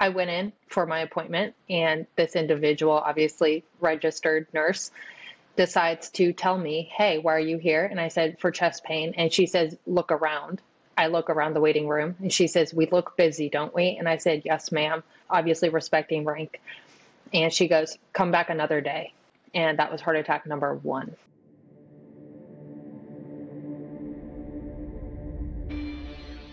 I 0.00 0.10
went 0.10 0.30
in 0.30 0.52
for 0.68 0.86
my 0.86 1.00
appointment, 1.00 1.54
and 1.68 2.06
this 2.16 2.36
individual, 2.36 2.92
obviously 2.92 3.64
registered 3.80 4.46
nurse, 4.52 4.90
decides 5.56 6.10
to 6.10 6.32
tell 6.32 6.56
me, 6.56 6.90
Hey, 6.94 7.18
why 7.18 7.34
are 7.34 7.40
you 7.40 7.58
here? 7.58 7.84
And 7.84 8.00
I 8.00 8.08
said, 8.08 8.38
For 8.38 8.50
chest 8.50 8.84
pain. 8.84 9.14
And 9.16 9.32
she 9.32 9.46
says, 9.46 9.76
Look 9.86 10.12
around. 10.12 10.60
I 10.96 11.08
look 11.08 11.30
around 11.30 11.54
the 11.54 11.60
waiting 11.60 11.88
room 11.88 12.16
and 12.20 12.32
she 12.32 12.46
says, 12.46 12.72
We 12.72 12.86
look 12.86 13.16
busy, 13.16 13.48
don't 13.48 13.74
we? 13.74 13.96
And 13.98 14.08
I 14.08 14.18
said, 14.18 14.42
Yes, 14.44 14.70
ma'am, 14.70 15.02
obviously 15.28 15.68
respecting 15.68 16.24
rank. 16.24 16.60
And 17.32 17.52
she 17.52 17.68
goes, 17.68 17.98
Come 18.12 18.30
back 18.30 18.50
another 18.50 18.80
day. 18.80 19.12
And 19.52 19.78
that 19.78 19.90
was 19.90 20.00
heart 20.00 20.16
attack 20.16 20.46
number 20.46 20.74
one. 20.74 21.16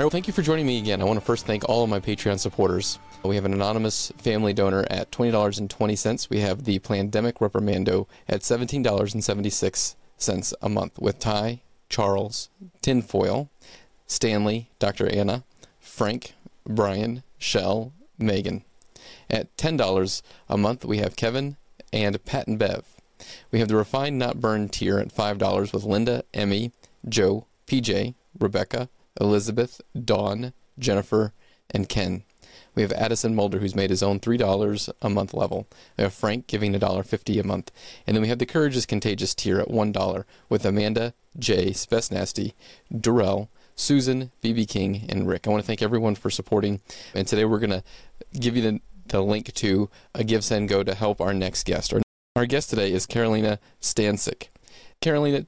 Right, 0.00 0.04
well, 0.04 0.10
thank 0.10 0.26
you 0.26 0.32
for 0.32 0.40
joining 0.40 0.66
me 0.66 0.78
again. 0.78 1.02
I 1.02 1.04
want 1.04 1.20
to 1.20 1.26
first 1.26 1.44
thank 1.44 1.68
all 1.68 1.84
of 1.84 1.90
my 1.90 2.00
Patreon 2.00 2.38
supporters. 2.38 2.98
We 3.22 3.34
have 3.34 3.44
an 3.44 3.52
anonymous 3.52 4.10
family 4.16 4.54
donor 4.54 4.86
at 4.88 5.12
$20.20. 5.12 6.30
We 6.30 6.40
have 6.40 6.64
the 6.64 6.78
Pandemic 6.78 7.38
Reprimando 7.38 8.08
at 8.26 8.40
$17.76 8.40 10.54
a 10.62 10.68
month 10.70 10.98
with 10.98 11.18
Ty, 11.18 11.60
Charles, 11.90 12.48
Tinfoil, 12.80 13.50
Stanley, 14.06 14.70
Dr. 14.78 15.06
Anna, 15.06 15.44
Frank, 15.78 16.32
Brian, 16.64 17.22
Shell, 17.36 17.92
Megan. 18.16 18.64
At 19.28 19.54
$10 19.58 20.22
a 20.48 20.56
month, 20.56 20.86
we 20.86 20.96
have 20.96 21.14
Kevin 21.14 21.58
and 21.92 22.24
Pat 22.24 22.46
and 22.46 22.58
Bev. 22.58 22.86
We 23.50 23.58
have 23.58 23.68
the 23.68 23.76
Refined 23.76 24.18
Not 24.18 24.40
Burned 24.40 24.72
tier 24.72 24.98
at 24.98 25.14
$5 25.14 25.74
with 25.74 25.84
Linda, 25.84 26.24
Emmy, 26.32 26.72
Joe, 27.06 27.44
PJ, 27.66 28.14
Rebecca, 28.38 28.88
Elizabeth, 29.20 29.80
Dawn, 30.04 30.52
Jennifer, 30.78 31.32
and 31.70 31.88
Ken. 31.88 32.24
We 32.74 32.82
have 32.82 32.92
Addison 32.92 33.34
Mulder, 33.34 33.58
who's 33.58 33.74
made 33.74 33.90
his 33.90 34.02
own 34.02 34.20
$3 34.20 34.92
a 35.02 35.08
month 35.10 35.34
level. 35.34 35.66
We 35.96 36.04
have 36.04 36.14
Frank 36.14 36.46
giving 36.46 36.72
$1.50 36.72 37.40
a 37.40 37.46
month. 37.46 37.72
And 38.06 38.16
then 38.16 38.22
we 38.22 38.28
have 38.28 38.38
the 38.38 38.46
Courage 38.46 38.76
is 38.76 38.86
Contagious 38.86 39.34
tier 39.34 39.58
at 39.58 39.68
$1 39.68 40.24
with 40.48 40.64
Amanda, 40.64 41.14
Jay, 41.38 41.72
Spess 41.72 42.10
Nasty, 42.10 42.54
Durrell, 42.96 43.50
Susan, 43.74 44.30
BB 44.42 44.68
King, 44.68 45.06
and 45.08 45.26
Rick. 45.26 45.46
I 45.46 45.50
want 45.50 45.62
to 45.62 45.66
thank 45.66 45.82
everyone 45.82 46.14
for 46.14 46.30
supporting. 46.30 46.80
And 47.14 47.26
today 47.26 47.44
we're 47.44 47.58
going 47.58 47.70
to 47.70 47.82
give 48.38 48.56
you 48.56 48.62
the, 48.62 48.80
the 49.06 49.22
link 49.22 49.52
to 49.54 49.90
a 50.14 50.22
Give 50.22 50.44
Send 50.44 50.68
Go 50.68 50.82
to 50.82 50.94
help 50.94 51.20
our 51.20 51.34
next 51.34 51.64
guest. 51.64 51.92
Our, 51.92 52.00
our 52.36 52.46
guest 52.46 52.70
today 52.70 52.92
is 52.92 53.06
Karolina 53.06 53.58
Stancik. 53.80 54.48
Karolina, 55.00 55.46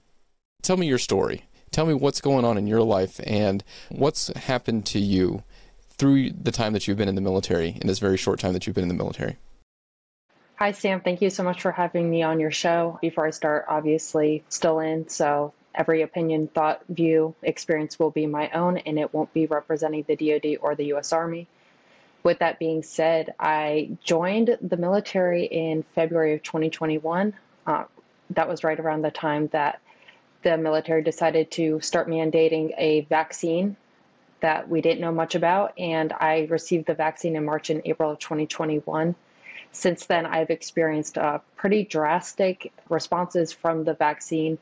tell 0.63 0.77
me 0.77 0.87
your 0.87 0.99
story. 0.99 1.45
Tell 1.73 1.87
me 1.87 1.95
what's 1.95 2.21
going 2.21 2.45
on 2.45 2.59
in 2.59 2.67
your 2.67 2.83
life 2.83 3.19
and 3.27 3.65
what's 3.89 4.29
happened 4.37 4.85
to 4.87 4.99
you 4.99 5.43
through 5.89 6.31
the 6.31 6.53
time 6.53 6.75
that 6.75 6.87
you've 6.87 6.99
been 6.99 7.09
in 7.09 7.15
the 7.15 7.23
military, 7.23 7.79
in 7.81 7.87
this 7.87 7.99
very 7.99 8.19
short 8.19 8.39
time 8.39 8.53
that 8.53 8.67
you've 8.67 8.75
been 8.75 8.85
in 8.85 8.89
the 8.89 8.95
military. 8.95 9.39
Hi, 10.57 10.73
Sam. 10.73 11.01
Thank 11.01 11.23
you 11.23 11.31
so 11.31 11.43
much 11.43 11.63
for 11.63 11.73
having 11.73 12.11
me 12.11 12.23
on 12.23 12.39
your 12.39 12.51
show. 12.51 12.99
Before 13.01 13.27
I 13.27 13.31
start, 13.31 13.65
obviously, 13.69 14.45
still 14.51 14.81
in, 14.81 15.09
so 15.09 15.55
every 15.75 16.03
opinion, 16.03 16.49
thought, 16.49 16.83
view, 16.91 17.35
experience 17.43 17.99
will 17.99 18.11
be 18.11 18.27
my 18.27 18.51
own, 18.51 18.77
and 18.77 18.99
it 18.99 19.15
won't 19.15 19.33
be 19.33 19.47
representing 19.47 20.05
the 20.07 20.15
DoD 20.15 20.59
or 20.61 20.75
the 20.75 20.85
U.S. 20.87 21.11
Army. 21.11 21.47
With 22.23 22.41
that 22.41 22.59
being 22.59 22.83
said, 22.83 23.35
I 23.41 23.97
joined 24.05 24.59
the 24.61 24.77
military 24.77 25.47
in 25.47 25.85
February 25.95 26.35
of 26.35 26.43
2021. 26.43 27.33
Uh, 27.67 27.85
that 28.31 28.47
was 28.47 28.63
right 28.63 28.79
around 28.79 29.03
the 29.03 29.11
time 29.11 29.49
that 29.49 29.81
the 30.43 30.57
military 30.57 31.03
decided 31.03 31.51
to 31.53 31.81
start 31.81 32.09
mandating 32.09 32.73
a 32.77 33.03
vaccine 33.03 33.77
that 34.41 34.69
we 34.69 34.81
didn't 34.81 35.01
know 35.01 35.13
much 35.13 35.35
about, 35.35 35.79
and 35.79 36.13
I 36.13 36.47
received 36.51 36.87
the 36.87 36.95
vaccine 36.95 37.37
in 37.37 37.45
March 37.45 37.71
and 37.71 37.81
April 37.85 38.11
of 38.11 38.19
2021. 38.19 39.15
Since 39.71 40.07
then, 40.07 40.27
I've 40.27 40.51
experienced 40.51 41.17
uh, 41.17 41.39
pretty 41.57 41.85
drastic 41.85 42.73
responses 42.89 43.53
from 43.53 43.85
the 43.85 43.95
vaccine. 43.95 44.59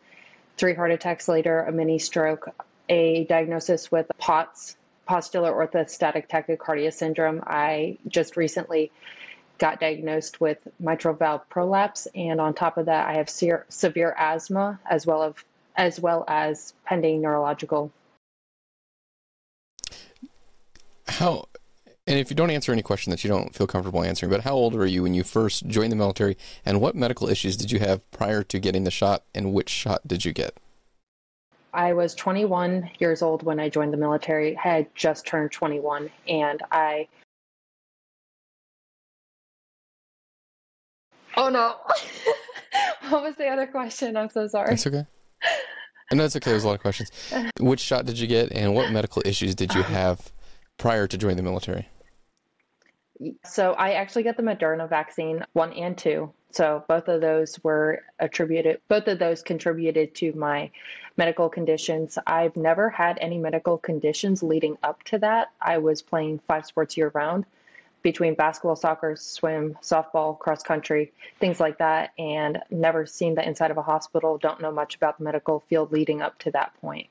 Three 0.57 0.75
heart 0.75 0.93
attacks 0.93 1.29
later, 1.29 1.63
a 1.63 1.73
mini 1.73 1.99
stroke, 1.99 2.49
a 2.89 3.25
diagnosis 3.25 3.91
with 3.91 4.07
POTS, 4.19 4.77
postural 5.09 5.51
orthostatic 5.51 6.29
tachycardia 6.29 6.93
syndrome. 6.93 7.43
I 7.47 7.99
just 8.07 8.37
recently 8.37 8.93
got 9.59 9.81
diagnosed 9.81 10.41
with 10.41 10.59
mitral 10.79 11.15
valve 11.15 11.49
prolapse, 11.49 12.07
and 12.15 12.41
on 12.41 12.55
top 12.55 12.77
of 12.77 12.87
that, 12.87 13.09
I 13.09 13.15
have 13.15 13.29
se- 13.29 13.65
severe 13.69 14.15
asthma 14.19 14.79
as 14.89 15.07
well 15.07 15.23
as 15.23 15.35
as 15.81 15.99
well 15.99 16.25
as 16.29 16.75
pending 16.85 17.23
neurological 17.23 17.91
how 21.09 21.47
and 22.07 22.19
if 22.19 22.29
you 22.29 22.37
don't 22.37 22.51
answer 22.51 22.73
any 22.73 22.83
question 22.83 23.11
that 23.11 23.23
you 23.23 23.29
don't 23.29 23.55
feel 23.55 23.69
comfortable 23.69 24.03
answering, 24.03 24.31
but 24.31 24.41
how 24.41 24.55
old 24.55 24.75
were 24.75 24.87
you 24.87 25.05
when 25.05 25.15
you 25.15 25.23
first 25.23 25.67
joined 25.69 25.93
the 25.93 25.97
military, 25.97 26.37
and 26.65 26.81
what 26.81 26.97
medical 26.97 27.29
issues 27.29 27.57
did 27.57 27.71
you 27.71 27.79
have 27.79 28.11
prior 28.11 28.43
to 28.43 28.59
getting 28.59 28.83
the 28.83 28.91
shot, 28.91 29.23
and 29.33 29.53
which 29.53 29.69
shot 29.69 30.07
did 30.09 30.25
you 30.25 30.33
get? 30.33 30.57
I 31.73 31.93
was 31.93 32.17
21 32.17 32.91
years 32.99 33.23
old 33.23 33.45
when 33.45 33.61
I 33.61 33.69
joined 33.69 33.93
the 33.93 33.97
military. 33.97 34.57
I 34.57 34.61
had 34.61 34.95
just 34.97 35.25
turned 35.25 35.53
21, 35.53 36.11
and 36.27 36.61
I. 36.73 37.07
Oh 41.37 41.49
no! 41.49 41.77
what 43.11 43.23
was 43.23 43.37
the 43.37 43.47
other 43.47 43.69
question? 43.69 44.17
I'm 44.17 44.31
so 44.31 44.49
sorry. 44.49 44.71
That's 44.71 44.87
okay. 44.87 45.07
No, 46.13 46.25
it's 46.25 46.37
okay. 46.37 46.51
There's 46.51 46.65
a 46.65 46.67
lot 46.67 46.75
of 46.75 46.81
questions. 46.81 47.11
Which 47.61 47.81
shot 47.81 48.07
did 48.07 48.19
you 48.19 48.27
get, 48.27 48.53
and 48.53 48.75
what 48.75 48.91
medical 48.91 49.23
issues 49.25 49.55
did 49.55 49.73
you 49.75 49.83
um, 49.83 49.93
have 49.93 50.33
prior 50.77 51.07
to 51.07 51.17
joining 51.17 51.37
the 51.37 51.43
military? 51.43 51.89
So 53.45 53.75
I 53.75 53.93
actually 53.93 54.23
got 54.23 54.37
the 54.37 54.43
Moderna 54.43 54.89
vaccine, 54.89 55.45
one 55.53 55.73
and 55.75 55.97
two. 55.97 56.33
So 56.53 56.85
both 56.89 57.07
of 57.09 57.21
those 57.21 57.63
were 57.63 58.03
attributed, 58.19 58.81
both 58.89 59.07
of 59.07 59.19
those 59.19 59.43
contributed 59.43 60.15
to 60.17 60.33
my 60.33 60.71
medical 61.17 61.49
conditions. 61.49 62.19
I've 62.27 62.57
never 62.57 62.91
had 62.91 63.19
any 63.21 63.39
medical 63.39 63.79
conditions 63.79 64.43
leading 64.43 64.79
up 64.83 65.03
to 65.05 65.19
that. 65.19 65.53
I 65.61 65.79
was 65.79 66.03
playing 66.03 66.41
five 66.49 66.67
sports 66.67 66.97
year 66.97 67.13
round 67.15 67.45
between 68.03 68.35
basketball, 68.35 68.77
soccer, 68.77 69.17
swim, 69.17 69.77
softball, 69.83 70.39
cross 70.39 70.63
country, 70.63 71.13
things 71.39 71.61
like 71.61 71.79
that, 71.79 72.11
and 72.19 72.59
never 72.71 73.07
seen 73.07 73.35
the 73.35 73.47
inside 73.47 73.71
of 73.71 73.79
a 73.79 73.83
hospital. 73.83 74.39
Don't 74.39 74.61
know 74.61 74.73
much 74.73 74.97
about 74.97 75.19
the 75.19 75.25
medical 75.25 75.61
field 75.69 75.93
leading 75.93 76.23
up 76.23 76.39
to 76.41 76.51
that 76.51 76.73
point. 76.81 77.09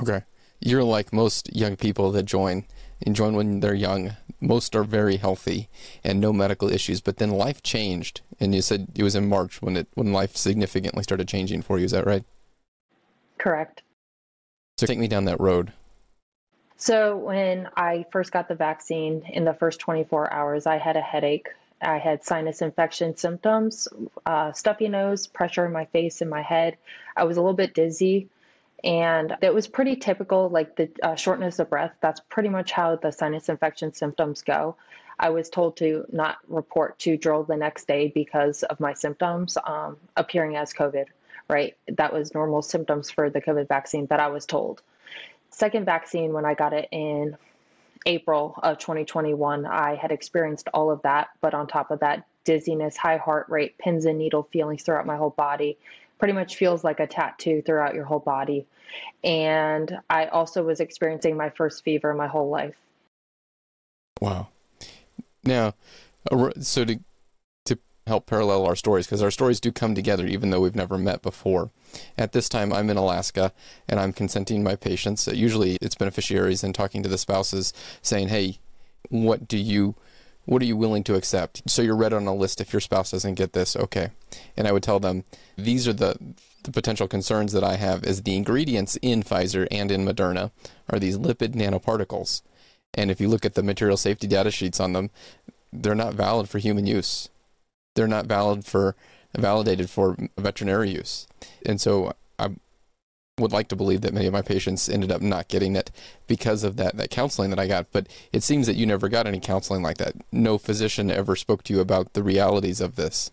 Okay 0.00 0.22
you're 0.60 0.84
like 0.84 1.12
most 1.12 1.54
young 1.54 1.76
people 1.76 2.10
that 2.12 2.24
join 2.24 2.64
and 3.04 3.14
join 3.14 3.34
when 3.34 3.60
they're 3.60 3.74
young. 3.74 4.16
Most 4.40 4.74
are 4.76 4.84
very 4.84 5.16
healthy 5.16 5.68
and 6.04 6.20
no 6.20 6.32
medical 6.32 6.70
issues. 6.70 7.00
But 7.00 7.18
then 7.18 7.30
life 7.30 7.62
changed, 7.62 8.20
and 8.40 8.54
you 8.54 8.62
said 8.62 8.88
it 8.94 9.02
was 9.02 9.14
in 9.14 9.28
March 9.28 9.62
when 9.62 9.76
it 9.76 9.88
when 9.94 10.12
life 10.12 10.36
significantly 10.36 11.02
started 11.02 11.28
changing 11.28 11.62
for 11.62 11.78
you. 11.78 11.84
Is 11.84 11.92
that 11.92 12.06
right? 12.06 12.24
Correct. 13.38 13.82
So 14.78 14.86
take 14.86 14.98
me 14.98 15.08
down 15.08 15.24
that 15.24 15.40
road. 15.40 15.72
So 16.76 17.16
when 17.16 17.68
I 17.76 18.04
first 18.12 18.32
got 18.32 18.48
the 18.48 18.54
vaccine, 18.54 19.22
in 19.28 19.44
the 19.44 19.54
first 19.54 19.80
24 19.80 20.32
hours, 20.32 20.66
I 20.66 20.76
had 20.76 20.96
a 20.96 21.00
headache. 21.00 21.48
I 21.80 21.98
had 21.98 22.24
sinus 22.24 22.62
infection 22.62 23.16
symptoms, 23.16 23.88
uh, 24.24 24.52
stuffy 24.52 24.88
nose, 24.88 25.26
pressure 25.26 25.66
in 25.66 25.72
my 25.72 25.86
face 25.86 26.20
and 26.20 26.30
my 26.30 26.42
head. 26.42 26.76
I 27.16 27.24
was 27.24 27.36
a 27.36 27.40
little 27.40 27.56
bit 27.56 27.74
dizzy 27.74 28.28
and 28.84 29.36
it 29.42 29.54
was 29.54 29.66
pretty 29.66 29.96
typical, 29.96 30.48
like 30.48 30.76
the 30.76 30.90
uh, 31.02 31.14
shortness 31.14 31.58
of 31.58 31.70
breath. 31.70 31.94
That's 32.00 32.20
pretty 32.28 32.48
much 32.48 32.72
how 32.72 32.96
the 32.96 33.10
sinus 33.10 33.48
infection 33.48 33.92
symptoms 33.92 34.42
go. 34.42 34.76
I 35.18 35.30
was 35.30 35.48
told 35.48 35.78
to 35.78 36.04
not 36.12 36.38
report 36.46 36.98
to 37.00 37.16
drill 37.16 37.44
the 37.44 37.56
next 37.56 37.88
day 37.88 38.08
because 38.14 38.62
of 38.62 38.80
my 38.80 38.92
symptoms 38.92 39.56
um, 39.66 39.96
appearing 40.16 40.56
as 40.56 40.74
COVID, 40.74 41.06
right? 41.48 41.74
That 41.88 42.12
was 42.12 42.34
normal 42.34 42.60
symptoms 42.60 43.10
for 43.10 43.30
the 43.30 43.40
COVID 43.40 43.66
vaccine 43.66 44.06
that 44.06 44.20
I 44.20 44.28
was 44.28 44.44
told. 44.44 44.82
Second 45.50 45.84
vaccine, 45.84 46.32
when 46.32 46.44
I 46.44 46.54
got 46.54 46.72
it 46.72 46.88
in 46.92 47.36
April 48.04 48.58
of 48.62 48.78
2021, 48.78 49.66
I 49.66 49.94
had 49.94 50.12
experienced 50.12 50.68
all 50.72 50.90
of 50.90 51.02
that, 51.02 51.28
but 51.40 51.54
on 51.54 51.66
top 51.66 51.90
of 51.90 52.00
that, 52.00 52.26
dizziness, 52.44 52.96
high 52.96 53.16
heart 53.16 53.46
rate, 53.48 53.76
pins 53.78 54.04
and 54.04 54.18
needle 54.18 54.48
feelings 54.52 54.82
throughout 54.82 55.06
my 55.06 55.16
whole 55.16 55.30
body, 55.30 55.76
pretty 56.18 56.32
much 56.32 56.56
feels 56.56 56.84
like 56.84 57.00
a 57.00 57.06
tattoo 57.06 57.62
throughout 57.62 57.94
your 57.94 58.04
whole 58.04 58.20
body. 58.20 58.66
And 59.24 59.98
I 60.08 60.26
also 60.26 60.62
was 60.62 60.80
experiencing 60.80 61.36
my 61.36 61.50
first 61.50 61.84
fever 61.84 62.14
my 62.14 62.28
whole 62.28 62.48
life. 62.48 62.74
Wow. 64.20 64.48
Now, 65.44 65.74
so 66.60 66.84
to 66.84 66.94
to 66.94 67.00
help 68.06 68.26
parallel 68.26 68.64
our 68.66 68.76
stories 68.76 69.06
because 69.06 69.22
our 69.22 69.30
stories 69.30 69.60
do 69.60 69.72
come 69.72 69.94
together 69.94 70.26
even 70.26 70.50
though 70.50 70.60
we've 70.60 70.76
never 70.76 70.96
met 70.96 71.22
before. 71.22 71.70
At 72.16 72.32
this 72.32 72.48
time, 72.48 72.72
I'm 72.72 72.90
in 72.90 72.96
Alaska 72.96 73.52
and 73.88 73.98
I'm 73.98 74.12
consenting 74.12 74.62
my 74.62 74.76
patients. 74.76 75.26
Uh, 75.26 75.32
usually, 75.32 75.76
it's 75.80 75.94
beneficiaries 75.94 76.62
and 76.62 76.74
talking 76.74 77.02
to 77.02 77.08
the 77.08 77.18
spouses 77.18 77.72
saying, 78.02 78.28
"Hey, 78.28 78.58
what 79.08 79.48
do 79.48 79.56
you 79.58 79.94
what 80.46 80.62
are 80.62 80.66
you 80.66 80.76
willing 80.76 81.02
to 81.04 81.16
accept? 81.16 81.68
So 81.68 81.82
you're 81.82 81.96
read 81.96 82.12
on 82.12 82.26
a 82.26 82.34
list 82.34 82.60
if 82.60 82.72
your 82.72 82.80
spouse 82.80 83.10
doesn't 83.10 83.34
get 83.34 83.52
this, 83.52 83.76
okay. 83.76 84.10
And 84.56 84.66
I 84.66 84.72
would 84.72 84.82
tell 84.84 85.00
them 85.00 85.24
these 85.56 85.86
are 85.88 85.92
the, 85.92 86.16
the 86.62 86.70
potential 86.70 87.08
concerns 87.08 87.52
that 87.52 87.64
I 87.64 87.76
have 87.76 88.04
is 88.04 88.22
the 88.22 88.36
ingredients 88.36 88.96
in 89.02 89.24
Pfizer 89.24 89.66
and 89.70 89.90
in 89.90 90.06
Moderna 90.06 90.52
are 90.88 91.00
these 91.00 91.18
lipid 91.18 91.54
nanoparticles. 91.54 92.42
And 92.94 93.10
if 93.10 93.20
you 93.20 93.28
look 93.28 93.44
at 93.44 93.54
the 93.54 93.62
material 93.62 93.96
safety 93.96 94.28
data 94.28 94.52
sheets 94.52 94.78
on 94.78 94.92
them, 94.92 95.10
they're 95.72 95.96
not 95.96 96.14
valid 96.14 96.48
for 96.48 96.58
human 96.58 96.86
use. 96.86 97.28
They're 97.96 98.06
not 98.06 98.26
valid 98.26 98.64
for 98.64 98.94
validated 99.36 99.90
for 99.90 100.16
veterinary 100.38 100.90
use. 100.90 101.26
And 101.64 101.80
so 101.80 102.12
I 102.38 102.50
would 103.38 103.52
like 103.52 103.68
to 103.68 103.76
believe 103.76 104.00
that 104.02 104.14
many 104.14 104.26
of 104.26 104.32
my 104.32 104.42
patients 104.42 104.88
ended 104.88 105.12
up 105.12 105.20
not 105.20 105.48
getting 105.48 105.76
it 105.76 105.90
because 106.26 106.64
of 106.64 106.76
that 106.76 106.96
that 106.96 107.10
counseling 107.10 107.50
that 107.50 107.58
I 107.58 107.66
got. 107.66 107.90
But 107.92 108.06
it 108.32 108.42
seems 108.42 108.66
that 108.66 108.76
you 108.76 108.86
never 108.86 109.08
got 109.08 109.26
any 109.26 109.40
counseling 109.40 109.82
like 109.82 109.98
that. 109.98 110.14
No 110.30 110.58
physician 110.58 111.10
ever 111.10 111.36
spoke 111.36 111.62
to 111.64 111.72
you 111.74 111.80
about 111.80 112.12
the 112.12 112.22
realities 112.22 112.80
of 112.80 112.96
this. 112.96 113.30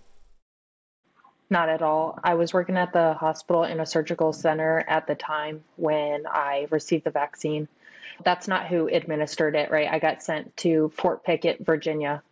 Not 1.50 1.70
at 1.70 1.82
all. 1.82 2.20
I 2.24 2.34
was 2.34 2.54
working 2.54 2.78
at 2.78 2.94
the 2.94 3.14
hospital 3.14 3.64
in 3.64 3.80
a 3.80 3.86
surgical 3.86 4.34
center 4.34 4.84
at 4.88 5.06
the 5.06 5.16
time 5.16 5.64
when 5.76 6.26
I 6.26 6.68
received 6.72 7.04
the 7.04 7.12
vaccine. 7.12 7.68
That's 8.24 8.48
not 8.48 8.68
who 8.68 8.88
administered 8.88 9.56
it, 9.56 9.70
right? 9.70 9.90
I 9.90 10.00
got 10.00 10.24
sent 10.24 10.56
to 10.58 10.92
Fort 10.96 11.24
Pickett, 11.24 11.66
Virginia 11.66 12.24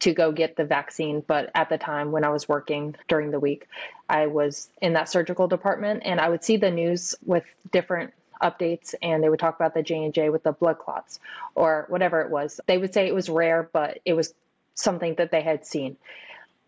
to 0.00 0.12
go 0.12 0.32
get 0.32 0.56
the 0.56 0.64
vaccine. 0.64 1.22
But 1.26 1.50
at 1.54 1.68
the 1.68 1.78
time 1.78 2.12
when 2.12 2.24
I 2.24 2.30
was 2.30 2.48
working 2.48 2.94
during 3.08 3.30
the 3.30 3.40
week, 3.40 3.68
I 4.08 4.26
was 4.26 4.68
in 4.80 4.92
that 4.94 5.08
surgical 5.08 5.48
department 5.48 6.02
and 6.04 6.20
I 6.20 6.28
would 6.28 6.44
see 6.44 6.56
the 6.56 6.70
news 6.70 7.14
with 7.24 7.44
different 7.72 8.12
updates 8.42 8.94
and 9.02 9.22
they 9.22 9.28
would 9.28 9.40
talk 9.40 9.56
about 9.56 9.74
the 9.74 9.82
J&J 9.82 10.30
with 10.30 10.44
the 10.44 10.52
blood 10.52 10.78
clots 10.78 11.18
or 11.54 11.86
whatever 11.88 12.20
it 12.20 12.30
was. 12.30 12.60
They 12.66 12.78
would 12.78 12.94
say 12.94 13.06
it 13.06 13.14
was 13.14 13.28
rare, 13.28 13.68
but 13.72 13.98
it 14.04 14.14
was 14.14 14.32
something 14.74 15.14
that 15.16 15.30
they 15.30 15.42
had 15.42 15.66
seen. 15.66 15.96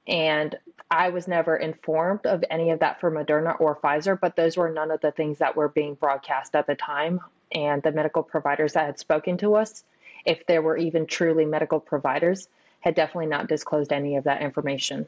And 0.06 0.56
I 0.90 1.10
was 1.10 1.28
never 1.28 1.56
informed 1.56 2.26
of 2.26 2.42
any 2.50 2.70
of 2.70 2.80
that 2.80 3.00
for 3.00 3.12
Moderna 3.12 3.60
or 3.60 3.76
Pfizer, 3.76 4.18
but 4.18 4.34
those 4.34 4.56
were 4.56 4.70
none 4.70 4.90
of 4.90 5.00
the 5.00 5.12
things 5.12 5.38
that 5.38 5.54
were 5.54 5.68
being 5.68 5.94
broadcast 5.94 6.56
at 6.56 6.66
the 6.66 6.74
time. 6.74 7.20
And 7.52 7.82
the 7.82 7.92
medical 7.92 8.22
providers 8.22 8.72
that 8.72 8.86
had 8.86 8.98
spoken 8.98 9.36
to 9.38 9.54
us, 9.54 9.84
if 10.24 10.46
there 10.46 10.62
were 10.62 10.76
even 10.76 11.06
truly 11.06 11.44
medical 11.44 11.78
providers, 11.80 12.48
had 12.80 12.94
definitely 12.94 13.26
not 13.26 13.48
disclosed 13.48 13.92
any 13.92 14.16
of 14.16 14.24
that 14.24 14.42
information. 14.42 15.06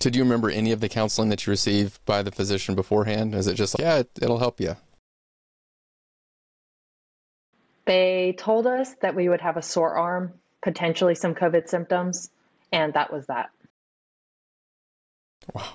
So, 0.00 0.10
do 0.10 0.18
you 0.18 0.24
remember 0.24 0.50
any 0.50 0.72
of 0.72 0.80
the 0.80 0.88
counseling 0.88 1.28
that 1.30 1.46
you 1.46 1.50
received 1.50 2.04
by 2.04 2.22
the 2.22 2.30
physician 2.30 2.74
beforehand? 2.74 3.34
Is 3.34 3.46
it 3.46 3.54
just 3.54 3.78
like, 3.78 3.84
yeah, 3.84 3.98
it, 3.98 4.10
it'll 4.20 4.38
help 4.38 4.60
you? 4.60 4.76
They 7.86 8.34
told 8.36 8.66
us 8.66 8.94
that 9.00 9.14
we 9.14 9.28
would 9.28 9.40
have 9.40 9.56
a 9.56 9.62
sore 9.62 9.96
arm, 9.96 10.32
potentially 10.62 11.14
some 11.14 11.34
COVID 11.34 11.68
symptoms, 11.68 12.30
and 12.72 12.92
that 12.94 13.12
was 13.12 13.26
that. 13.26 13.50
Wow. 15.52 15.72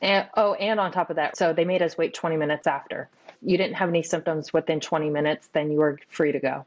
And, 0.00 0.28
oh, 0.36 0.54
and 0.54 0.80
on 0.80 0.90
top 0.90 1.10
of 1.10 1.16
that, 1.16 1.36
so 1.36 1.52
they 1.52 1.64
made 1.64 1.82
us 1.82 1.96
wait 1.96 2.14
20 2.14 2.36
minutes 2.36 2.66
after. 2.66 3.08
You 3.40 3.56
didn't 3.56 3.74
have 3.74 3.88
any 3.88 4.02
symptoms 4.02 4.52
within 4.52 4.80
20 4.80 5.10
minutes, 5.10 5.48
then 5.52 5.70
you 5.70 5.78
were 5.78 5.98
free 6.08 6.32
to 6.32 6.40
go. 6.40 6.66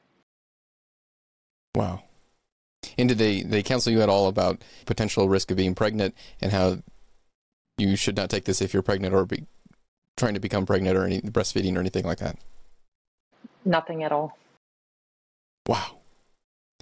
Wow. 1.75 2.04
And 2.97 3.09
did 3.09 3.17
they, 3.17 3.41
they 3.41 3.63
counsel 3.63 3.91
you 3.91 4.01
at 4.01 4.09
all 4.09 4.27
about 4.27 4.61
potential 4.85 5.27
risk 5.27 5.51
of 5.51 5.57
being 5.57 5.75
pregnant 5.75 6.15
and 6.41 6.51
how 6.51 6.79
you 7.77 7.95
should 7.95 8.15
not 8.15 8.29
take 8.29 8.45
this 8.45 8.61
if 8.61 8.73
you're 8.73 8.83
pregnant 8.83 9.13
or 9.13 9.25
be 9.25 9.45
trying 10.17 10.33
to 10.33 10.39
become 10.39 10.65
pregnant 10.65 10.97
or 10.97 11.05
any 11.05 11.21
breastfeeding 11.21 11.75
or 11.75 11.79
anything 11.79 12.05
like 12.05 12.19
that? 12.19 12.37
Nothing 13.65 14.03
at 14.03 14.11
all. 14.11 14.37
Wow. 15.67 15.97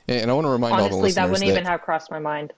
And 0.08 0.30
I 0.30 0.34
want 0.34 0.46
to 0.46 0.52
remind 0.52 0.74
Honestly, 0.74 0.92
all 0.92 0.98
the 0.98 1.04
listeners 1.04 1.16
that 1.16 1.30
wouldn't 1.32 1.50
even 1.50 1.66
have 1.66 1.82
crossed 1.82 2.12
my 2.12 2.20
mind. 2.20 2.54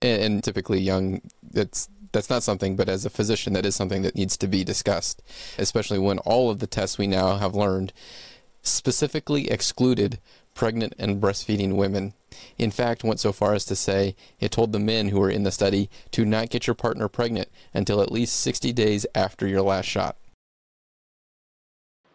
And, 0.00 0.22
and 0.22 0.44
typically, 0.44 0.80
young, 0.80 1.20
that's 1.42 1.88
that's 2.12 2.30
not 2.30 2.42
something, 2.42 2.76
but 2.76 2.88
as 2.88 3.04
a 3.04 3.10
physician, 3.10 3.52
that 3.54 3.66
is 3.66 3.74
something 3.74 4.02
that 4.02 4.14
needs 4.14 4.36
to 4.38 4.46
be 4.46 4.64
discussed, 4.64 5.22
especially 5.58 5.98
when 5.98 6.18
all 6.20 6.50
of 6.50 6.58
the 6.58 6.66
tests 6.66 6.98
we 6.98 7.06
now 7.06 7.36
have 7.36 7.54
learned 7.54 7.92
specifically 8.62 9.50
excluded 9.50 10.18
pregnant 10.54 10.94
and 10.98 11.20
breastfeeding 11.20 11.76
women. 11.76 12.14
In 12.58 12.70
fact, 12.70 13.04
went 13.04 13.20
so 13.20 13.32
far 13.32 13.54
as 13.54 13.64
to 13.66 13.76
say 13.76 14.16
it 14.40 14.50
told 14.52 14.72
the 14.72 14.78
men 14.78 15.08
who 15.08 15.20
were 15.20 15.30
in 15.30 15.42
the 15.42 15.50
study 15.50 15.90
to 16.12 16.24
not 16.24 16.50
get 16.50 16.66
your 16.66 16.74
partner 16.74 17.08
pregnant 17.08 17.48
until 17.74 18.00
at 18.00 18.12
least 18.12 18.40
60 18.40 18.72
days 18.72 19.06
after 19.14 19.46
your 19.46 19.62
last 19.62 19.86
shot. 19.86 20.16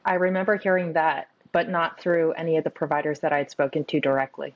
I 0.05 0.13
remember 0.13 0.55
hearing 0.55 0.93
that, 0.93 1.27
but 1.51 1.69
not 1.69 1.99
through 1.99 2.31
any 2.33 2.57
of 2.57 2.63
the 2.63 2.69
providers 2.69 3.19
that 3.19 3.33
I 3.33 3.39
had 3.39 3.51
spoken 3.51 3.83
to 3.85 3.99
directly. 3.99 4.55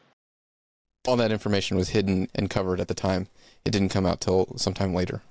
All 1.07 1.17
that 1.17 1.31
information 1.31 1.77
was 1.77 1.89
hidden 1.89 2.29
and 2.35 2.49
covered 2.49 2.79
at 2.79 2.87
the 2.87 2.93
time. 2.93 3.27
It 3.65 3.71
didn't 3.71 3.89
come 3.89 4.05
out 4.05 4.21
till 4.21 4.57
sometime 4.57 4.93
later. 4.93 5.21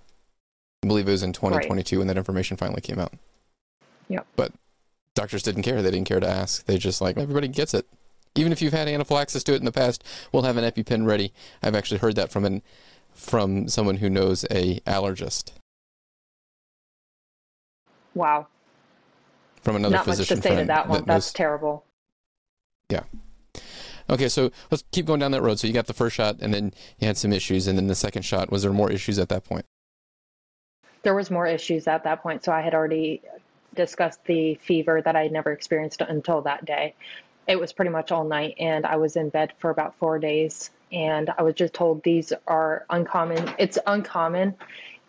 I 0.82 0.86
believe 0.86 1.08
it 1.08 1.12
was 1.12 1.22
in 1.22 1.32
2022 1.32 1.96
right. 1.96 1.98
when 1.98 2.08
that 2.08 2.16
information 2.16 2.56
finally 2.56 2.80
came 2.80 2.98
out. 2.98 3.12
Yep. 4.08 4.26
But 4.36 4.52
doctors 5.14 5.42
didn't 5.42 5.62
care. 5.62 5.82
They 5.82 5.90
didn't 5.90 6.08
care 6.08 6.20
to 6.20 6.28
ask. 6.28 6.64
They 6.66 6.78
just 6.78 7.00
like 7.00 7.16
everybody 7.16 7.48
gets 7.48 7.74
it. 7.74 7.86
Even 8.36 8.52
if 8.52 8.62
you've 8.62 8.72
had 8.72 8.88
anaphylaxis 8.88 9.42
to 9.44 9.54
it 9.54 9.56
in 9.56 9.64
the 9.64 9.72
past, 9.72 10.04
we'll 10.32 10.42
have 10.42 10.56
an 10.56 10.64
EpiPen 10.64 11.06
ready. 11.06 11.32
I've 11.62 11.74
actually 11.74 11.98
heard 11.98 12.16
that 12.16 12.30
from 12.30 12.44
an 12.44 12.62
from 13.12 13.68
someone 13.68 13.96
who 13.96 14.08
knows 14.08 14.44
a 14.50 14.80
allergist. 14.80 15.52
Wow. 18.14 18.46
From 19.62 19.76
another 19.76 19.96
Not 19.96 20.04
physician 20.04 20.38
much 20.38 20.42
to 20.42 20.48
say 20.48 20.56
to 20.56 20.64
that 20.66 20.88
one. 20.88 21.00
That 21.00 21.06
That's 21.06 21.26
knows, 21.26 21.32
terrible. 21.32 21.84
Yeah. 22.88 23.02
Okay, 24.08 24.28
so 24.28 24.50
let's 24.70 24.84
keep 24.90 25.06
going 25.06 25.20
down 25.20 25.32
that 25.32 25.42
road. 25.42 25.58
So 25.58 25.66
you 25.66 25.72
got 25.72 25.86
the 25.86 25.94
first 25.94 26.16
shot, 26.16 26.36
and 26.40 26.52
then 26.52 26.72
you 26.98 27.06
had 27.06 27.16
some 27.16 27.32
issues, 27.32 27.66
and 27.66 27.78
then 27.78 27.86
the 27.86 27.94
second 27.94 28.22
shot. 28.22 28.50
Was 28.50 28.62
there 28.62 28.72
more 28.72 28.90
issues 28.90 29.18
at 29.18 29.28
that 29.28 29.44
point? 29.44 29.64
There 31.02 31.14
was 31.14 31.30
more 31.30 31.46
issues 31.46 31.86
at 31.86 32.04
that 32.04 32.22
point. 32.22 32.44
So 32.44 32.52
I 32.52 32.60
had 32.60 32.74
already 32.74 33.22
discussed 33.74 34.24
the 34.24 34.56
fever 34.56 35.00
that 35.02 35.14
I 35.14 35.22
had 35.24 35.32
never 35.32 35.52
experienced 35.52 36.00
until 36.00 36.42
that 36.42 36.64
day 36.64 36.94
it 37.46 37.58
was 37.58 37.72
pretty 37.72 37.90
much 37.90 38.12
all 38.12 38.24
night 38.24 38.54
and 38.58 38.86
I 38.86 38.96
was 38.96 39.16
in 39.16 39.28
bed 39.28 39.52
for 39.58 39.70
about 39.70 39.96
four 39.96 40.18
days. 40.18 40.70
And 40.92 41.30
I 41.38 41.42
was 41.42 41.54
just 41.54 41.74
told 41.74 42.02
these 42.02 42.32
are 42.46 42.84
uncommon. 42.90 43.52
It's 43.58 43.78
uncommon 43.86 44.54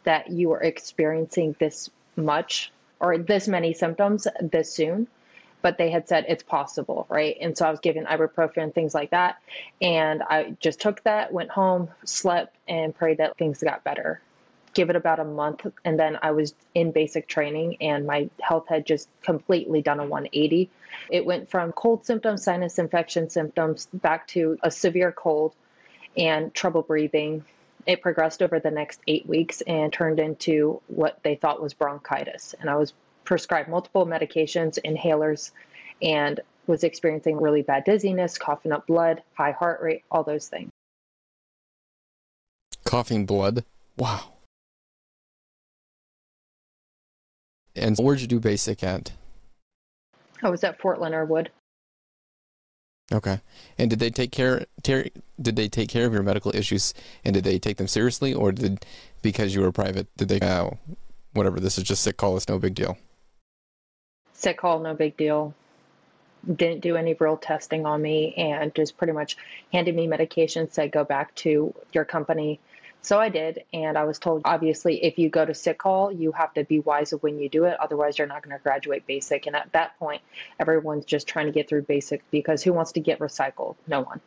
that 0.04 0.30
you 0.30 0.51
are 0.51 0.62
experiencing 0.62 1.56
this 1.60 1.89
much 2.16 2.72
or 3.00 3.17
this 3.17 3.48
many 3.48 3.74
symptoms 3.74 4.27
this 4.41 4.72
soon. 4.74 5.08
But 5.62 5.77
they 5.77 5.91
had 5.91 6.08
said 6.08 6.25
it's 6.27 6.41
possible, 6.41 7.05
right? 7.08 7.38
And 7.39 7.55
so 7.55 7.67
I 7.67 7.72
was 7.72 7.79
given 7.79 8.05
ibuprofen, 8.05 8.74
things 8.74 8.96
like 8.96 9.12
that. 9.12 9.38
And 9.79 10.24
I 10.24 10.55
just 10.60 10.79
took 10.79 11.03
that, 11.03 11.32
went 11.32 11.51
home, 11.51 11.89
slept, 12.03 12.55
and 12.67 12.96
prayed 12.96 13.20
that 13.20 13.38
things 13.38 13.62
got 13.62 13.84
better 13.84 14.22
give 14.74 14.90
it 14.90 14.96
about 14.96 15.20
a 15.20 15.25
month 15.25 15.66
and 15.84 16.00
then 16.00 16.18
I 16.22 16.32
was 16.32 16.54
in 16.74 16.92
basic 16.92 17.28
training 17.28 17.78
and 17.82 18.06
my 18.06 18.30
health 18.42 18.68
had 18.68 18.86
just 18.86 19.10
completely 19.22 19.82
done 19.82 20.00
a 20.00 20.06
180. 20.06 20.70
It 21.10 21.25
went 21.25 21.50
from 21.50 21.72
cold 21.74 22.06
symptoms, 22.06 22.44
sinus 22.44 22.80
infection 22.80 23.30
symptoms 23.30 23.88
back 23.94 24.28
to 24.30 24.58
a 24.63 24.72
severe 24.72 25.12
cold 25.12 25.54
and 26.18 26.54
trouble 26.54 26.84
breathing. 26.84 27.44
It 27.86 28.01
progressed 28.01 28.42
over 28.42 28.60
the 28.60 28.72
next 28.72 29.01
8 29.08 29.28
weeks 29.28 29.62
and 29.62 29.92
turned 29.92 30.20
into 30.20 30.82
what 30.88 31.20
they 31.24 31.36
thought 31.36 31.62
was 31.62 31.74
bronchitis 31.74 32.56
and 32.60 32.70
I 32.70 32.75
was 32.75 32.94
prescribed 33.25 33.70
multiple 33.70 34.06
medications, 34.06 34.80
inhalers 34.86 35.51
and 36.01 36.40
was 36.68 36.84
experiencing 36.84 37.38
really 37.38 37.62
bad 37.62 37.84
dizziness, 37.84 38.38
coughing 38.38 38.72
up 38.72 38.88
blood, 38.88 39.22
high 39.34 39.51
heart 39.51 39.82
rate, 39.82 40.04
all 40.10 40.24
those 40.24 40.48
things. 40.48 40.70
Coughing 42.86 43.25
blood? 43.25 43.66
Wow. 43.98 44.30
And 47.75 47.98
where'd 47.98 48.22
you 48.22 48.28
do 48.28 48.40
basic 48.40 48.84
at? 48.84 49.13
I 50.44 50.50
was 50.50 50.63
at 50.63 50.80
Fort 50.80 51.00
Leonard 51.00 51.30
Wood. 51.30 51.51
Okay. 53.12 53.42
And 53.78 53.90
did 53.90 54.00
they 54.00 54.10
take 54.10 54.32
care 54.32 54.66
ter- 54.84 55.10
did 55.42 55.56
they 55.56 55.68
take 55.68 55.90
care 55.90 56.06
of 56.06 56.13
your 56.13 56.24
medical 56.24 56.56
issues 56.56 56.94
and 57.25 57.34
did 57.34 57.44
they 57.44 57.60
take 57.60 57.78
them 57.78 57.88
seriously 57.88 58.34
or 58.34 58.51
did 58.51 58.86
because 59.22 59.54
you 59.54 59.62
were 59.62 59.72
private 59.72 60.08
did 60.16 60.30
they 60.30 60.40
oh, 60.42 60.78
whatever 61.34 61.60
this 61.60 61.78
is 61.78 61.84
just 61.84 62.04
sick 62.04 62.18
call 62.18 62.38
it's 62.38 62.48
no 62.48 62.58
big 62.58 62.74
deal. 62.74 62.98
Sick 64.34 64.60
call 64.60 64.80
no 64.80 64.94
big 64.94 65.18
deal. 65.18 65.54
Didn't 66.56 66.82
do 66.82 66.96
any 66.96 67.13
real 67.13 67.38
testing 67.38 67.86
on 67.86 68.01
me 68.01 68.34
and 68.36 68.74
just 68.74 68.98
pretty 68.98 69.13
much 69.13 69.36
handed 69.74 69.96
me 69.96 70.08
medication 70.08 70.72
said 70.72 70.92
go 70.92 71.04
back 71.04 71.36
to 71.36 71.74
your 71.92 72.06
company 72.06 72.60
so 73.01 73.20
I 73.20 73.29
did, 73.29 73.63
and 73.74 73.98
I 73.98 74.03
was 74.03 74.20
told 74.20 74.43
obviously 74.46 75.03
if 75.03 75.17
you 75.17 75.29
go 75.29 75.43
to 75.43 75.53
sick 75.53 75.79
call, 75.79 76.12
you 76.12 76.31
have 76.34 76.53
to 76.53 76.63
be 76.63 76.79
wise 76.79 77.13
of 77.13 77.24
when 77.24 77.39
you 77.39 77.50
do 77.50 77.65
it, 77.65 77.79
otherwise 77.79 78.17
you're 78.17 78.27
not 78.27 78.43
going 78.43 78.55
to 78.55 78.62
graduate 78.62 79.08
basic. 79.08 79.48
And 79.48 79.55
at 79.55 79.72
that 79.74 79.98
point, 79.98 80.22
everyone's 80.60 81.05
just 81.05 81.27
trying 81.27 81.48
to 81.48 81.51
get 81.51 81.67
through 81.67 81.84
basic 81.84 82.22
because 82.29 82.62
who 82.62 82.74
wants 82.74 82.91
to 82.93 83.00
get 83.00 83.20
recycled? 83.20 83.75
No 83.88 84.01
one. 84.01 84.22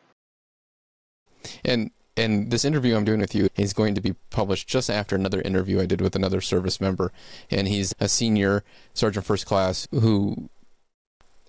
And 1.64 1.90
and 2.16 2.50
this 2.50 2.64
interview 2.64 2.96
I'm 2.96 3.04
doing 3.04 3.20
with 3.20 3.34
you 3.34 3.48
is 3.56 3.72
going 3.72 3.94
to 3.96 4.00
be 4.00 4.14
published 4.30 4.68
just 4.68 4.88
after 4.88 5.16
another 5.16 5.40
interview 5.40 5.80
I 5.80 5.86
did 5.86 6.00
with 6.00 6.14
another 6.14 6.40
service 6.40 6.80
member. 6.80 7.12
And 7.50 7.66
he's 7.66 7.92
a 7.98 8.08
senior 8.08 8.62
sergeant 8.92 9.26
first 9.26 9.46
class 9.46 9.88
who 9.90 10.48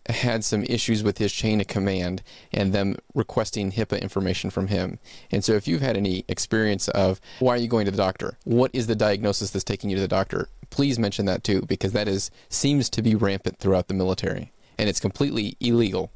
had 0.07 0.43
some 0.43 0.63
issues 0.63 1.03
with 1.03 1.17
his 1.17 1.33
chain 1.33 1.59
of 1.61 1.67
command 1.67 2.21
and 2.51 2.73
them 2.73 2.95
requesting 3.13 3.71
HIPAA 3.71 4.01
information 4.01 4.49
from 4.49 4.67
him. 4.67 4.99
And 5.31 5.43
so, 5.43 5.53
if 5.53 5.67
you've 5.67 5.81
had 5.81 5.97
any 5.97 6.25
experience 6.27 6.87
of 6.89 7.19
why 7.39 7.55
are 7.55 7.59
you 7.59 7.67
going 7.67 7.85
to 7.85 7.91
the 7.91 7.97
doctor? 7.97 8.37
What 8.43 8.71
is 8.73 8.87
the 8.87 8.95
diagnosis 8.95 9.51
that's 9.51 9.63
taking 9.63 9.89
you 9.89 9.95
to 9.95 10.01
the 10.01 10.07
doctor? 10.07 10.49
Please 10.69 10.99
mention 10.99 11.25
that 11.25 11.43
too, 11.43 11.61
because 11.61 11.93
that 11.93 12.07
is 12.07 12.31
seems 12.49 12.89
to 12.91 13.01
be 13.01 13.15
rampant 13.15 13.59
throughout 13.59 13.87
the 13.87 13.93
military, 13.93 14.51
and 14.77 14.89
it's 14.89 14.99
completely 14.99 15.57
illegal. 15.59 16.11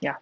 Yeah. 0.00 0.16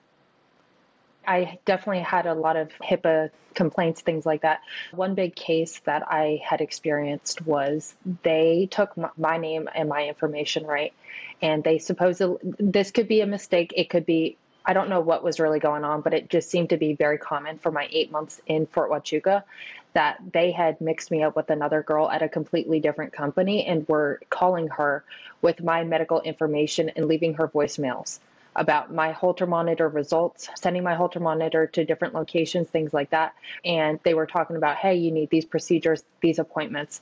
I 1.26 1.58
definitely 1.64 2.02
had 2.02 2.26
a 2.26 2.34
lot 2.34 2.56
of 2.56 2.70
HIPAA 2.82 3.30
complaints, 3.54 4.00
things 4.00 4.26
like 4.26 4.42
that. 4.42 4.60
One 4.92 5.14
big 5.14 5.34
case 5.34 5.80
that 5.84 6.02
I 6.06 6.42
had 6.44 6.60
experienced 6.60 7.42
was 7.42 7.94
they 8.22 8.68
took 8.70 8.94
my 9.18 9.38
name 9.38 9.68
and 9.74 9.88
my 9.88 10.06
information, 10.06 10.66
right? 10.66 10.92
And 11.40 11.62
they 11.62 11.78
supposedly, 11.78 12.38
this 12.58 12.90
could 12.90 13.08
be 13.08 13.20
a 13.20 13.26
mistake. 13.26 13.72
It 13.76 13.90
could 13.90 14.06
be, 14.06 14.36
I 14.64 14.72
don't 14.72 14.88
know 14.88 15.00
what 15.00 15.22
was 15.22 15.40
really 15.40 15.60
going 15.60 15.84
on, 15.84 16.00
but 16.00 16.14
it 16.14 16.30
just 16.30 16.50
seemed 16.50 16.70
to 16.70 16.76
be 16.76 16.94
very 16.94 17.18
common 17.18 17.58
for 17.58 17.70
my 17.70 17.88
eight 17.90 18.10
months 18.10 18.40
in 18.46 18.66
Fort 18.66 18.90
Huachuca 18.90 19.44
that 19.92 20.18
they 20.32 20.50
had 20.50 20.80
mixed 20.80 21.10
me 21.10 21.22
up 21.22 21.36
with 21.36 21.50
another 21.50 21.82
girl 21.82 22.10
at 22.10 22.22
a 22.22 22.28
completely 22.28 22.80
different 22.80 23.12
company 23.12 23.64
and 23.64 23.88
were 23.88 24.20
calling 24.28 24.68
her 24.68 25.04
with 25.40 25.62
my 25.62 25.84
medical 25.84 26.20
information 26.22 26.90
and 26.96 27.06
leaving 27.06 27.34
her 27.34 27.46
voicemails 27.46 28.18
about 28.56 28.92
my 28.92 29.12
Holter 29.12 29.46
monitor 29.46 29.88
results, 29.88 30.49
sending 30.54 30.82
my 30.82 30.94
Holter 30.94 31.20
monitor 31.20 31.66
to 31.68 31.84
different 31.84 32.14
locations, 32.14 32.68
things 32.68 32.94
like 32.94 33.11
that. 33.11 33.34
And 33.64 33.99
they 34.02 34.14
were 34.14 34.26
talking 34.26 34.56
about, 34.56 34.76
hey, 34.76 34.94
you 34.94 35.11
need 35.11 35.30
these 35.30 35.44
procedures, 35.44 36.04
these 36.20 36.38
appointments. 36.38 37.00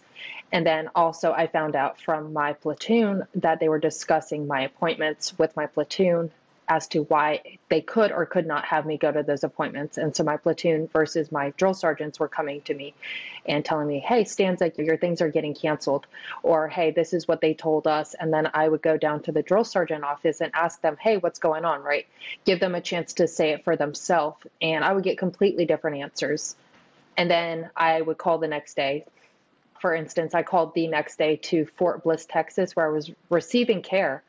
And 0.51 0.67
then 0.67 0.91
also, 0.95 1.33
I 1.33 1.47
found 1.47 1.77
out 1.77 2.01
from 2.01 2.33
my 2.33 2.53
platoon 2.53 3.25
that 3.37 3.61
they 3.61 3.69
were 3.69 3.79
discussing 3.79 4.47
my 4.47 4.63
appointments 4.63 5.39
with 5.39 5.57
my 5.57 5.67
platoon 5.67 6.31
as 6.73 6.89
to 6.89 7.03
why 7.03 7.39
they 7.69 7.83
could 7.83 8.11
or 8.11 8.25
could 8.25 8.47
not 8.47 8.65
have 8.65 8.87
me 8.87 8.97
go 8.97 9.13
to 9.13 9.23
those 9.23 9.45
appointments. 9.45 9.99
And 9.99 10.17
so 10.17 10.25
my 10.25 10.39
platoon 10.39 10.89
versus 10.91 11.31
my 11.31 11.51
drill 11.59 11.75
sergeants 11.75 12.19
were 12.19 12.29
coming 12.29 12.63
to 12.63 12.73
me 12.73 12.95
and 13.45 13.63
telling 13.63 13.87
me, 13.87 13.99
hey, 13.99 14.25
Stancik, 14.25 14.79
your 14.79 14.97
things 14.97 15.21
are 15.21 15.29
getting 15.29 15.55
canceled. 15.55 16.07
Or, 16.43 16.69
hey, 16.69 16.91
this 16.91 17.13
is 17.13 17.29
what 17.29 17.43
they 17.43 17.53
told 17.53 17.87
us. 17.87 18.15
And 18.19 18.33
then 18.33 18.49
I 18.55 18.71
would 18.71 18.81
go 18.81 18.97
down 18.97 19.21
to 19.25 19.33
the 19.33 19.43
drill 19.43 19.65
sergeant 19.65 20.03
office 20.03 20.41
and 20.41 20.51
ask 20.55 20.81
them, 20.81 20.97
hey, 20.99 21.19
what's 21.19 21.39
going 21.39 21.67
on, 21.67 21.83
right? 21.83 22.07
Give 22.47 22.59
them 22.59 22.75
a 22.75 22.81
chance 22.81 23.13
to 23.15 23.29
say 23.29 23.51
it 23.51 23.65
for 23.65 23.77
themselves. 23.77 24.39
And 24.63 24.83
I 24.83 24.95
would 24.95 25.05
get 25.05 25.19
completely 25.19 25.67
different 25.67 25.99
answers. 25.99 26.57
And 27.19 27.31
then 27.31 27.69
I 27.77 28.01
would 28.01 28.17
call 28.17 28.39
the 28.39 28.49
next 28.49 28.77
day. 28.77 29.05
For 29.79 29.95
instance, 29.95 30.35
I 30.35 30.43
called 30.43 30.73
the 30.73 30.87
next 30.87 31.19
day 31.19 31.37
to 31.37 31.67
Fort 31.77 32.03
Bliss, 32.03 32.25
Texas, 32.25 32.75
where 32.75 32.87
I 32.87 32.91
was 32.91 33.11
receiving 33.29 33.83
care 33.83 34.23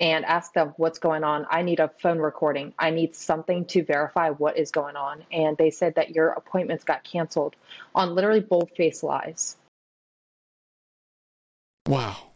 and 0.00 0.24
ask 0.24 0.52
them 0.52 0.74
what's 0.76 0.98
going 0.98 1.24
on. 1.24 1.46
I 1.50 1.62
need 1.62 1.80
a 1.80 1.88
phone 2.00 2.18
recording. 2.18 2.74
I 2.78 2.90
need 2.90 3.14
something 3.14 3.64
to 3.66 3.84
verify 3.84 4.30
what 4.30 4.58
is 4.58 4.70
going 4.70 4.96
on. 4.96 5.24
And 5.30 5.56
they 5.56 5.70
said 5.70 5.94
that 5.94 6.10
your 6.10 6.30
appointments 6.30 6.84
got 6.84 7.04
canceled 7.04 7.54
on 7.94 8.14
literally 8.14 8.40
bold 8.40 8.70
face 8.76 9.02
lies. 9.02 9.56
Wow. 11.86 12.31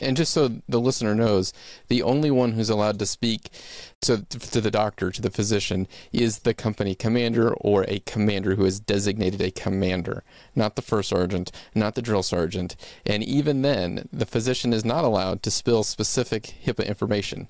And 0.00 0.16
just 0.16 0.32
so 0.32 0.50
the 0.68 0.80
listener 0.80 1.14
knows, 1.14 1.52
the 1.88 2.02
only 2.02 2.30
one 2.30 2.52
who's 2.52 2.70
allowed 2.70 2.98
to 2.98 3.06
speak 3.06 3.50
to, 4.02 4.24
to 4.24 4.60
the 4.60 4.70
doctor, 4.70 5.10
to 5.10 5.22
the 5.22 5.30
physician, 5.30 5.86
is 6.12 6.40
the 6.40 6.54
company 6.54 6.94
commander 6.94 7.52
or 7.54 7.84
a 7.84 8.00
commander 8.00 8.54
who 8.54 8.64
is 8.64 8.80
designated 8.80 9.40
a 9.40 9.50
commander, 9.50 10.24
not 10.54 10.76
the 10.76 10.82
first 10.82 11.10
sergeant, 11.10 11.52
not 11.74 11.94
the 11.94 12.02
drill 12.02 12.22
sergeant. 12.22 12.76
And 13.04 13.22
even 13.22 13.62
then, 13.62 14.08
the 14.12 14.26
physician 14.26 14.72
is 14.72 14.84
not 14.84 15.04
allowed 15.04 15.42
to 15.42 15.50
spill 15.50 15.84
specific 15.84 16.54
HIPAA 16.64 16.86
information. 16.86 17.48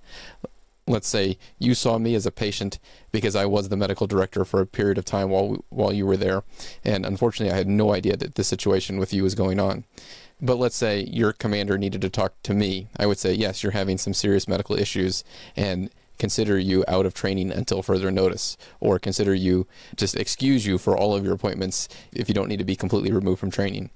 Let's 0.87 1.09
say 1.09 1.39
you 1.59 1.75
saw 1.75 1.99
me 1.99 2.17
as 2.17 2.27
a 2.27 2.33
patient 2.33 2.81
because 3.13 3.37
I 3.37 3.47
was 3.47 3.69
the 3.69 3.77
medical 3.77 4.09
director 4.09 4.45
for 4.45 4.61
a 4.61 4.67
period 4.67 4.99
of 4.99 5.05
time 5.05 5.31
while 5.31 5.65
while 5.69 5.93
you 5.93 6.05
were 6.05 6.17
there, 6.17 6.43
and 6.85 7.07
unfortunately, 7.07 7.55
I 7.55 7.59
had 7.59 7.69
no 7.69 7.95
idea 7.95 8.17
that 8.17 8.35
this 8.35 8.49
situation 8.49 8.99
with 8.99 9.13
you 9.13 9.23
was 9.23 9.37
going 9.37 9.61
on 9.61 9.85
but 10.41 10.57
let's 10.57 10.77
say 10.77 11.05
your 11.05 11.33
commander 11.33 11.77
needed 11.77 12.01
to 12.03 12.11
talk 12.11 12.35
to 12.45 12.55
me, 12.55 12.89
I 12.97 13.07
would 13.07 13.19
say, 13.19 13.33
yes, 13.33 13.63
you're 13.63 13.73
having 13.73 13.99
some 13.99 14.15
serious 14.15 14.49
medical 14.49 14.79
issues 14.79 15.25
and 15.57 15.91
consider 16.19 16.59
you 16.59 16.85
out 16.87 17.07
of 17.07 17.15
training 17.15 17.51
until 17.51 17.83
further 17.83 18.11
notice, 18.11 18.57
or 18.79 18.99
consider 18.99 19.35
you 19.35 19.67
just 19.97 20.17
excuse 20.17 20.67
you 20.67 20.79
for 20.79 20.97
all 20.97 21.15
of 21.15 21.25
your 21.25 21.35
appointments 21.35 21.89
if 22.13 22.29
you 22.29 22.35
don't 22.35 22.49
need 22.49 22.59
to 22.59 22.65
be 22.65 22.77
completely 22.77 23.11
removed 23.11 23.41
from 23.41 23.51
training. 23.51 23.91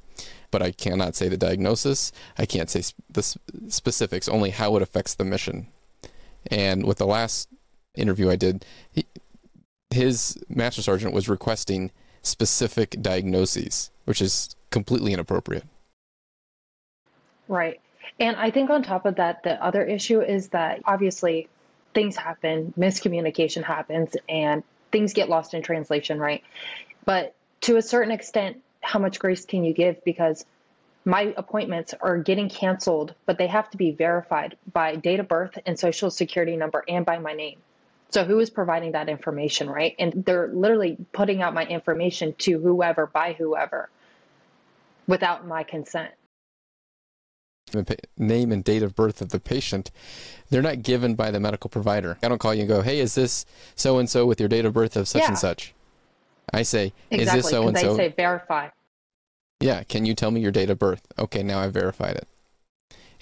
But 0.51 0.63
I 0.63 0.71
cannot 0.71 1.17
say 1.17 1.29
the 1.29 1.37
diagnosis, 1.37 2.13
I 2.39 2.47
can't 2.47 2.71
say 2.71 2.83
the 3.11 3.23
specifics, 3.69 4.29
only 4.29 4.51
how 4.51 4.77
it 4.77 4.83
affects 4.83 5.15
the 5.15 5.25
mission. 5.25 5.67
And 6.51 6.87
with 6.87 6.99
the 6.99 7.07
last 7.07 7.49
interview 7.95 8.31
I 8.31 8.37
did, 8.37 8.65
he, 8.91 9.05
his 9.91 10.39
master 10.49 10.83
sergeant 10.83 11.13
was 11.15 11.29
requesting 11.29 11.91
specific 12.23 12.97
diagnoses, 13.03 13.91
which 14.05 14.23
is 14.23 14.57
completely 14.71 15.13
inappropriate. 15.13 15.65
Right. 17.49 17.81
And 18.21 18.37
I 18.37 18.51
think 18.51 18.71
on 18.71 18.83
top 18.83 19.07
of 19.07 19.17
that, 19.17 19.43
the 19.43 19.63
other 19.65 19.85
issue 19.85 20.21
is 20.21 20.49
that 20.49 20.81
obviously 20.85 21.49
things 21.95 22.17
happen, 22.17 22.75
miscommunication 22.79 23.63
happens, 23.63 24.17
and 24.29 24.63
things 24.93 25.13
get 25.13 25.29
lost 25.29 25.55
in 25.55 25.63
translation, 25.63 26.19
right? 26.19 26.43
But 27.05 27.35
to 27.63 27.77
a 27.77 27.83
certain 27.83 28.13
extent, 28.13 28.59
how 28.81 28.99
much 28.99 29.19
grace 29.19 29.45
can 29.45 29.65
you 29.65 29.73
give? 29.73 30.05
Because 30.05 30.45
my 31.05 31.35
appointments 31.37 31.95
are 32.01 32.19
getting 32.19 32.49
canceled, 32.49 33.15
but 33.27 33.39
they 33.39 33.47
have 33.47 33.71
to 33.71 33.77
be 33.77 33.91
verified 33.91 34.57
by 34.73 34.97
date 34.97 35.21
of 35.21 35.29
birth 35.29 35.59
and 35.67 35.79
social 35.79 36.11
security 36.11 36.57
number 36.57 36.85
and 36.89 37.05
by 37.05 37.19
my 37.19 37.33
name. 37.33 37.59
So 38.11 38.25
who 38.25 38.39
is 38.39 38.49
providing 38.49 38.93
that 38.93 39.09
information, 39.09 39.69
right? 39.69 39.95
And 39.99 40.25
they're 40.25 40.49
literally 40.49 40.97
putting 41.13 41.43
out 41.43 41.53
my 41.53 41.67
information 41.67 42.35
to 42.39 42.59
whoever 42.59 43.07
by 43.07 43.33
whoever 43.33 43.89
without 45.07 45.47
my 45.47 45.63
consent 45.63 46.13
the 47.73 47.97
name 48.17 48.53
and 48.53 48.63
date 48.63 48.83
of 48.83 48.95
birth 48.95 49.21
of 49.21 49.31
the 49.31 49.41
patient, 49.41 49.91
they're 50.51 50.63
not 50.63 50.83
given 50.83 51.15
by 51.15 51.31
the 51.31 51.41
medical 51.41 51.69
provider. 51.71 52.19
I 52.23 52.29
don't 52.29 52.39
call 52.39 52.55
you 52.55 52.61
and 52.61 52.69
go, 52.69 52.83
"Hey, 52.83 53.01
is 53.01 53.15
this 53.15 53.45
so 53.75 53.99
and 53.99 54.09
so 54.09 54.27
with 54.27 54.41
your 54.41 54.49
date 54.49 54.65
of 54.65 54.73
birth 54.73 54.97
of 54.97 55.09
such 55.09 55.23
yeah. 55.23 55.29
and 55.29 55.39
such?" 55.39 55.75
I 56.53 56.63
say, 56.63 56.93
exactly, 57.11 57.39
"Is 57.39 57.45
this 57.45 57.51
so 57.51 57.69
and 57.69 57.79
so?" 57.79 57.97
They 57.97 58.09
say 58.09 58.15
verify. 58.17 58.69
Yeah, 59.61 59.83
can 59.85 60.05
you 60.05 60.15
tell 60.15 60.31
me 60.31 60.41
your 60.41 60.53
date 60.53 60.71
of 60.71 60.79
birth? 60.79 61.07
Okay, 61.19 61.43
now 61.43 61.61
I 61.61 61.69
verified 61.69 62.17
it. 62.17 62.29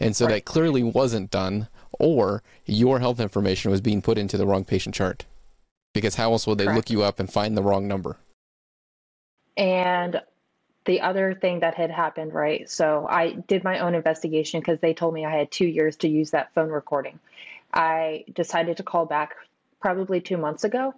And 0.01 0.17
so 0.17 0.27
right. 0.27 0.35
that 0.35 0.45
clearly 0.45 0.83
wasn't 0.83 1.31
done, 1.31 1.69
or 1.99 2.43
your 2.67 2.99
health 2.99 3.21
information 3.21 3.71
was 3.71 3.81
being 3.81 4.03
put 4.03 4.19
into 4.19 4.37
the 4.37 4.47
wrong 4.47 4.65
patient 4.65 4.95
chart. 4.95 5.25
Because 5.95 6.17
how 6.17 6.33
else 6.33 6.47
would 6.47 6.59
they 6.59 6.65
Correct. 6.65 6.77
look 6.77 6.91
you 6.91 7.03
up 7.03 7.21
and 7.21 7.33
find 7.33 7.57
the 7.57 7.63
wrong 7.63 7.87
number? 7.87 8.17
And 9.57 10.21
the 10.85 11.01
other 11.01 11.35
thing 11.35 11.61
that 11.61 11.75
had 11.75 11.91
happened, 11.91 12.35
right? 12.35 12.69
So 12.69 13.07
I 13.09 13.33
did 13.33 13.65
my 13.65 13.79
own 13.79 13.95
investigation 13.95 14.61
because 14.61 14.81
they 14.81 14.95
told 14.95 15.15
me 15.15 15.25
I 15.25 15.37
had 15.37 15.51
two 15.51 15.67
years 15.67 15.97
to 15.97 16.09
use 16.09 16.31
that 16.33 16.53
phone 16.55 16.71
recording. 16.71 17.19
I 17.73 18.25
decided 18.35 18.77
to 18.79 18.83
call 18.83 19.07
back 19.07 19.37
probably 19.81 20.21
two 20.21 20.37
months 20.37 20.65
ago. 20.65 20.95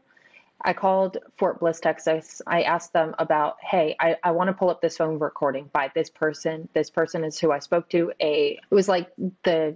I 0.61 0.73
called 0.73 1.19
Fort 1.37 1.61
Bliss, 1.61 1.81
Texas. 1.81 2.41
I 2.47 2.63
asked 2.63 2.93
them 2.95 3.15
about, 3.19 3.57
hey, 3.61 3.97
I, 4.01 4.17
I 4.23 4.31
want 4.31 4.49
to 4.49 4.55
pull 4.55 4.71
up 4.71 4.81
this 4.81 4.97
phone 4.97 5.19
recording 5.19 5.69
by 5.73 5.91
this 5.95 6.09
person. 6.09 6.69
This 6.73 6.89
person 6.89 7.23
is 7.23 7.39
who 7.39 7.53
I 7.53 7.59
spoke 7.59 7.89
to. 7.91 8.13
A 8.21 8.59
it 8.71 8.75
was 8.75 8.89
like 8.89 9.11
the 9.43 9.75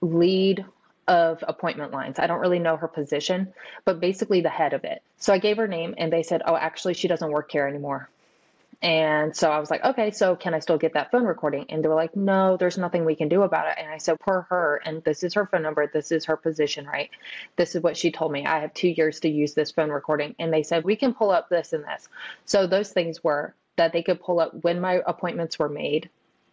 lead 0.00 0.64
of 1.08 1.42
appointment 1.48 1.90
lines. 1.90 2.20
I 2.20 2.28
don't 2.28 2.38
really 2.38 2.60
know 2.60 2.76
her 2.76 2.86
position, 2.86 3.52
but 3.84 3.98
basically 3.98 4.40
the 4.40 4.48
head 4.48 4.72
of 4.72 4.84
it. 4.84 5.02
So 5.18 5.32
I 5.32 5.38
gave 5.38 5.56
her 5.56 5.66
name 5.66 5.94
and 5.98 6.12
they 6.12 6.22
said, 6.22 6.42
oh, 6.46 6.54
actually, 6.54 6.94
she 6.94 7.08
doesn't 7.08 7.30
work 7.32 7.50
here 7.50 7.66
anymore. 7.66 8.08
And 8.82 9.36
so 9.36 9.50
I 9.50 9.58
was 9.58 9.70
like, 9.70 9.84
okay, 9.84 10.10
so 10.10 10.34
can 10.34 10.54
I 10.54 10.58
still 10.60 10.78
get 10.78 10.94
that 10.94 11.10
phone 11.10 11.24
recording? 11.24 11.66
And 11.68 11.84
they 11.84 11.88
were 11.88 11.94
like, 11.94 12.16
no, 12.16 12.56
there's 12.56 12.78
nothing 12.78 13.04
we 13.04 13.14
can 13.14 13.28
do 13.28 13.42
about 13.42 13.66
it. 13.68 13.74
And 13.78 13.90
I 13.90 13.98
said, 13.98 14.18
per 14.20 14.42
her, 14.42 14.80
and 14.86 15.04
this 15.04 15.22
is 15.22 15.34
her 15.34 15.44
phone 15.44 15.62
number, 15.62 15.86
this 15.86 16.10
is 16.10 16.24
her 16.24 16.36
position, 16.36 16.86
right? 16.86 17.10
This 17.56 17.74
is 17.74 17.82
what 17.82 17.98
she 17.98 18.10
told 18.10 18.32
me. 18.32 18.46
I 18.46 18.60
have 18.60 18.72
two 18.72 18.88
years 18.88 19.20
to 19.20 19.28
use 19.28 19.52
this 19.52 19.70
phone 19.70 19.90
recording. 19.90 20.34
And 20.38 20.50
they 20.50 20.62
said, 20.62 20.84
we 20.84 20.96
can 20.96 21.12
pull 21.12 21.30
up 21.30 21.50
this 21.50 21.74
and 21.74 21.84
this. 21.84 22.08
So 22.46 22.66
those 22.66 22.90
things 22.90 23.22
were 23.22 23.54
that 23.76 23.92
they 23.92 24.02
could 24.02 24.20
pull 24.20 24.40
up 24.40 24.54
when 24.62 24.80
my 24.80 25.02
appointments 25.06 25.58
were 25.58 25.68
made, 25.68 26.08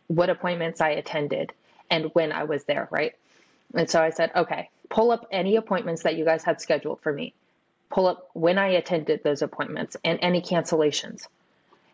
what 0.07 0.29
appointments 0.29 0.81
I 0.81 0.89
attended, 0.89 1.53
and 1.89 2.13
when 2.13 2.33
I 2.33 2.43
was 2.43 2.65
there, 2.65 2.89
right? 2.91 3.13
And 3.73 3.89
so 3.89 4.01
I 4.01 4.09
said, 4.09 4.31
okay, 4.35 4.69
pull 4.89 5.11
up 5.11 5.27
any 5.31 5.55
appointments 5.55 6.03
that 6.03 6.17
you 6.17 6.25
guys 6.25 6.43
had 6.43 6.59
scheduled 6.59 6.99
for 6.99 7.13
me. 7.13 7.33
Pull 7.89 8.07
up 8.07 8.29
when 8.33 8.57
I 8.57 8.67
attended 8.67 9.23
those 9.23 9.41
appointments 9.41 9.95
and 10.03 10.19
any 10.21 10.41
cancellations 10.41 11.27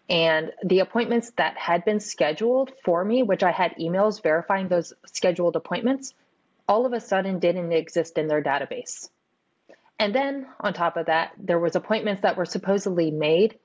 and 0.09 0.51
the 0.63 0.79
appointments 0.79 1.31
that 1.37 1.57
had 1.57 1.85
been 1.85 1.99
scheduled 1.99 2.71
for 2.83 3.03
me, 3.03 3.23
which 3.23 3.43
I 3.43 3.51
had 3.51 3.75
emails 3.77 4.21
verifying 4.21 4.67
those 4.67 4.93
scheduled 5.05 5.55
appointments, 5.55 6.13
all 6.67 6.85
of 6.85 6.93
a 6.93 6.99
sudden 6.99 7.39
didn't 7.39 7.71
exist 7.71 8.17
in 8.17 8.27
their 8.27 8.43
database. 8.43 9.09
And 9.99 10.13
then 10.13 10.47
on 10.59 10.73
top 10.73 10.97
of 10.97 11.05
that, 11.05 11.31
there 11.37 11.59
was 11.59 11.75
appointments 11.75 12.23
that 12.23 12.35
were 12.35 12.45
supposedly 12.45 13.11
made 13.11 13.57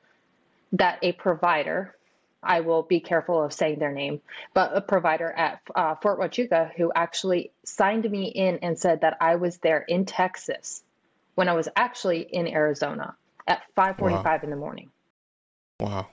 that 0.72 0.98
a 1.02 1.12
provider, 1.12 1.96
I 2.42 2.60
will 2.60 2.82
be 2.82 3.00
careful 3.00 3.42
of 3.42 3.52
saying 3.52 3.78
their 3.78 3.92
name, 3.92 4.20
but 4.54 4.76
a 4.76 4.80
provider 4.80 5.30
at 5.30 5.60
uh, 5.74 5.96
Fort 5.96 6.20
Huachuca 6.20 6.72
who 6.76 6.92
actually 6.94 7.50
signed 7.64 8.08
me 8.08 8.26
in 8.26 8.58
and 8.58 8.78
said 8.78 9.00
that 9.00 9.16
I 9.20 9.36
was 9.36 9.58
there 9.58 9.80
in 9.80 10.04
Texas 10.04 10.84
when 11.34 11.48
I 11.48 11.54
was 11.54 11.68
actually 11.74 12.20
in 12.20 12.46
Arizona 12.46 13.16
at 13.46 13.62
5:45 13.76 14.24
wow. 14.24 14.40
in 14.42 14.50
the 14.50 14.56
morning. 14.56 14.90
Wow. 15.80 16.06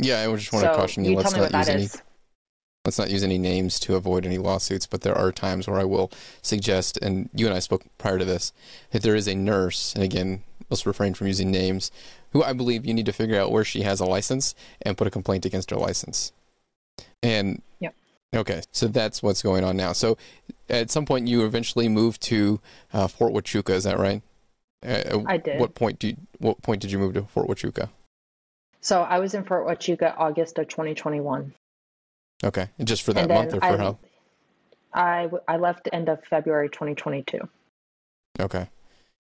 Yeah, 0.00 0.28
I 0.28 0.36
just 0.36 0.52
want 0.52 0.64
so 0.64 0.72
to 0.72 0.76
caution 0.76 1.04
you. 1.04 1.12
you 1.12 1.16
let's 1.16 1.34
not 1.34 1.52
use 1.52 1.68
any. 1.68 1.82
Is. 1.84 2.02
Let's 2.84 2.98
not 2.98 3.10
use 3.10 3.24
any 3.24 3.38
names 3.38 3.80
to 3.80 3.96
avoid 3.96 4.24
any 4.24 4.38
lawsuits, 4.38 4.86
but 4.86 5.00
there 5.00 5.16
are 5.16 5.32
times 5.32 5.66
where 5.66 5.80
I 5.80 5.84
will 5.84 6.12
suggest, 6.42 6.98
and 6.98 7.28
you 7.34 7.46
and 7.46 7.54
I 7.54 7.58
spoke 7.58 7.82
prior 7.98 8.16
to 8.16 8.24
this, 8.24 8.52
that 8.92 9.02
there 9.02 9.16
is 9.16 9.26
a 9.26 9.34
nurse, 9.34 9.92
and 9.94 10.04
again, 10.04 10.44
let's 10.70 10.86
refrain 10.86 11.14
from 11.14 11.26
using 11.26 11.50
names, 11.50 11.90
who 12.30 12.44
I 12.44 12.52
believe 12.52 12.86
you 12.86 12.94
need 12.94 13.06
to 13.06 13.12
figure 13.12 13.40
out 13.40 13.50
where 13.50 13.64
she 13.64 13.82
has 13.82 13.98
a 13.98 14.04
license 14.04 14.54
and 14.82 14.96
put 14.96 15.08
a 15.08 15.10
complaint 15.10 15.44
against 15.44 15.70
her 15.70 15.76
license. 15.76 16.32
And 17.24 17.60
yep. 17.80 17.94
okay, 18.36 18.62
so 18.70 18.86
that's 18.86 19.20
what's 19.20 19.42
going 19.42 19.64
on 19.64 19.76
now. 19.76 19.92
So 19.92 20.16
at 20.68 20.92
some 20.92 21.06
point, 21.06 21.26
you 21.26 21.44
eventually 21.44 21.88
moved 21.88 22.20
to 22.22 22.60
uh, 22.92 23.08
Fort 23.08 23.32
Huachuca. 23.32 23.70
Is 23.70 23.82
that 23.82 23.98
right? 23.98 24.22
Uh, 24.86 25.22
I 25.26 25.38
did. 25.38 25.58
What 25.58 25.74
point 25.74 25.98
do 25.98 26.08
you, 26.08 26.16
what 26.38 26.62
point 26.62 26.82
did 26.82 26.92
you 26.92 27.00
move 27.00 27.14
to 27.14 27.22
Fort 27.22 27.48
Huachuca? 27.48 27.88
So 28.86 29.02
I 29.02 29.18
was 29.18 29.34
in 29.34 29.42
Fort 29.42 29.66
Huachuca 29.66 30.14
August 30.16 30.58
of 30.58 30.68
2021. 30.68 31.52
Okay, 32.44 32.68
and 32.78 32.86
just 32.86 33.02
for 33.02 33.12
that 33.14 33.28
month 33.28 33.52
or 33.52 33.58
for 33.58 33.66
I, 33.66 33.76
how? 33.76 33.98
I 34.94 35.28
I 35.48 35.56
left 35.56 35.88
end 35.92 36.08
of 36.08 36.22
February 36.22 36.68
2022. 36.68 37.40
Okay, 38.38 38.68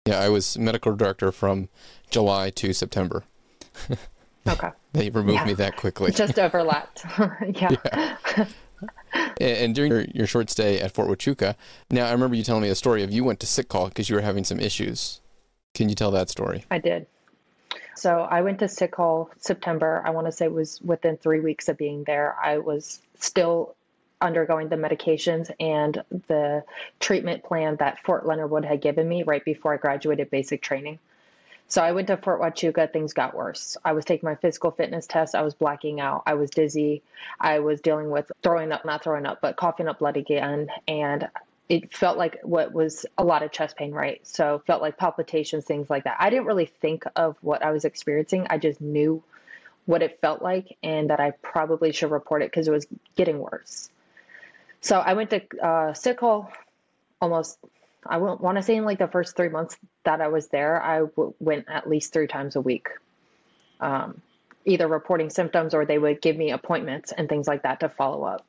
yeah, 0.04 0.20
I 0.20 0.28
was 0.28 0.58
medical 0.58 0.94
director 0.94 1.32
from 1.32 1.70
July 2.10 2.50
to 2.50 2.74
September. 2.74 3.24
okay. 4.46 4.72
they 4.92 5.08
removed 5.08 5.38
yeah. 5.38 5.46
me 5.46 5.54
that 5.54 5.78
quickly. 5.78 6.12
Just 6.14 6.38
overlapped. 6.38 7.06
yeah. 7.54 7.70
yeah. 8.36 8.48
and 9.40 9.74
during 9.74 9.90
your, 9.90 10.04
your, 10.12 10.26
short 10.26 10.50
stay 10.50 10.80
at 10.80 10.92
Fort 10.92 11.08
Huachuca, 11.08 11.54
now 11.90 12.08
I 12.08 12.12
remember 12.12 12.36
you 12.36 12.42
telling 12.42 12.60
me 12.60 12.68
a 12.68 12.74
story 12.74 13.02
of 13.02 13.10
you 13.10 13.24
went 13.24 13.40
to 13.40 13.46
sick 13.46 13.70
call 13.70 13.88
because 13.88 14.10
you 14.10 14.16
were 14.16 14.22
having 14.22 14.44
some 14.44 14.60
issues. 14.60 15.22
Can 15.72 15.88
you 15.88 15.94
tell 15.94 16.10
that 16.10 16.28
story? 16.28 16.66
I 16.70 16.78
did. 16.78 17.06
So 17.94 18.20
I 18.20 18.42
went 18.42 18.58
to 18.60 18.68
sick 18.68 18.92
call 18.92 19.30
September. 19.38 20.02
I 20.04 20.10
want 20.10 20.26
to 20.26 20.32
say 20.32 20.44
it 20.44 20.52
was 20.52 20.80
within 20.82 21.16
three 21.16 21.40
weeks 21.40 21.68
of 21.68 21.76
being 21.78 22.04
there. 22.04 22.36
I 22.42 22.58
was 22.58 23.00
still 23.18 23.74
undergoing 24.20 24.68
the 24.68 24.76
medications 24.76 25.50
and 25.60 26.02
the 26.28 26.64
treatment 27.00 27.42
plan 27.44 27.76
that 27.76 28.02
Fort 28.04 28.26
Leonard 28.26 28.50
Wood 28.50 28.64
had 28.64 28.80
given 28.80 29.08
me 29.08 29.22
right 29.22 29.44
before 29.44 29.74
I 29.74 29.76
graduated 29.76 30.30
basic 30.30 30.62
training. 30.62 30.98
So 31.68 31.82
I 31.82 31.92
went 31.92 32.06
to 32.08 32.16
Fort 32.16 32.40
Huachuca, 32.40 32.92
things 32.92 33.12
got 33.12 33.34
worse. 33.34 33.76
I 33.84 33.92
was 33.92 34.04
taking 34.04 34.28
my 34.28 34.36
physical 34.36 34.70
fitness 34.70 35.06
test, 35.06 35.34
I 35.34 35.42
was 35.42 35.54
blacking 35.54 36.00
out, 36.00 36.22
I 36.24 36.34
was 36.34 36.50
dizzy, 36.50 37.02
I 37.40 37.58
was 37.58 37.80
dealing 37.80 38.10
with 38.10 38.30
throwing 38.42 38.70
up, 38.70 38.84
not 38.84 39.02
throwing 39.02 39.26
up, 39.26 39.40
but 39.40 39.56
coughing 39.56 39.88
up 39.88 39.98
blood 39.98 40.16
again. 40.16 40.68
And 40.86 41.28
it 41.68 41.92
felt 41.92 42.16
like 42.16 42.38
what 42.42 42.72
was 42.72 43.06
a 43.18 43.24
lot 43.24 43.42
of 43.42 43.50
chest 43.50 43.76
pain, 43.76 43.92
right? 43.92 44.24
So 44.26 44.62
felt 44.66 44.82
like 44.82 44.96
palpitations, 44.96 45.64
things 45.64 45.90
like 45.90 46.04
that. 46.04 46.16
I 46.20 46.30
didn't 46.30 46.46
really 46.46 46.66
think 46.66 47.04
of 47.16 47.36
what 47.40 47.64
I 47.64 47.72
was 47.72 47.84
experiencing. 47.84 48.46
I 48.48 48.58
just 48.58 48.80
knew 48.80 49.22
what 49.86 50.02
it 50.02 50.18
felt 50.20 50.42
like 50.42 50.76
and 50.82 51.10
that 51.10 51.20
I 51.20 51.32
probably 51.42 51.92
should 51.92 52.10
report 52.10 52.42
it 52.42 52.50
because 52.50 52.68
it 52.68 52.72
was 52.72 52.86
getting 53.16 53.38
worse. 53.38 53.90
So 54.80 54.98
I 55.00 55.14
went 55.14 55.30
to 55.30 55.42
uh, 55.60 55.94
sick 55.94 56.18
call 56.18 56.52
almost, 57.20 57.58
I 58.04 58.18
want 58.18 58.56
to 58.58 58.62
say 58.62 58.76
in 58.76 58.84
like 58.84 58.98
the 58.98 59.08
first 59.08 59.36
three 59.36 59.48
months 59.48 59.76
that 60.04 60.20
I 60.20 60.28
was 60.28 60.48
there, 60.48 60.80
I 60.80 61.00
w- 61.00 61.34
went 61.40 61.66
at 61.68 61.88
least 61.88 62.12
three 62.12 62.28
times 62.28 62.54
a 62.54 62.60
week, 62.60 62.88
um, 63.80 64.20
either 64.64 64.86
reporting 64.86 65.30
symptoms 65.30 65.74
or 65.74 65.84
they 65.84 65.98
would 65.98 66.20
give 66.20 66.36
me 66.36 66.52
appointments 66.52 67.10
and 67.10 67.28
things 67.28 67.48
like 67.48 67.62
that 67.62 67.80
to 67.80 67.88
follow 67.88 68.22
up. 68.22 68.44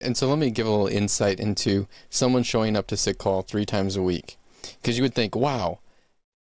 And 0.00 0.16
so 0.16 0.28
let 0.28 0.38
me 0.38 0.50
give 0.50 0.66
a 0.66 0.70
little 0.70 0.86
insight 0.86 1.40
into 1.40 1.86
someone 2.10 2.42
showing 2.42 2.76
up 2.76 2.86
to 2.88 2.96
sick 2.96 3.18
call 3.18 3.42
three 3.42 3.64
times 3.64 3.96
a 3.96 4.02
week. 4.02 4.36
Because 4.80 4.96
you 4.96 5.02
would 5.02 5.14
think, 5.14 5.34
wow, 5.34 5.78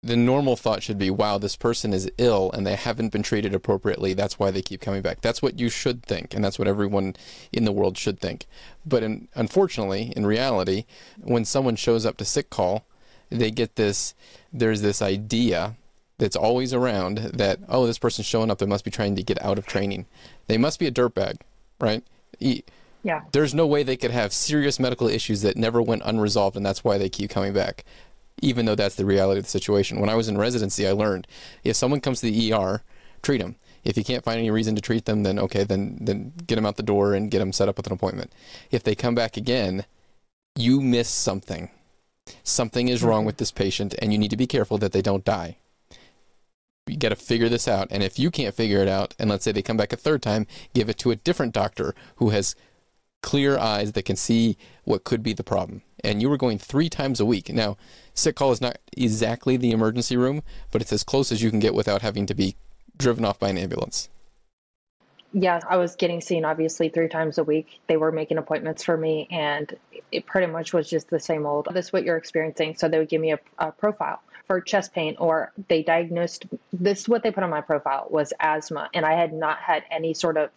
the 0.02 0.16
normal 0.16 0.56
thought 0.56 0.82
should 0.82 0.98
be, 0.98 1.10
wow, 1.10 1.38
this 1.38 1.56
person 1.56 1.92
is 1.94 2.10
ill 2.18 2.50
and 2.52 2.66
they 2.66 2.74
haven't 2.74 3.12
been 3.12 3.22
treated 3.22 3.54
appropriately. 3.54 4.12
That's 4.12 4.38
why 4.38 4.50
they 4.50 4.60
keep 4.60 4.80
coming 4.80 5.02
back. 5.02 5.22
That's 5.22 5.40
what 5.40 5.58
you 5.58 5.70
should 5.70 6.02
think. 6.02 6.34
And 6.34 6.44
that's 6.44 6.58
what 6.58 6.68
everyone 6.68 7.16
in 7.52 7.64
the 7.64 7.72
world 7.72 7.96
should 7.96 8.20
think. 8.20 8.46
But 8.84 9.02
in, 9.02 9.28
unfortunately, 9.34 10.12
in 10.14 10.26
reality, 10.26 10.84
when 11.18 11.44
someone 11.44 11.76
shows 11.76 12.04
up 12.04 12.18
to 12.18 12.24
sick 12.24 12.50
call, 12.50 12.84
they 13.30 13.50
get 13.50 13.76
this, 13.76 14.14
there's 14.52 14.82
this 14.82 15.00
idea 15.00 15.76
that's 16.18 16.36
always 16.36 16.74
around 16.74 17.18
that, 17.18 17.60
oh, 17.68 17.86
this 17.86 17.98
person's 17.98 18.26
showing 18.26 18.50
up. 18.50 18.58
They 18.58 18.66
must 18.66 18.84
be 18.84 18.90
trying 18.90 19.16
to 19.16 19.22
get 19.22 19.42
out 19.42 19.58
of 19.58 19.66
training. 19.66 20.06
They 20.48 20.58
must 20.58 20.78
be 20.78 20.86
a 20.86 20.92
dirtbag, 20.92 21.40
right? 21.80 22.04
Yeah. 23.04 23.22
There's 23.32 23.54
no 23.54 23.66
way 23.66 23.82
they 23.82 23.98
could 23.98 24.10
have 24.10 24.32
serious 24.32 24.80
medical 24.80 25.06
issues 25.08 25.42
that 25.42 25.56
never 25.56 25.80
went 25.80 26.02
unresolved, 26.04 26.56
and 26.56 26.66
that's 26.66 26.82
why 26.82 26.98
they 26.98 27.10
keep 27.10 27.30
coming 27.30 27.52
back, 27.52 27.84
even 28.40 28.64
though 28.64 28.74
that's 28.74 28.94
the 28.96 29.04
reality 29.04 29.38
of 29.38 29.44
the 29.44 29.50
situation. 29.50 30.00
When 30.00 30.08
I 30.08 30.14
was 30.14 30.26
in 30.26 30.38
residency, 30.38 30.88
I 30.88 30.92
learned 30.92 31.28
if 31.62 31.76
someone 31.76 32.00
comes 32.00 32.20
to 32.20 32.30
the 32.30 32.52
ER, 32.52 32.82
treat 33.22 33.42
them. 33.42 33.56
If 33.84 33.98
you 33.98 34.04
can't 34.04 34.24
find 34.24 34.38
any 34.38 34.50
reason 34.50 34.74
to 34.74 34.80
treat 34.80 35.04
them, 35.04 35.22
then 35.22 35.38
okay, 35.38 35.62
then 35.62 35.98
then 36.00 36.32
get 36.46 36.56
them 36.56 36.64
out 36.64 36.76
the 36.76 36.82
door 36.82 37.12
and 37.12 37.30
get 37.30 37.40
them 37.40 37.52
set 37.52 37.68
up 37.68 37.76
with 37.76 37.86
an 37.86 37.92
appointment. 37.92 38.32
If 38.70 38.82
they 38.82 38.94
come 38.94 39.14
back 39.14 39.36
again, 39.36 39.84
you 40.56 40.80
miss 40.80 41.08
something. 41.08 41.68
Something 42.42 42.88
is 42.88 43.02
wrong 43.02 43.26
with 43.26 43.36
this 43.36 43.50
patient, 43.50 43.94
and 44.00 44.10
you 44.10 44.18
need 44.18 44.30
to 44.30 44.36
be 44.38 44.46
careful 44.46 44.78
that 44.78 44.92
they 44.92 45.02
don't 45.02 45.26
die. 45.26 45.58
You 46.86 46.96
got 46.96 47.10
to 47.10 47.16
figure 47.16 47.50
this 47.50 47.68
out. 47.68 47.88
And 47.90 48.02
if 48.02 48.18
you 48.18 48.30
can't 48.30 48.54
figure 48.54 48.80
it 48.80 48.88
out, 48.88 49.14
and 49.18 49.28
let's 49.28 49.44
say 49.44 49.52
they 49.52 49.62
come 49.62 49.76
back 49.76 49.92
a 49.92 49.96
third 49.96 50.22
time, 50.22 50.46
give 50.72 50.88
it 50.88 50.98
to 50.98 51.10
a 51.10 51.16
different 51.16 51.52
doctor 51.52 51.94
who 52.16 52.30
has 52.30 52.54
clear 53.24 53.56
eyes 53.58 53.92
that 53.92 54.04
can 54.04 54.16
see 54.16 54.54
what 54.84 55.04
could 55.04 55.22
be 55.22 55.32
the 55.32 55.42
problem. 55.42 55.80
And 56.04 56.20
you 56.20 56.28
were 56.28 56.36
going 56.36 56.58
three 56.58 56.90
times 56.90 57.20
a 57.20 57.24
week. 57.24 57.48
Now, 57.48 57.78
sick 58.12 58.36
call 58.36 58.52
is 58.52 58.60
not 58.60 58.76
exactly 58.94 59.56
the 59.56 59.70
emergency 59.70 60.14
room, 60.14 60.42
but 60.70 60.82
it's 60.82 60.92
as 60.92 61.02
close 61.02 61.32
as 61.32 61.42
you 61.42 61.48
can 61.48 61.58
get 61.58 61.74
without 61.74 62.02
having 62.02 62.26
to 62.26 62.34
be 62.34 62.54
driven 62.98 63.24
off 63.24 63.38
by 63.38 63.48
an 63.48 63.56
ambulance. 63.56 64.10
Yeah, 65.32 65.58
I 65.66 65.78
was 65.78 65.96
getting 65.96 66.20
seen 66.20 66.44
obviously 66.44 66.90
three 66.90 67.08
times 67.08 67.38
a 67.38 67.44
week. 67.44 67.80
They 67.86 67.96
were 67.96 68.12
making 68.12 68.36
appointments 68.36 68.84
for 68.84 68.96
me, 68.96 69.26
and 69.30 69.74
it 70.12 70.26
pretty 70.26 70.52
much 70.52 70.74
was 70.74 70.88
just 70.88 71.08
the 71.08 71.18
same 71.18 71.46
old. 71.46 71.66
This 71.72 71.86
is 71.86 71.92
what 71.94 72.04
you're 72.04 72.18
experiencing. 72.18 72.76
So 72.76 72.88
they 72.88 72.98
would 72.98 73.08
give 73.08 73.22
me 73.22 73.32
a, 73.32 73.40
a 73.58 73.72
profile 73.72 74.20
for 74.46 74.60
chest 74.60 74.92
pain, 74.92 75.16
or 75.18 75.50
they 75.68 75.82
diagnosed 75.82 76.44
this 76.74 77.00
is 77.00 77.08
what 77.08 77.22
they 77.22 77.30
put 77.30 77.42
on 77.42 77.48
my 77.48 77.62
profile 77.62 78.06
was 78.10 78.34
asthma, 78.38 78.90
and 78.92 79.06
I 79.06 79.14
had 79.14 79.32
not 79.32 79.58
had 79.60 79.82
any 79.90 80.12
sort 80.12 80.36
of 80.36 80.50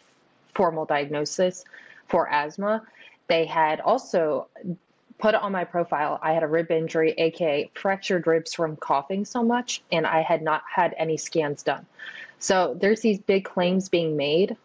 formal 0.53 0.83
diagnosis 0.83 1.63
for 2.07 2.29
asthma. 2.29 2.83
They 3.27 3.45
had 3.45 3.81
also 3.81 4.47
put 5.17 5.35
on 5.35 5.51
my 5.51 5.63
profile 5.63 6.19
I 6.21 6.33
had 6.33 6.43
a 6.43 6.47
rib 6.47 6.71
injury, 6.71 7.13
aka 7.17 7.69
fractured 7.73 8.27
ribs 8.27 8.53
from 8.53 8.75
coughing 8.75 9.25
so 9.25 9.43
much, 9.43 9.81
and 9.91 10.05
I 10.05 10.21
had 10.21 10.41
not 10.41 10.63
had 10.73 10.93
any 10.97 11.17
scans 11.17 11.63
done. 11.63 11.85
So 12.39 12.75
there's 12.79 13.01
these 13.01 13.19
big 13.19 13.45
claims 13.45 13.89
being 13.89 14.15
made 14.15 14.55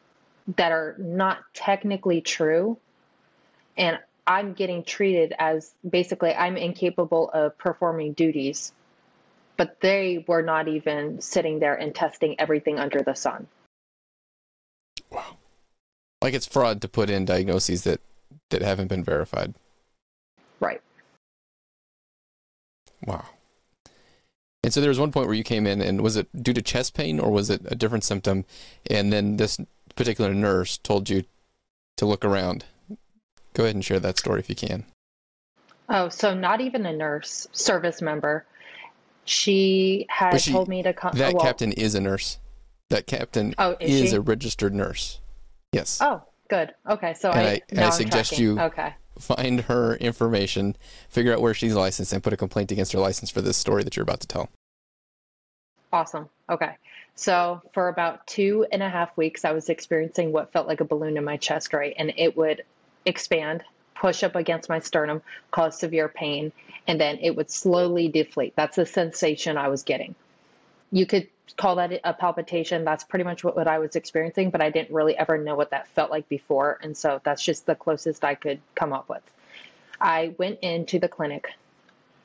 that 0.56 0.72
are 0.72 0.94
not 0.98 1.38
technically 1.54 2.20
true. 2.20 2.76
And 3.76 3.98
I'm 4.26 4.52
getting 4.52 4.84
treated 4.84 5.34
as 5.38 5.72
basically 5.88 6.32
I'm 6.32 6.56
incapable 6.56 7.30
of 7.30 7.56
performing 7.58 8.12
duties, 8.12 8.72
but 9.56 9.80
they 9.80 10.24
were 10.28 10.42
not 10.42 10.68
even 10.68 11.20
sitting 11.20 11.58
there 11.58 11.74
and 11.74 11.94
testing 11.94 12.38
everything 12.38 12.78
under 12.78 13.02
the 13.02 13.14
sun. 13.14 13.46
Like 16.22 16.34
it's 16.34 16.46
fraud 16.46 16.80
to 16.82 16.88
put 16.88 17.10
in 17.10 17.24
diagnoses 17.24 17.82
that 17.82 18.00
that 18.50 18.62
haven't 18.62 18.88
been 18.88 19.04
verified. 19.04 19.54
Right. 20.60 20.80
Wow. 23.04 23.24
And 24.64 24.72
so 24.72 24.80
there 24.80 24.88
was 24.88 25.00
one 25.00 25.10
point 25.10 25.26
where 25.26 25.34
you 25.34 25.42
came 25.42 25.66
in, 25.66 25.80
and 25.80 26.00
was 26.00 26.16
it 26.16 26.28
due 26.40 26.52
to 26.52 26.62
chest 26.62 26.94
pain 26.94 27.18
or 27.18 27.30
was 27.30 27.50
it 27.50 27.62
a 27.64 27.74
different 27.74 28.04
symptom? 28.04 28.44
And 28.88 29.12
then 29.12 29.36
this 29.36 29.58
particular 29.96 30.32
nurse 30.32 30.78
told 30.78 31.10
you 31.10 31.24
to 31.96 32.06
look 32.06 32.24
around. 32.24 32.64
Go 33.54 33.64
ahead 33.64 33.74
and 33.74 33.84
share 33.84 34.00
that 34.00 34.18
story 34.18 34.38
if 34.38 34.48
you 34.48 34.54
can. 34.54 34.84
Oh, 35.88 36.08
so 36.08 36.32
not 36.32 36.60
even 36.60 36.86
a 36.86 36.92
nurse, 36.92 37.48
service 37.52 38.00
member. 38.00 38.46
She 39.24 40.06
had 40.08 40.38
she, 40.38 40.52
told 40.52 40.68
me 40.68 40.82
to 40.84 40.92
come. 40.92 41.16
That 41.16 41.34
well, 41.34 41.42
captain 41.42 41.72
is 41.72 41.94
a 41.94 42.00
nurse. 42.00 42.38
That 42.90 43.06
captain 43.06 43.54
oh, 43.58 43.76
is, 43.80 44.02
is 44.02 44.12
a 44.12 44.20
registered 44.20 44.74
nurse. 44.74 45.20
Yes. 45.72 45.98
Oh, 46.00 46.22
good. 46.48 46.74
Okay, 46.88 47.14
so 47.14 47.30
and 47.30 47.40
I, 47.40 47.82
I, 47.82 47.86
I 47.86 47.90
suggest 47.90 48.30
tracking. 48.30 48.44
you 48.44 48.60
okay. 48.60 48.94
find 49.18 49.62
her 49.62 49.96
information, 49.96 50.76
figure 51.08 51.32
out 51.32 51.40
where 51.40 51.54
she's 51.54 51.74
licensed, 51.74 52.12
and 52.12 52.22
put 52.22 52.32
a 52.32 52.36
complaint 52.36 52.70
against 52.72 52.92
her 52.92 52.98
license 52.98 53.30
for 53.30 53.40
this 53.40 53.56
story 53.56 53.82
that 53.82 53.96
you're 53.96 54.04
about 54.04 54.20
to 54.20 54.26
tell. 54.26 54.50
Awesome. 55.92 56.28
Okay. 56.48 56.76
So 57.14 57.60
for 57.74 57.88
about 57.88 58.26
two 58.26 58.66
and 58.72 58.82
a 58.82 58.88
half 58.88 59.16
weeks, 59.16 59.44
I 59.44 59.52
was 59.52 59.68
experiencing 59.68 60.32
what 60.32 60.52
felt 60.52 60.66
like 60.66 60.80
a 60.80 60.84
balloon 60.84 61.16
in 61.16 61.24
my 61.24 61.36
chest, 61.36 61.72
right? 61.72 61.94
And 61.98 62.12
it 62.16 62.36
would 62.36 62.64
expand 63.04 63.64
push 64.02 64.24
up 64.24 64.34
against 64.34 64.68
my 64.68 64.80
sternum, 64.80 65.22
cause 65.52 65.78
severe 65.78 66.08
pain, 66.08 66.50
and 66.88 67.00
then 67.00 67.18
it 67.22 67.36
would 67.36 67.48
slowly 67.48 68.08
deflate. 68.08 68.52
That's 68.56 68.74
the 68.74 68.84
sensation 68.84 69.56
I 69.56 69.68
was 69.68 69.84
getting. 69.84 70.16
You 70.90 71.06
could 71.06 71.28
call 71.56 71.76
that 71.76 72.00
a 72.04 72.12
palpitation. 72.12 72.84
That's 72.84 73.04
pretty 73.04 73.24
much 73.24 73.44
what, 73.44 73.56
what 73.56 73.68
I 73.68 73.78
was 73.78 73.96
experiencing, 73.96 74.50
but 74.50 74.62
I 74.62 74.70
didn't 74.70 74.94
really 74.94 75.16
ever 75.16 75.38
know 75.38 75.54
what 75.54 75.70
that 75.70 75.88
felt 75.88 76.10
like 76.10 76.28
before. 76.28 76.78
And 76.82 76.96
so 76.96 77.20
that's 77.24 77.44
just 77.44 77.66
the 77.66 77.74
closest 77.74 78.24
I 78.24 78.34
could 78.34 78.60
come 78.74 78.92
up 78.92 79.08
with. 79.08 79.22
I 80.00 80.34
went 80.38 80.60
into 80.60 80.98
the 80.98 81.08
clinic 81.08 81.48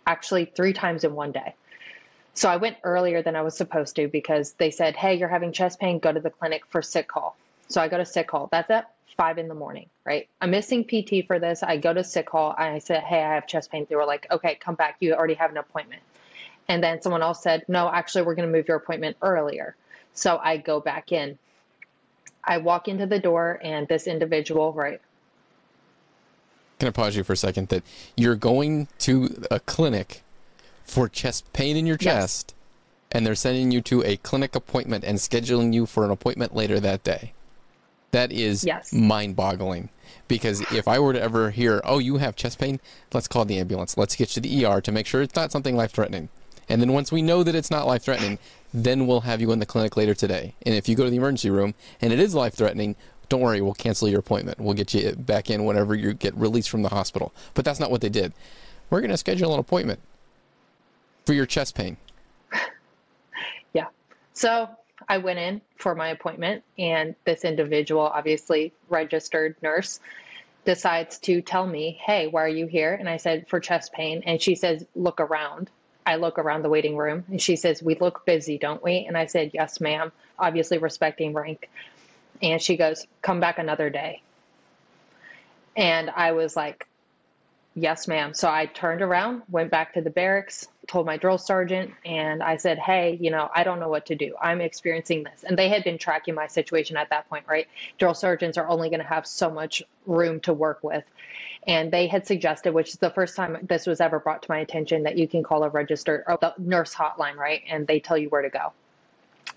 actually 0.06 0.46
three 0.46 0.74
times 0.74 1.04
in 1.04 1.14
one 1.14 1.32
day. 1.32 1.54
So 2.34 2.50
I 2.50 2.58
went 2.58 2.78
earlier 2.84 3.22
than 3.22 3.36
I 3.36 3.42
was 3.42 3.58
supposed 3.58 3.96
to 3.96 4.08
because 4.08 4.54
they 4.54 4.72
said, 4.72 4.96
hey, 4.96 5.16
you're 5.16 5.28
having 5.28 5.52
chest 5.52 5.80
pain, 5.80 6.00
go 6.00 6.12
to 6.12 6.20
the 6.20 6.30
clinic 6.30 6.66
for 6.68 6.82
sick 6.82 7.08
call. 7.08 7.36
So 7.68 7.82
I 7.82 7.88
go 7.88 7.98
to 7.98 8.06
sick 8.06 8.28
call. 8.28 8.48
That's 8.52 8.70
at 8.70 8.92
five 9.18 9.40
in 9.40 9.48
the 9.48 9.56
morning, 9.56 9.90
right? 10.06 10.30
I'm 10.40 10.52
missing 10.52 10.86
PT 10.86 11.26
for 11.26 11.40
this. 11.40 11.64
I 11.64 11.78
go 11.78 11.94
to 11.94 12.04
sick 12.04 12.28
call. 12.28 12.54
I 12.58 12.80
said, 12.80 13.04
hey, 13.04 13.24
I 13.24 13.34
have 13.34 13.48
chest 13.48 13.72
pain. 13.72 13.88
They 13.90 13.96
were 13.96 14.06
like, 14.06 14.28
okay, 14.32 14.56
come 14.56 14.76
back. 14.76 14.98
You 15.00 15.16
already 15.16 15.34
have 15.34 15.50
an 15.52 15.58
appointment. 15.58 16.02
And 16.70 16.84
then 16.84 17.02
someone 17.02 17.22
else 17.22 17.42
said, 17.42 17.64
no, 17.68 17.90
actually, 17.90 18.24
we're 18.24 18.36
going 18.36 18.48
to 18.48 18.52
move 18.52 18.68
your 18.68 18.78
appointment 18.78 19.18
earlier. 19.22 19.76
So 20.14 20.40
I 20.44 20.58
go 20.58 20.80
back 20.80 21.12
in. 21.12 21.38
I 22.44 22.58
walk 22.58 22.88
into 22.88 23.06
the 23.06 23.20
door, 23.20 23.60
and 23.62 23.88
this 23.88 24.08
individual, 24.08 24.74
right? 24.74 25.02
Can 26.80 26.88
I 26.88 26.92
pause 26.92 27.16
you 27.16 27.24
for 27.24 27.34
a 27.34 27.38
second? 27.38 27.70
That 27.70 27.84
you're 28.16 28.36
going 28.36 28.88
to 29.00 29.46
a 29.52 29.60
clinic 29.60 30.24
for 30.84 31.10
chest 31.10 31.52
pain 31.54 31.76
in 31.76 31.86
your 31.86 31.98
chest, 31.98 32.54
yes. 32.56 33.08
and 33.12 33.26
they're 33.26 33.36
sending 33.36 33.72
you 33.72 33.82
to 33.82 34.04
a 34.04 34.18
clinic 34.18 34.56
appointment 34.56 35.04
and 35.04 35.18
scheduling 35.18 35.74
you 35.74 35.86
for 35.86 36.06
an 36.06 36.12
appointment 36.12 36.56
later 36.56 36.80
that 36.80 37.04
day. 37.04 37.34
That 38.12 38.32
is 38.32 38.64
yes. 38.64 38.94
mind 38.94 39.36
boggling. 39.36 39.90
Because 40.28 40.62
if 40.72 40.88
I 40.88 41.00
were 41.00 41.14
to 41.14 41.22
ever 41.22 41.52
hear, 41.52 41.82
oh, 41.84 42.00
you 42.00 42.18
have 42.18 42.36
chest 42.36 42.60
pain, 42.60 42.80
let's 43.14 43.28
call 43.28 43.46
the 43.46 43.60
ambulance. 43.60 43.98
Let's 43.98 44.16
get 44.16 44.30
you 44.36 44.42
to 44.42 44.48
the 44.50 44.66
ER 44.66 44.82
to 44.82 44.92
make 44.92 45.06
sure 45.06 45.22
it's 45.22 45.36
not 45.36 45.52
something 45.52 45.76
life 45.76 45.92
threatening. 45.92 46.30
And 46.70 46.82
then 46.82 46.94
once 46.94 47.12
we 47.12 47.22
know 47.22 47.44
that 47.44 47.56
it's 47.56 47.72
not 47.72 47.88
life 47.88 48.04
threatening, 48.04 48.40
then 48.74 49.08
we'll 49.08 49.22
have 49.22 49.42
you 49.42 49.52
in 49.52 49.60
the 49.60 49.66
clinic 49.66 49.96
later 49.96 50.14
today. 50.14 50.54
And 50.66 50.76
if 50.76 50.90
you 50.90 50.96
go 50.96 51.04
to 51.04 51.10
the 51.10 51.18
emergency 51.18 51.50
room 51.50 51.74
and 52.02 52.12
it 52.12 52.20
is 52.20 52.36
life 52.36 52.54
threatening, 52.54 52.96
don't 53.30 53.42
worry, 53.42 53.62
we'll 53.62 53.74
cancel 53.74 54.08
your 54.08 54.20
appointment. 54.20 54.60
We'll 54.60 54.74
get 54.74 54.94
you 54.94 55.14
back 55.14 55.50
in 55.50 55.66
whenever 55.66 55.96
you 55.96 56.14
get 56.14 56.36
released 56.36 56.70
from 56.70 56.82
the 56.82 56.90
hospital. 56.90 57.34
But 57.54 57.66
that's 57.66 57.80
not 57.80 57.92
what 57.92 58.02
they 58.02 58.10
did. 58.10 58.34
We're 58.90 59.02
going 59.02 59.12
to 59.12 59.18
schedule 59.18 59.54
an 59.54 59.60
appointment 59.60 60.00
for 61.26 61.34
your 61.34 61.46
chest 61.46 61.76
pain. 61.76 61.98
yeah. 63.74 63.88
So 64.34 64.70
I 65.10 65.18
went 65.18 65.40
in 65.40 65.62
for 65.76 65.94
my 65.94 66.10
appointment, 66.10 66.64
and 66.78 67.16
this 67.26 67.44
individual, 67.44 68.02
obviously 68.02 68.74
registered 68.90 69.56
nurse, 69.62 70.00
decides 70.64 71.20
to 71.20 71.42
tell 71.42 71.68
me, 71.68 72.00
Hey, 72.02 72.28
why 72.28 72.44
are 72.44 72.50
you 72.50 72.68
here? 72.68 72.94
And 72.94 73.10
I 73.10 73.18
said, 73.18 73.48
For 73.50 73.60
chest 73.60 73.92
pain. 73.94 74.24
And 74.26 74.42
she 74.42 74.56
says, 74.56 74.86
Look 74.96 75.20
around. 75.20 75.70
I 76.08 76.16
look 76.16 76.40
around 76.40 76.64
the 76.64 76.70
waiting 76.70 76.96
room 76.96 77.26
and 77.28 77.42
she 77.42 77.58
says, 77.58 77.84
We 77.84 77.96
look 77.96 78.26
busy, 78.26 78.58
don't 78.58 78.82
we? 78.82 79.06
And 79.06 79.18
I 79.18 79.26
said, 79.26 79.52
Yes, 79.54 79.82
ma'am, 79.82 80.14
obviously 80.40 80.78
respecting 80.78 81.34
rank. 81.34 81.70
And 82.42 82.62
she 82.62 82.78
goes, 82.78 83.06
Come 83.22 83.42
back 83.42 83.60
another 83.60 83.90
day. 83.90 84.22
And 85.76 86.10
I 86.10 86.32
was 86.32 86.56
like, 86.56 86.88
Yes, 87.76 88.08
ma'am. 88.08 88.34
So 88.34 88.50
I 88.50 88.68
turned 88.68 89.02
around, 89.02 89.42
went 89.52 89.70
back 89.70 89.94
to 89.96 90.02
the 90.02 90.10
barracks, 90.10 90.70
told 90.88 91.06
my 91.06 91.18
drill 91.18 91.38
sergeant, 91.38 91.92
and 92.06 92.42
I 92.42 92.56
said, 92.56 92.80
Hey, 92.80 93.18
you 93.20 93.30
know, 93.30 93.50
I 93.54 93.66
don't 93.66 93.82
know 93.82 93.90
what 93.90 94.06
to 94.06 94.16
do. 94.16 94.34
I'm 94.42 94.62
experiencing 94.62 95.26
this. 95.26 95.44
And 95.44 95.60
they 95.60 95.68
had 95.68 95.84
been 95.84 95.98
tracking 95.98 96.36
my 96.36 96.48
situation 96.48 96.96
at 96.96 97.10
that 97.10 97.28
point, 97.28 97.44
right? 97.50 97.68
Drill 97.98 98.14
sergeants 98.14 98.58
are 98.58 98.68
only 98.70 98.88
going 98.88 99.02
to 99.02 99.06
have 99.06 99.28
so 99.28 99.50
much 99.50 99.84
room 100.06 100.40
to 100.42 100.54
work 100.54 100.80
with. 100.84 101.04
And 101.68 101.92
they 101.92 102.08
had 102.08 102.26
suggested, 102.26 102.74
which 102.74 102.90
is 102.90 102.96
the 102.96 103.10
first 103.10 103.36
time 103.36 103.58
this 103.62 103.86
was 103.86 104.00
ever 104.00 104.20
brought 104.20 104.42
to 104.44 104.50
my 104.50 104.60
attention, 104.60 105.04
that 105.04 105.18
you 105.18 105.28
can 105.28 105.44
call 105.44 105.64
a 105.64 105.70
registered 105.70 106.24
or 106.26 106.38
the 106.40 106.54
nurse 106.58 106.96
hotline, 106.96 107.36
right? 107.36 107.62
And 107.70 107.86
they 107.86 108.00
tell 108.00 108.18
you 108.18 108.30
where 108.30 108.42
to 108.42 108.50
go. 108.50 108.72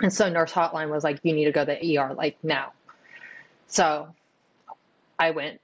And 0.00 0.12
so 0.12 0.28
nurse 0.28 0.52
hotline 0.52 0.90
was 0.90 1.04
like, 1.04 1.20
you 1.22 1.32
need 1.32 1.44
to 1.44 1.52
go 1.52 1.64
to 1.64 1.78
the 1.80 1.98
ER 1.98 2.14
like 2.14 2.36
now. 2.42 2.72
So 3.68 4.08
I 5.20 5.30
went, 5.30 5.60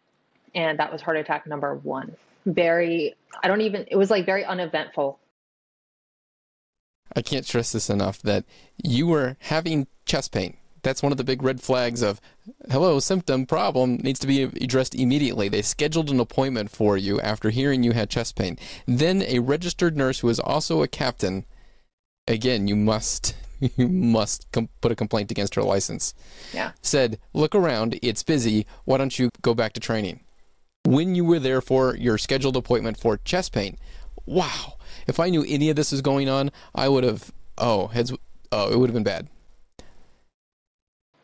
and 0.55 0.79
that 0.79 0.93
was 0.93 1.03
heart 1.03 1.17
attack 1.17 1.49
number 1.49 1.75
one. 1.75 2.15
Very, 2.45 3.17
I 3.43 3.49
don't 3.49 3.63
even, 3.63 3.87
it 3.91 3.97
was 3.97 4.11
like 4.11 4.25
very 4.25 4.45
uneventful. 4.45 5.19
I 7.17 7.23
can't 7.23 7.45
stress 7.45 7.73
this 7.73 7.91
enough 7.91 8.23
that 8.23 8.45
you 8.77 9.09
were 9.09 9.37
having 9.41 9.89
chest 10.05 10.31
pain 10.31 10.57
that's 10.87 11.03
one 11.03 11.11
of 11.11 11.19
the 11.19 11.25
big 11.25 11.43
red 11.43 11.61
flags 11.61 12.01
of 12.01 12.21
hello 12.71 13.01
symptom 13.01 13.45
problem 13.45 13.97
needs 13.97 14.21
to 14.21 14.27
be 14.29 14.45
addressed 14.45 14.95
immediately. 14.95 15.49
They 15.49 15.63
scheduled 15.63 16.11
an 16.11 16.21
appointment 16.21 16.71
for 16.71 16.97
you 16.97 17.21
after 17.21 17.51
hearing 17.51 17.83
you 17.83 17.91
had 17.91 18.09
chest 18.09 18.37
pain. 18.37 18.57
Then 18.87 19.23
a 19.23 19.41
registered 19.41 19.97
nurse 19.97 20.21
who 20.21 20.29
is 20.29 20.39
also 20.39 20.83
a 20.83 20.89
captain 20.89 21.45
again 22.29 22.69
you 22.69 22.77
must 22.77 23.35
you 23.77 23.89
must 23.89 24.47
com- 24.53 24.69
put 24.81 24.93
a 24.93 24.97
complaint 24.97 25.33
against 25.33 25.57
her 25.57 25.63
license. 25.65 26.15
Yeah. 26.55 26.71
Said 26.83 27.19
look 27.35 27.57
around. 27.57 27.99
It's 28.01 28.23
busy. 28.23 28.65
Why 28.85 28.99
don't 28.99 29.19
you 29.19 29.31
go 29.43 29.55
back 29.55 29.73
to 29.73 29.81
training? 29.81 30.21
When 30.85 31.17
you 31.17 31.25
were 31.25 31.41
there 31.41 31.61
for 31.61 31.97
your 31.97 32.17
scheduled 32.17 32.57
appointment 32.57 32.97
for 32.97 33.17
chest 33.19 33.53
pain 33.53 33.77
wow. 34.25 34.75
If 35.07 35.21
i 35.21 35.31
knew 35.31 35.45
any 35.47 35.71
of 35.71 35.77
this 35.77 35.93
was 35.93 36.03
going 36.03 36.29
on 36.29 36.51
i 36.75 36.89
would 36.89 37.05
have 37.05 37.33
oh 37.59 37.87
heads 37.87 38.13
oh 38.51 38.73
it 38.73 38.77
would 38.77 38.91
have 38.91 38.95
been 38.95 39.05
bad 39.05 39.29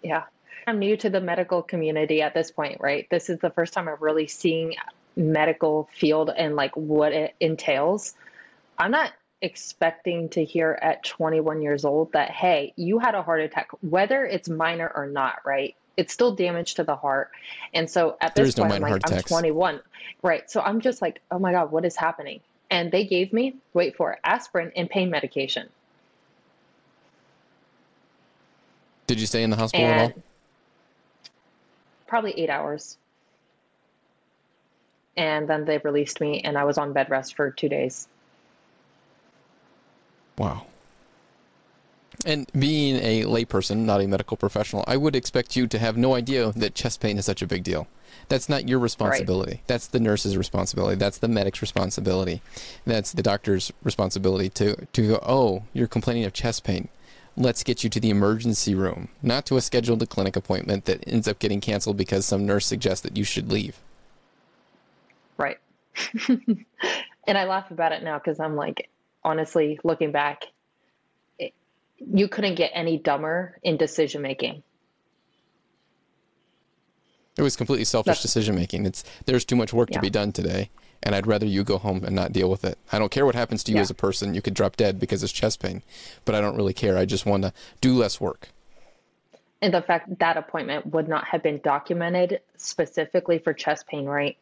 yeah. 0.03 0.25
I'm 0.67 0.79
new 0.79 0.97
to 0.99 1.11
the 1.11 1.21
medical 1.21 1.63
community 1.63 2.23
at 2.23 2.35
this 2.35 2.51
point, 2.51 2.79
right? 2.81 3.09
This 3.11 3.29
is 3.29 3.39
the 3.41 3.51
first 3.51 3.73
time 3.73 3.89
I'm 3.89 3.97
really 4.01 4.27
seeing 4.29 4.75
medical 5.17 5.89
field 5.93 6.31
and 6.37 6.57
like 6.57 6.77
what 6.77 7.13
it 7.13 7.35
entails. 7.41 8.15
I'm 8.79 8.91
not 8.91 9.13
expecting 9.43 10.29
to 10.31 10.45
hear 10.45 10.79
at 10.81 11.03
21 11.05 11.63
years 11.63 11.85
old 11.85 12.13
that 12.13 12.31
hey, 12.31 12.73
you 12.77 12.99
had 12.99 13.15
a 13.15 13.23
heart 13.23 13.41
attack, 13.41 13.69
whether 13.81 14.25
it's 14.25 14.49
minor 14.49 14.91
or 14.95 15.07
not, 15.07 15.41
right? 15.45 15.75
It's 15.97 16.13
still 16.13 16.35
damage 16.35 16.75
to 16.75 16.85
the 16.85 16.97
heart. 16.97 17.31
And 17.75 17.91
so 17.91 18.17
at 18.21 18.35
this 18.35 18.55
point, 18.55 18.71
no 18.71 18.77
I'm 18.77 18.83
like, 18.83 19.11
I'm 19.11 19.19
21. 19.21 19.81
Right. 20.23 20.51
So 20.51 20.61
I'm 20.61 20.81
just 20.81 21.03
like, 21.03 21.21
oh 21.31 21.39
my 21.39 21.53
God, 21.53 21.71
what 21.71 21.85
is 21.85 21.97
happening? 21.97 22.41
And 22.71 22.91
they 22.91 23.05
gave 23.05 23.33
me, 23.33 23.57
wait 23.75 23.97
for 23.97 24.13
it, 24.13 24.21
aspirin 24.25 24.73
and 24.75 24.89
pain 24.89 25.11
medication. 25.11 25.69
Did 29.13 29.21
you 29.21 29.27
stay 29.27 29.43
in 29.43 29.51
the 29.51 29.57
hospital 29.57 29.85
and 29.85 30.01
at 30.01 30.17
all? 30.17 30.23
Probably 32.07 32.33
eight 32.41 32.49
hours. 32.49 32.97
And 35.19 35.47
then 35.47 35.67
they 35.67 35.77
released 35.77 36.19
me, 36.19 36.41
and 36.41 36.57
I 36.57 36.65
was 36.65 36.79
on 36.79 36.95
bed 36.95 37.11
rest 37.11 37.35
for 37.35 37.51
two 37.51 37.69
days. 37.69 38.09
Wow. 40.39 40.65
And 42.25 42.51
being 42.59 42.97
a 42.97 43.25
layperson, 43.25 43.81
not 43.81 44.01
a 44.01 44.09
medical 44.09 44.39
professional, 44.39 44.83
I 44.87 44.97
would 44.97 45.15
expect 45.15 45.57
you 45.57 45.67
to 45.67 45.79
have 45.79 45.99
no 45.99 46.15
idea 46.15 46.51
that 46.53 46.75
chest 46.75 47.01
pain 47.01 47.19
is 47.19 47.27
such 47.27 47.43
a 47.43 47.47
big 47.47 47.65
deal. 47.65 47.89
That's 48.31 48.49
not 48.49 48.67
your 48.67 48.79
responsibility. 48.79 49.57
Right. 49.57 49.67
That's 49.67 49.89
the 49.89 50.01
nurse's 50.01 50.39
responsibility. 50.39 50.97
That's 50.97 51.19
the 51.19 51.29
medic's 51.29 51.61
responsibility. 51.61 52.41
That's 52.87 53.13
the 53.13 53.23
doctor's 53.23 53.75
responsibility 53.83 54.49
to, 54.49 54.87
to 54.87 55.09
go, 55.09 55.23
oh, 55.23 55.65
you're 55.75 55.87
complaining 55.87 56.25
of 56.25 56.33
chest 56.33 56.65
pain 56.65 56.89
let's 57.37 57.63
get 57.63 57.83
you 57.83 57.91
to 57.91 58.01
the 58.01 58.11
emergency 58.11 58.75
room, 58.75 59.09
not 59.23 59.47
to 59.47 59.57
a 59.57 59.61
scheduled 59.61 60.07
clinic 60.09 60.37
appointment 60.37 60.85
that 60.85 61.07
ends 61.07 61.27
up 61.27 61.39
getting 61.39 61.61
canceled 61.61 61.97
because 61.97 62.27
some 62.27 62.47
nurse 62.47 62.67
suggests 62.67 63.03
that 63.03 63.17
you 63.17 63.25
should 63.25 63.51
leave. 63.51 63.79
Right. 65.37 65.59
and 66.29 67.39
I 67.39 67.45
laugh 67.45 67.71
about 67.71 67.93
it 67.93 68.03
now 68.03 68.19
because 68.19 68.39
I'm 68.41 68.57
like, 68.57 68.89
honestly, 69.25 69.79
looking 69.85 70.13
back, 70.13 70.45
it, 71.39 71.53
you 71.99 72.29
couldn't 72.29 72.57
get 72.57 72.71
any 72.75 72.99
dumber 72.99 73.59
in 73.63 73.77
decision 73.77 74.23
making. 74.23 74.63
It 77.39 77.43
was 77.43 77.57
completely 77.57 77.87
selfish 77.87 78.21
decision 78.21 78.55
making. 78.55 78.85
It's 78.85 79.05
there's 79.25 79.47
too 79.47 79.57
much 79.57 79.73
work 79.73 79.89
yeah. 79.91 79.97
to 79.97 80.03
be 80.03 80.11
done 80.11 80.33
today 80.33 80.69
and 81.03 81.15
I'd 81.15 81.27
rather 81.27 81.47
you 81.47 81.65
go 81.65 81.79
home 81.79 82.05
and 82.05 82.15
not 82.15 82.33
deal 82.33 82.51
with 82.51 82.65
it. 82.65 82.79
I 82.93 82.99
don't 82.99 83.11
care 83.11 83.27
what 83.27 83.35
happens 83.35 83.65
to 83.65 83.73
you 83.73 83.77
yeah. 83.77 83.83
as 83.83 83.91
a 83.91 83.95
person. 83.95 84.35
You 84.35 84.43
could 84.43 84.55
drop 84.55 84.77
dead 84.77 85.01
because 85.01 85.23
it's 85.23 85.33
chest 85.33 85.61
pain, 85.61 85.83
but 86.25 86.35
I 86.35 86.41
don't 86.41 86.57
really 86.57 86.73
care. 86.73 86.97
I 86.97 87.05
just 87.05 87.27
want 87.27 87.43
to 87.43 87.53
do 87.81 87.95
less 87.95 88.21
work. 88.21 88.49
And 89.61 89.73
the 89.73 89.83
fact 89.83 90.19
that 90.19 90.37
appointment 90.37 90.87
would 90.87 91.09
not 91.09 91.25
have 91.29 91.43
been 91.43 91.61
documented 91.63 92.41
specifically 92.57 93.39
for 93.39 93.53
chest 93.53 93.87
pain, 93.87 94.07
right? 94.07 94.37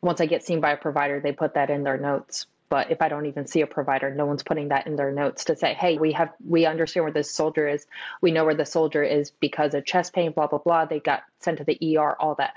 Once 0.00 0.20
I 0.20 0.26
get 0.26 0.42
seen 0.42 0.60
by 0.60 0.72
a 0.72 0.76
provider, 0.78 1.20
they 1.20 1.32
put 1.32 1.54
that 1.54 1.68
in 1.68 1.84
their 1.84 1.98
notes. 1.98 2.46
But 2.70 2.90
if 2.90 3.02
I 3.02 3.08
don't 3.08 3.26
even 3.26 3.46
see 3.46 3.62
a 3.62 3.66
provider, 3.66 4.14
no 4.14 4.26
one's 4.26 4.44
putting 4.44 4.68
that 4.68 4.86
in 4.86 4.96
their 4.96 5.10
notes 5.10 5.44
to 5.46 5.56
say, 5.56 5.74
"Hey, 5.74 5.98
we 5.98 6.12
have 6.12 6.32
we 6.46 6.66
understand 6.66 7.04
where 7.04 7.12
this 7.12 7.30
soldier 7.30 7.68
is. 7.68 7.86
We 8.20 8.30
know 8.30 8.44
where 8.44 8.54
the 8.54 8.64
soldier 8.64 9.02
is 9.02 9.30
because 9.30 9.74
of 9.74 9.84
chest 9.84 10.12
pain, 10.12 10.30
blah 10.30 10.46
blah 10.46 10.60
blah. 10.60 10.84
They 10.84 11.00
got 11.00 11.24
sent 11.40 11.58
to 11.58 11.64
the 11.64 11.76
ER, 11.82 12.16
all 12.20 12.36
that." 12.36 12.54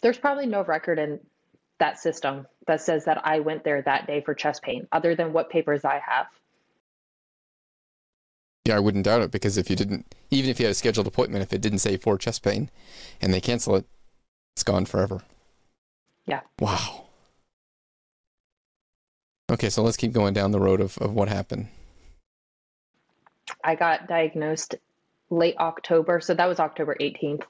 There's 0.00 0.18
probably 0.18 0.46
no 0.46 0.64
record 0.64 0.98
in 0.98 1.20
that 1.78 1.98
system 1.98 2.46
that 2.66 2.80
says 2.80 3.04
that 3.04 3.20
I 3.24 3.40
went 3.40 3.64
there 3.64 3.82
that 3.82 4.06
day 4.06 4.20
for 4.20 4.34
chest 4.34 4.62
pain, 4.62 4.86
other 4.92 5.14
than 5.14 5.32
what 5.32 5.50
papers 5.50 5.84
I 5.84 6.00
have. 6.06 6.26
Yeah, 8.66 8.76
I 8.76 8.80
wouldn't 8.80 9.04
doubt 9.04 9.22
it 9.22 9.30
because 9.30 9.56
if 9.56 9.70
you 9.70 9.76
didn't, 9.76 10.12
even 10.30 10.50
if 10.50 10.58
you 10.58 10.66
had 10.66 10.72
a 10.72 10.74
scheduled 10.74 11.06
appointment, 11.06 11.42
if 11.42 11.52
it 11.52 11.60
didn't 11.60 11.78
say 11.78 11.96
for 11.96 12.18
chest 12.18 12.42
pain 12.42 12.70
and 13.20 13.32
they 13.32 13.40
cancel 13.40 13.76
it, 13.76 13.84
it's 14.54 14.64
gone 14.64 14.86
forever. 14.86 15.22
Yeah. 16.26 16.40
Wow. 16.58 17.04
Okay, 19.48 19.70
so 19.70 19.82
let's 19.82 19.96
keep 19.96 20.12
going 20.12 20.34
down 20.34 20.50
the 20.50 20.58
road 20.58 20.80
of, 20.80 20.98
of 20.98 21.12
what 21.12 21.28
happened. 21.28 21.68
I 23.62 23.76
got 23.76 24.08
diagnosed 24.08 24.74
late 25.30 25.56
October. 25.58 26.20
So 26.20 26.34
that 26.34 26.46
was 26.46 26.58
October 26.58 26.96
18th 27.00 27.44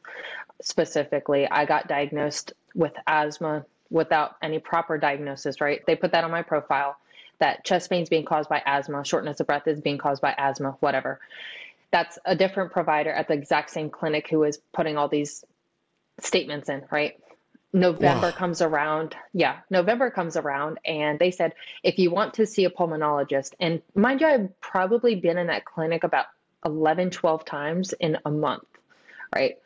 specifically. 0.62 1.48
I 1.50 1.64
got 1.64 1.88
diagnosed 1.88 2.52
with 2.74 2.92
asthma 3.06 3.64
without 3.90 4.36
any 4.42 4.58
proper 4.58 4.98
diagnosis, 4.98 5.60
right? 5.60 5.80
They 5.86 5.96
put 5.96 6.12
that 6.12 6.24
on 6.24 6.30
my 6.30 6.42
profile 6.42 6.96
that 7.38 7.64
chest 7.64 7.90
pains 7.90 8.08
being 8.08 8.24
caused 8.24 8.48
by 8.48 8.62
asthma, 8.64 9.04
shortness 9.04 9.40
of 9.40 9.46
breath 9.46 9.66
is 9.66 9.80
being 9.80 9.98
caused 9.98 10.22
by 10.22 10.34
asthma, 10.36 10.76
whatever. 10.80 11.20
That's 11.90 12.18
a 12.24 12.34
different 12.34 12.72
provider 12.72 13.10
at 13.10 13.28
the 13.28 13.34
exact 13.34 13.70
same 13.70 13.90
clinic 13.90 14.28
who 14.28 14.42
is 14.44 14.58
putting 14.72 14.96
all 14.96 15.08
these 15.08 15.44
statements 16.20 16.68
in, 16.68 16.82
right? 16.90 17.20
November 17.72 18.28
wow. 18.28 18.32
comes 18.32 18.62
around. 18.62 19.14
Yeah, 19.32 19.58
November 19.70 20.10
comes 20.10 20.36
around, 20.36 20.78
and 20.84 21.18
they 21.18 21.30
said, 21.30 21.52
if 21.82 21.98
you 21.98 22.10
want 22.10 22.34
to 22.34 22.46
see 22.46 22.64
a 22.64 22.70
pulmonologist, 22.70 23.52
and 23.60 23.82
mind 23.94 24.22
you, 24.22 24.26
I've 24.26 24.60
probably 24.60 25.14
been 25.14 25.36
in 25.36 25.48
that 25.48 25.64
clinic 25.64 26.02
about 26.02 26.26
11, 26.64 27.10
12 27.10 27.44
times 27.44 27.92
in 27.92 28.18
a 28.24 28.30
month, 28.30 28.64
right? 29.34 29.58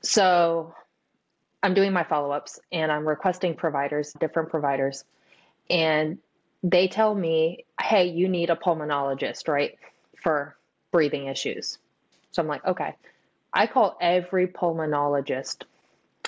So 0.00 0.74
I'm 1.62 1.74
doing 1.74 1.92
my 1.92 2.04
follow 2.04 2.30
ups 2.30 2.60
and 2.70 2.90
I'm 2.92 3.06
requesting 3.06 3.54
providers, 3.54 4.12
different 4.18 4.50
providers, 4.50 5.04
and 5.68 6.18
they 6.62 6.88
tell 6.88 7.14
me, 7.14 7.64
hey, 7.80 8.08
you 8.08 8.28
need 8.28 8.50
a 8.50 8.56
pulmonologist, 8.56 9.48
right, 9.48 9.78
for 10.22 10.56
breathing 10.90 11.26
issues. 11.26 11.78
So 12.32 12.42
I'm 12.42 12.48
like, 12.48 12.64
okay. 12.64 12.94
I 13.52 13.66
call 13.66 13.96
every 14.00 14.46
pulmonologist 14.46 15.62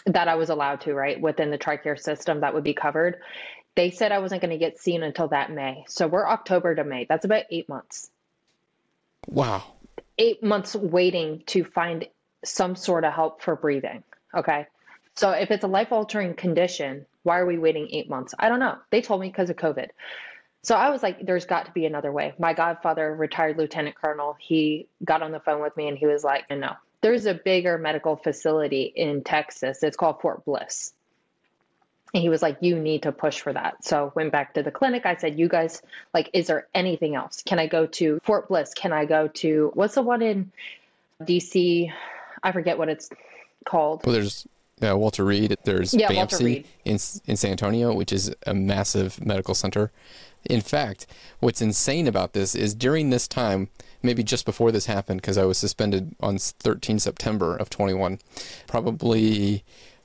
that 0.07 0.29
I 0.29 0.37
was 0.37 0.49
allowed 0.49 0.83
to, 0.83 0.95
right, 0.95 1.21
within 1.21 1.51
the 1.51 1.59
TRICARE 1.59 2.01
system 2.01 2.41
that 2.41 2.55
would 2.55 2.65
be 2.65 2.75
covered. 2.75 3.21
They 3.75 3.91
said 3.91 4.13
I 4.13 4.19
wasn't 4.19 4.41
going 4.41 4.51
to 4.51 4.59
get 4.59 4.79
seen 4.79 5.03
until 5.03 5.29
that 5.29 5.51
May. 5.51 5.85
So 5.89 6.07
we're 6.07 6.27
October 6.27 6.75
to 6.75 6.85
May. 6.85 7.07
That's 7.09 7.25
about 7.25 7.45
eight 7.51 7.69
months. 7.69 8.11
Wow. 9.29 9.63
Eight 10.19 10.43
months 10.43 10.75
waiting 10.75 11.43
to 11.47 11.65
find 11.65 12.07
some 12.45 12.75
sort 12.77 13.05
of 13.05 13.13
help 13.13 13.43
for 13.43 13.55
breathing. 13.57 14.03
Okay. 14.35 14.67
So 15.17 15.31
if 15.31 15.51
it's 15.51 15.65
a 15.65 15.69
life 15.69 15.93
altering 15.93 16.35
condition, 16.35 17.07
why 17.23 17.39
are 17.39 17.47
we 17.47 17.59
waiting 17.59 17.89
eight 17.91 18.09
months? 18.09 18.35
I 18.39 18.49
don't 18.49 18.61
know. 18.61 18.77
They 18.91 19.03
told 19.03 19.21
me 19.21 19.29
because 19.29 19.51
of 19.51 19.57
COVID. 19.57 19.89
So 20.63 20.75
I 20.75 20.91
was 20.91 21.03
like, 21.03 21.25
there's 21.25 21.47
got 21.47 21.67
to 21.67 21.73
be 21.73 21.87
another 21.87 22.13
way. 22.13 22.35
My 22.39 22.53
godfather, 22.53 23.15
retired 23.15 23.57
lieutenant 23.57 23.97
colonel, 23.97 24.37
he 24.39 24.87
got 25.05 25.23
on 25.23 25.33
the 25.33 25.41
phone 25.41 25.63
with 25.63 25.77
me 25.77 25.89
and 25.89 25.97
he 25.97 26.07
was 26.07 26.23
like, 26.23 26.51
no, 26.51 26.75
there's 27.01 27.27
a 27.27 27.35
bigger 27.35 27.79
medical 27.79 28.17
facility 28.17 28.93
in 28.95 29.23
Texas. 29.25 29.83
It's 29.83 29.97
called 29.97 30.21
Fort 30.21 30.45
Bliss. 30.45 30.93
And 32.13 32.23
he 32.23 32.29
was 32.29 32.43
like, 32.43 32.59
you 32.61 32.79
need 32.79 33.05
to 33.05 33.13
push 33.13 33.41
for 33.41 33.53
that. 33.53 33.85
So 33.85 34.13
went 34.15 34.33
back 34.33 34.55
to 34.55 34.63
the 34.63 34.71
clinic. 34.71 35.07
I 35.07 35.17
said, 35.17 35.39
you 35.39 35.49
guys, 35.49 35.81
like, 36.13 36.29
is 36.33 36.49
there 36.49 36.67
anything 36.75 37.15
else? 37.15 37.43
Can 37.47 37.59
I 37.59 37.67
go 37.67 37.87
to 37.87 38.21
Fort 38.25 38.49
Bliss? 38.49 38.75
Can 38.75 38.93
I 38.93 39.05
go 39.05 39.29
to 39.29 39.71
what's 39.75 39.95
the 39.95 40.03
one 40.03 40.21
in 40.21 40.51
DC? 41.23 41.91
I 42.43 42.53
forget 42.53 42.79
what 42.79 42.89
it's 42.89 43.11
called. 43.65 44.05
Well, 44.05 44.15
there's 44.15 44.47
uh, 44.83 44.97
Walter 44.97 45.25
Reed. 45.25 45.57
There's 45.65 45.95
yeah, 45.95 46.09
BAMC 46.09 46.65
in 46.85 46.99
in 47.27 47.37
San 47.37 47.53
Antonio, 47.53 47.93
which 47.95 48.13
is 48.13 48.35
a 48.47 48.55
massive 48.55 49.25
medical 49.25 49.55
center. 49.55 49.91
In 50.47 50.63
fact, 50.63 51.07
what's 51.41 51.61
insane 51.61 52.09
about 52.09 52.33
this 52.33 52.55
is 52.55 52.75
during 52.75 53.11
this 53.11 53.29
time, 53.29 53.69
maybe 54.03 54.23
just 54.23 54.47
before 54.47 54.73
this 54.73 54.87
happened, 54.87 55.21
because 55.21 55.37
I 55.37 55.45
was 55.45 55.59
suspended 55.59 56.17
on 56.21 56.39
13 56.39 56.99
September 56.99 57.57
of 57.57 57.69
21, 57.69 58.19
probably 58.67 59.65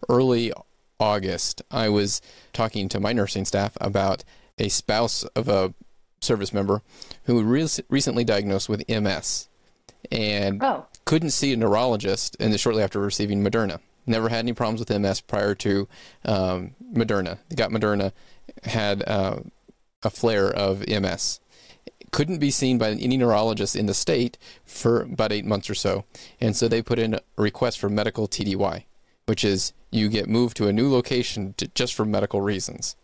early 0.09 0.51
August, 0.99 1.61
I 1.71 1.89
was 1.89 2.21
talking 2.53 2.89
to 2.89 2.99
my 2.99 3.13
nursing 3.13 3.45
staff 3.45 3.77
about 3.81 4.23
a 4.57 4.69
spouse 4.69 5.23
of 5.35 5.47
a 5.47 5.73
service 6.21 6.53
member 6.53 6.81
who 7.25 7.43
re- 7.43 7.67
recently 7.89 8.23
diagnosed 8.23 8.69
with 8.69 8.88
MS 8.89 9.49
and 10.11 10.63
oh. 10.63 10.85
couldn't 11.05 11.31
see 11.31 11.53
a 11.53 11.57
neurologist 11.57 12.38
and 12.39 12.57
shortly 12.59 12.83
after 12.83 12.99
receiving 12.99 13.43
Moderna. 13.43 13.79
Never 14.08 14.30
had 14.30 14.39
any 14.39 14.54
problems 14.54 14.80
with 14.80 14.98
MS 15.00 15.22
prior 15.22 15.56
to 15.56 15.88
um, 16.26 16.76
Moderna. 16.94 17.39
They 17.50 17.56
got 17.56 17.72
Moderna, 17.72 18.12
had 18.63 19.04
uh, 19.08 19.39
a 20.04 20.10
flare 20.10 20.48
of 20.48 20.88
MS. 20.88 21.39
Couldn't 22.12 22.38
be 22.38 22.52
seen 22.52 22.78
by 22.78 22.91
any 22.91 23.18
neurologist 23.18 23.76
in 23.76 23.88
the 23.88 23.94
state 23.94 24.38
for 24.63 25.02
about 25.02 25.32
eight 25.32 25.46
months 25.46 25.70
or 25.70 25.76
so. 25.76 26.06
And 26.39 26.56
so 26.56 26.68
they 26.68 26.82
put 26.82 27.00
in 27.00 27.15
a 27.15 27.22
request 27.38 27.80
for 27.80 27.89
medical 27.89 28.28
TDY, 28.28 28.84
which 29.26 29.44
is 29.44 29.74
you 29.91 30.10
get 30.10 30.30
moved 30.30 30.56
to 30.58 30.68
a 30.68 30.74
new 30.74 30.89
location 30.91 31.54
to, 31.58 31.68
just 31.70 31.94
for 31.94 32.06
medical 32.06 32.41
reasons. 32.41 32.96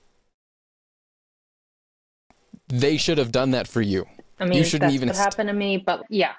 They 2.68 2.96
should 2.98 3.18
have 3.18 3.32
done 3.32 3.52
that 3.52 3.68
for 3.68 3.82
you. 3.82 4.06
I 4.40 4.46
mean, 4.46 4.60
you 4.60 4.64
shouldn't 4.64 4.92
that's 4.92 4.96
even 4.96 5.10
what 5.10 5.18
happened 5.18 5.50
to 5.50 5.54
me, 5.54 5.78
but 5.78 6.04
yeah, 6.10 6.34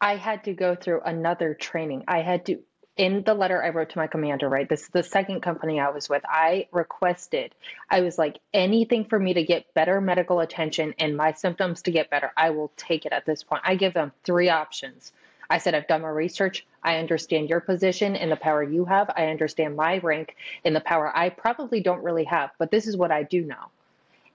I 0.00 0.16
had 0.16 0.44
to 0.44 0.52
go 0.52 0.74
through 0.74 1.00
another 1.00 1.54
training. 1.54 2.04
I 2.06 2.20
had 2.20 2.46
to 2.46 2.60
in 2.98 3.22
the 3.22 3.32
letter 3.32 3.62
I 3.62 3.68
wrote 3.68 3.90
to 3.90 3.98
my 3.98 4.08
commander, 4.08 4.48
right? 4.48 4.68
This 4.68 4.82
is 4.82 4.88
the 4.88 5.04
second 5.04 5.40
company 5.40 5.78
I 5.78 5.90
was 5.90 6.08
with. 6.08 6.22
I 6.28 6.66
requested, 6.72 7.54
I 7.88 8.00
was 8.00 8.18
like, 8.18 8.40
anything 8.52 9.04
for 9.04 9.18
me 9.18 9.34
to 9.34 9.44
get 9.44 9.72
better 9.72 10.00
medical 10.00 10.40
attention 10.40 10.94
and 10.98 11.16
my 11.16 11.32
symptoms 11.32 11.82
to 11.82 11.92
get 11.92 12.10
better, 12.10 12.32
I 12.36 12.50
will 12.50 12.72
take 12.76 13.06
it 13.06 13.12
at 13.12 13.24
this 13.24 13.44
point. 13.44 13.62
I 13.64 13.76
give 13.76 13.94
them 13.94 14.12
three 14.24 14.50
options. 14.50 15.12
I 15.48 15.58
said, 15.58 15.76
I've 15.76 15.86
done 15.86 16.02
my 16.02 16.08
research. 16.08 16.66
I 16.82 16.96
understand 16.96 17.48
your 17.48 17.60
position 17.60 18.16
and 18.16 18.32
the 18.32 18.36
power 18.36 18.64
you 18.64 18.84
have. 18.84 19.10
I 19.16 19.28
understand 19.28 19.76
my 19.76 19.98
rank 19.98 20.34
and 20.64 20.74
the 20.74 20.80
power 20.80 21.16
I 21.16 21.30
probably 21.30 21.80
don't 21.80 22.02
really 22.02 22.24
have, 22.24 22.50
but 22.58 22.72
this 22.72 22.88
is 22.88 22.96
what 22.96 23.12
I 23.12 23.22
do 23.22 23.42
know. 23.42 23.70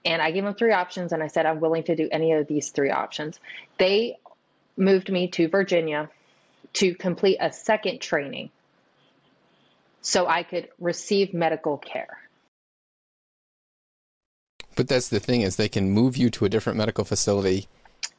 And 0.06 0.22
I 0.22 0.30
gave 0.30 0.42
them 0.42 0.54
three 0.54 0.72
options 0.72 1.12
and 1.12 1.22
I 1.22 1.28
said, 1.28 1.44
I'm 1.44 1.60
willing 1.60 1.84
to 1.84 1.96
do 1.96 2.08
any 2.10 2.32
of 2.32 2.46
these 2.46 2.70
three 2.70 2.90
options. 2.90 3.38
They 3.78 4.16
moved 4.76 5.12
me 5.12 5.28
to 5.28 5.48
Virginia 5.48 6.08
to 6.74 6.94
complete 6.94 7.38
a 7.40 7.52
second 7.52 8.00
training 8.00 8.50
so 10.04 10.26
I 10.26 10.42
could 10.42 10.68
receive 10.78 11.32
medical 11.32 11.78
care. 11.78 12.18
But 14.76 14.86
that's 14.86 15.08
the 15.08 15.18
thing 15.18 15.40
is 15.40 15.56
they 15.56 15.68
can 15.68 15.90
move 15.90 16.16
you 16.16 16.30
to 16.30 16.44
a 16.44 16.48
different 16.48 16.76
medical 16.76 17.04
facility 17.04 17.68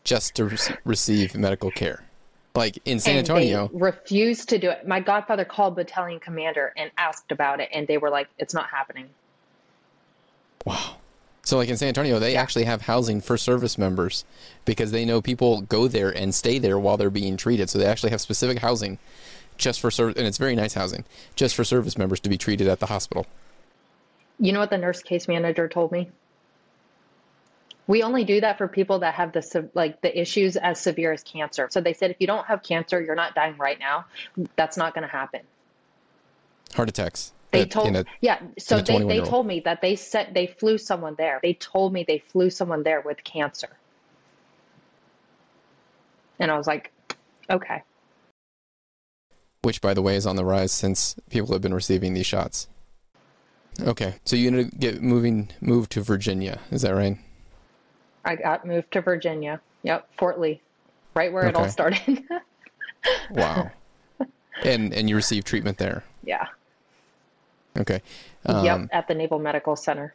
just 0.04 0.36
to 0.36 0.46
re- 0.46 0.58
receive 0.84 1.36
medical 1.36 1.70
care. 1.70 2.04
Like 2.56 2.80
in 2.86 3.00
San 3.00 3.18
and 3.18 3.30
Antonio, 3.30 3.70
refused 3.74 4.50
to 4.50 4.58
do 4.58 4.70
it. 4.70 4.88
My 4.88 5.00
godfather 5.00 5.46
called 5.46 5.76
battalion 5.76 6.20
commander 6.20 6.74
and 6.76 6.90
asked 6.98 7.32
about 7.32 7.60
it, 7.60 7.70
and 7.74 7.86
they 7.86 7.98
were 7.98 8.10
like, 8.10 8.30
"It's 8.40 8.54
not 8.54 8.70
happening." 8.70 9.10
Wow. 10.66 10.96
So, 11.44 11.58
like 11.58 11.68
in 11.70 11.78
San 11.78 11.90
Antonio, 11.90 12.18
they 12.18 12.34
yeah. 12.34 12.42
actually 12.42 12.64
have 12.64 12.84
housing 12.84 13.20
for 13.20 13.38
service 13.38 13.78
members 13.78 14.24
because 14.64 14.92
they 14.92 15.06
know 15.06 15.22
people 15.22 15.62
go 15.62 15.88
there 15.90 16.10
and 16.10 16.34
stay 16.34 16.58
there 16.58 16.80
while 16.80 16.96
they're 16.96 17.10
being 17.10 17.36
treated. 17.36 17.70
So 17.70 17.78
they 17.78 17.86
actually 17.86 18.12
have 18.12 18.22
specific 18.22 18.60
housing 18.60 18.98
just 19.58 19.80
for 19.80 19.92
service, 19.92 20.16
and 20.18 20.28
it's 20.28 20.38
very 20.38 20.56
nice 20.56 20.74
housing, 20.74 21.04
just 21.36 21.56
for 21.56 21.64
service 21.64 21.98
members 21.98 22.20
to 22.22 22.30
be 22.30 22.38
treated 22.38 22.68
at 22.68 22.80
the 22.80 22.86
hospital. 22.88 23.26
You 24.40 24.52
know 24.52 24.60
what 24.60 24.70
the 24.70 24.78
nurse 24.78 25.02
case 25.02 25.28
manager 25.28 25.68
told 25.68 25.92
me? 25.92 26.10
We 27.88 28.04
only 28.04 28.24
do 28.24 28.42
that 28.42 28.58
for 28.58 28.68
people 28.68 29.00
that 29.00 29.14
have 29.14 29.32
the 29.32 29.70
like 29.74 30.02
the 30.02 30.20
issues 30.20 30.58
as 30.58 30.80
severe 30.80 31.14
as 31.14 31.24
cancer. 31.24 31.68
So 31.72 31.82
they 31.82 31.94
said 31.94 32.12
if 32.12 32.18
you 32.20 32.28
don't 32.28 32.46
have 32.48 32.64
cancer, 32.64 33.00
you're 33.00 33.16
not 33.16 33.36
dying 33.36 33.58
right 33.58 33.80
now. 33.80 34.06
That's 34.56 34.76
not 34.76 34.94
going 34.94 35.04
to 35.04 35.12
happen. 35.12 35.42
Heart 36.74 36.90
attacks. 36.90 37.32
They 37.52 37.66
told 37.66 37.96
a, 37.96 38.04
yeah. 38.20 38.42
So 38.58 38.82
they, 38.82 39.02
they 39.04 39.22
told 39.22 39.48
me 39.48 39.62
that 39.62 39.82
they 39.82 39.96
set 39.96 40.34
they 40.34 40.48
flew 40.48 40.78
someone 40.78 41.16
there. 41.16 41.40
They 41.42 41.54
told 41.54 41.94
me 41.94 42.04
they 42.06 42.20
flew 42.20 42.50
someone 42.50 42.84
there 42.84 43.02
with 43.02 43.24
cancer. 43.24 43.70
And 46.40 46.52
I 46.52 46.58
was 46.58 46.68
like, 46.68 46.92
okay 47.50 47.84
which, 49.66 49.82
by 49.82 49.96
the 49.96 50.02
way, 50.02 50.16
is 50.16 50.28
on 50.28 50.36
the 50.36 50.46
rise 50.46 50.72
since 50.72 51.16
people 51.32 51.52
have 51.52 51.62
been 51.62 51.74
receiving 51.74 52.14
these 52.14 52.28
shots. 52.28 52.68
Okay, 53.82 54.16
so 54.24 54.36
you 54.36 54.48
ended 54.48 54.68
up 54.68 54.80
get 54.80 55.02
moving 55.02 55.50
moved 55.60 55.92
to 55.94 56.02
Virginia, 56.02 56.60
is 56.70 56.84
that 56.84 56.94
right? 56.94 57.18
I 58.24 58.36
got 58.36 58.66
moved 58.66 58.92
to 58.92 59.02
Virginia. 59.02 59.60
Yep, 59.82 60.08
Fort 60.18 60.40
Lee, 60.40 60.62
right 61.16 61.34
where 61.34 61.44
okay. 61.44 61.50
it 61.50 61.56
all 61.56 61.68
started. 61.68 62.24
wow. 63.32 63.72
And 64.64 64.94
and 64.94 65.10
you 65.10 65.16
received 65.16 65.46
treatment 65.46 65.78
there. 65.80 66.04
Yeah. 66.24 66.46
Okay. 67.78 68.02
Um, 68.46 68.64
yep, 68.64 68.88
at 68.92 69.08
the 69.08 69.16
Naval 69.16 69.40
Medical 69.40 69.76
Center. 69.76 70.14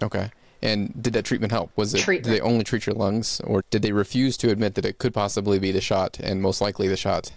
Okay. 0.00 0.30
And 0.62 1.02
did 1.02 1.12
that 1.14 1.24
treatment 1.24 1.50
help? 1.50 1.72
Was 1.76 1.92
it 1.92 1.98
treatment. 1.98 2.24
did 2.24 2.34
they 2.34 2.40
only 2.40 2.62
treat 2.62 2.86
your 2.86 2.94
lungs, 2.94 3.40
or 3.40 3.64
did 3.70 3.82
they 3.82 3.90
refuse 3.90 4.36
to 4.38 4.50
admit 4.50 4.76
that 4.76 4.86
it 4.86 4.98
could 4.98 5.12
possibly 5.12 5.58
be 5.58 5.72
the 5.72 5.80
shot 5.80 6.20
and 6.20 6.40
most 6.40 6.60
likely 6.60 6.86
the 6.86 6.96
shot? 6.96 7.32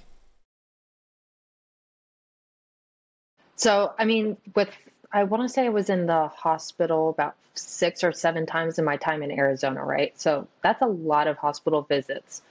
So, 3.55 3.93
I 3.97 4.05
mean, 4.05 4.37
with 4.55 4.69
I 5.11 5.23
want 5.23 5.43
to 5.43 5.49
say 5.49 5.65
I 5.65 5.69
was 5.69 5.89
in 5.89 6.07
the 6.07 6.27
hospital 6.27 7.09
about 7.09 7.35
six 7.53 8.03
or 8.03 8.11
seven 8.11 8.45
times 8.45 8.79
in 8.79 8.85
my 8.85 8.97
time 8.97 9.23
in 9.23 9.31
Arizona, 9.31 9.83
right? 9.83 10.19
So 10.19 10.47
that's 10.61 10.81
a 10.81 10.87
lot 10.87 11.27
of 11.27 11.37
hospital 11.37 11.83
visits. 11.83 12.41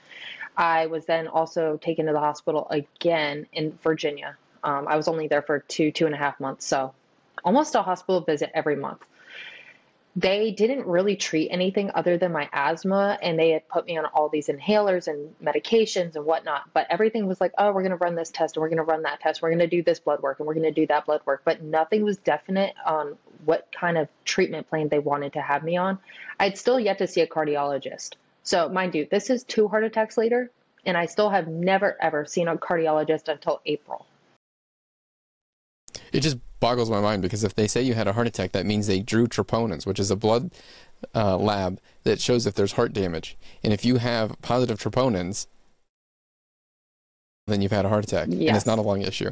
I 0.56 0.86
was 0.86 1.04
then 1.04 1.28
also 1.28 1.76
taken 1.76 2.06
to 2.06 2.12
the 2.12 2.20
hospital 2.20 2.66
again 2.70 3.46
in 3.52 3.78
Virginia. 3.82 4.36
Um, 4.62 4.88
I 4.88 4.96
was 4.96 5.08
only 5.08 5.28
there 5.28 5.42
for 5.42 5.58
two, 5.58 5.90
two 5.92 6.06
and 6.06 6.14
a 6.14 6.18
half 6.18 6.40
months. 6.40 6.64
So 6.64 6.94
almost 7.44 7.74
a 7.74 7.82
hospital 7.82 8.20
visit 8.22 8.50
every 8.54 8.76
month. 8.76 9.04
They 10.16 10.52
didn't 10.52 10.86
really 10.86 11.16
treat 11.16 11.48
anything 11.48 11.90
other 11.92 12.16
than 12.16 12.30
my 12.30 12.48
asthma, 12.52 13.18
and 13.20 13.36
they 13.36 13.50
had 13.50 13.68
put 13.68 13.84
me 13.84 13.98
on 13.98 14.04
all 14.06 14.28
these 14.28 14.46
inhalers 14.46 15.08
and 15.08 15.34
medications 15.42 16.14
and 16.14 16.24
whatnot. 16.24 16.62
But 16.72 16.86
everything 16.88 17.26
was 17.26 17.40
like, 17.40 17.52
oh, 17.58 17.72
we're 17.72 17.82
going 17.82 17.90
to 17.90 17.96
run 17.96 18.14
this 18.14 18.30
test 18.30 18.56
and 18.56 18.62
we're 18.62 18.68
going 18.68 18.76
to 18.76 18.84
run 18.84 19.02
that 19.02 19.20
test. 19.20 19.42
We're 19.42 19.50
going 19.50 19.58
to 19.58 19.66
do 19.66 19.82
this 19.82 19.98
blood 19.98 20.20
work 20.20 20.38
and 20.38 20.46
we're 20.46 20.54
going 20.54 20.72
to 20.72 20.80
do 20.80 20.86
that 20.86 21.06
blood 21.06 21.22
work. 21.24 21.42
But 21.44 21.62
nothing 21.62 22.04
was 22.04 22.16
definite 22.18 22.74
on 22.86 23.16
what 23.44 23.68
kind 23.78 23.98
of 23.98 24.08
treatment 24.24 24.68
plan 24.68 24.88
they 24.88 25.00
wanted 25.00 25.32
to 25.32 25.40
have 25.40 25.64
me 25.64 25.76
on. 25.76 25.98
I'd 26.38 26.58
still 26.58 26.78
yet 26.78 26.98
to 26.98 27.08
see 27.08 27.20
a 27.20 27.26
cardiologist. 27.26 28.14
So, 28.44 28.68
mind 28.68 28.94
you, 28.94 29.08
this 29.10 29.30
is 29.30 29.42
two 29.42 29.66
heart 29.66 29.84
attacks 29.84 30.16
later, 30.16 30.50
and 30.86 30.96
I 30.96 31.06
still 31.06 31.30
have 31.30 31.48
never 31.48 31.96
ever 32.00 32.24
seen 32.24 32.46
a 32.46 32.56
cardiologist 32.56 33.28
until 33.28 33.60
April. 33.66 34.06
It 36.12 36.20
just 36.20 36.36
boggles 36.64 36.88
my 36.88 36.98
mind 36.98 37.20
because 37.20 37.44
if 37.44 37.54
they 37.54 37.68
say 37.68 37.82
you 37.82 37.92
had 37.92 38.08
a 38.08 38.14
heart 38.14 38.26
attack, 38.26 38.52
that 38.52 38.64
means 38.64 38.86
they 38.86 39.00
drew 39.00 39.26
troponins, 39.26 39.84
which 39.84 40.00
is 40.00 40.10
a 40.10 40.16
blood 40.16 40.50
uh, 41.14 41.36
lab 41.36 41.78
that 42.04 42.18
shows 42.18 42.46
if 42.46 42.54
there's 42.54 42.72
heart 42.72 42.94
damage. 42.94 43.36
And 43.62 43.70
if 43.70 43.84
you 43.84 43.98
have 43.98 44.40
positive 44.40 44.78
troponins, 44.78 45.46
then 47.46 47.60
you've 47.60 47.70
had 47.70 47.84
a 47.84 47.90
heart 47.90 48.04
attack. 48.04 48.28
Yes. 48.30 48.48
And 48.48 48.56
it's 48.56 48.64
not 48.64 48.78
a 48.78 48.80
lung 48.80 49.02
issue. 49.02 49.30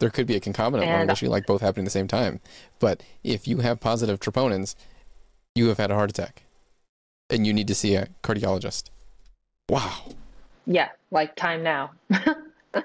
There 0.00 0.10
could 0.10 0.26
be 0.26 0.36
a 0.36 0.40
concomitant 0.40 0.90
and, 0.90 1.08
lung 1.08 1.10
issue, 1.10 1.30
like 1.30 1.46
both 1.46 1.62
happening 1.62 1.84
at 1.84 1.86
the 1.86 1.92
same 1.92 2.08
time. 2.08 2.40
But 2.78 3.02
if 3.24 3.48
you 3.48 3.60
have 3.60 3.80
positive 3.80 4.20
troponins, 4.20 4.74
you 5.54 5.68
have 5.68 5.78
had 5.78 5.90
a 5.90 5.94
heart 5.94 6.10
attack. 6.10 6.42
And 7.30 7.46
you 7.46 7.54
need 7.54 7.68
to 7.68 7.74
see 7.74 7.94
a 7.94 8.08
cardiologist. 8.22 8.90
Wow. 9.70 10.12
Yeah, 10.66 10.90
like 11.10 11.36
time 11.36 11.62
now. 11.62 11.92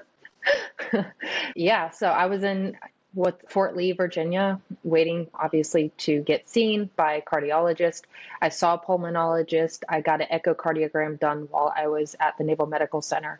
yeah, 1.54 1.90
so 1.90 2.06
I 2.06 2.24
was 2.24 2.42
in 2.42 2.74
with 3.14 3.34
Fort 3.48 3.76
Lee, 3.76 3.92
Virginia, 3.92 4.60
waiting 4.84 5.28
obviously 5.34 5.90
to 5.98 6.20
get 6.20 6.48
seen 6.48 6.88
by 6.96 7.14
a 7.14 7.22
cardiologist. 7.22 8.02
I 8.40 8.48
saw 8.48 8.74
a 8.74 8.78
pulmonologist. 8.78 9.82
I 9.88 10.00
got 10.00 10.20
an 10.20 10.28
echocardiogram 10.32 11.20
done 11.20 11.48
while 11.50 11.72
I 11.76 11.88
was 11.88 12.16
at 12.20 12.38
the 12.38 12.44
Naval 12.44 12.66
Medical 12.66 13.02
Center. 13.02 13.38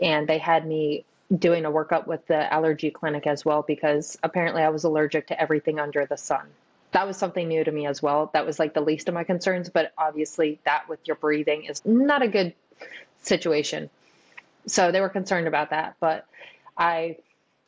And 0.00 0.28
they 0.28 0.38
had 0.38 0.66
me 0.66 1.04
doing 1.36 1.64
a 1.64 1.70
workup 1.70 2.06
with 2.06 2.26
the 2.26 2.52
allergy 2.52 2.90
clinic 2.90 3.26
as 3.26 3.44
well 3.44 3.62
because 3.62 4.18
apparently 4.22 4.62
I 4.62 4.68
was 4.68 4.84
allergic 4.84 5.26
to 5.28 5.40
everything 5.40 5.78
under 5.78 6.06
the 6.06 6.16
sun. 6.16 6.46
That 6.92 7.06
was 7.06 7.16
something 7.16 7.48
new 7.48 7.64
to 7.64 7.70
me 7.70 7.86
as 7.86 8.02
well. 8.02 8.30
That 8.32 8.46
was 8.46 8.58
like 8.58 8.72
the 8.72 8.80
least 8.80 9.08
of 9.08 9.14
my 9.14 9.24
concerns, 9.24 9.68
but 9.68 9.92
obviously, 9.98 10.58
that 10.64 10.88
with 10.88 11.00
your 11.04 11.16
breathing 11.16 11.64
is 11.64 11.84
not 11.84 12.22
a 12.22 12.28
good 12.28 12.54
situation. 13.22 13.90
So 14.66 14.90
they 14.90 15.02
were 15.02 15.10
concerned 15.10 15.46
about 15.46 15.70
that. 15.70 15.96
But 16.00 16.26
I 16.78 17.18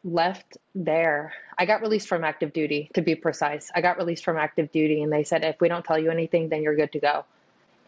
left 0.05 0.57
there. 0.75 1.33
I 1.59 1.67
got 1.67 1.83
released 1.83 2.09
from 2.09 2.25
active 2.25 2.53
duty, 2.53 2.91
to 2.95 3.03
be 3.03 3.15
precise. 3.15 3.71
I 3.75 3.81
got 3.81 3.99
released 3.99 4.25
from 4.25 4.37
active 4.37 4.73
duty, 4.73 5.03
and 5.03 5.13
they 5.13 5.25
said, 5.25 5.45
if 5.45 5.61
we 5.61 5.69
don't 5.69 5.85
tell 5.85 5.99
you 5.99 6.11
anything, 6.11 6.49
then 6.49 6.63
you're 6.63 6.77
good 6.77 6.93
to 6.93 7.01
go. 7.01 7.25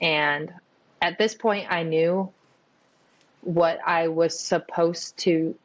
And 0.00 0.52
at 1.00 1.18
this 1.18 1.34
point, 1.34 1.66
I 1.70 1.82
knew 1.82 2.30
what 3.40 3.80
I 3.84 4.08
was 4.08 4.38
supposed 4.38 5.16
to. 5.18 5.56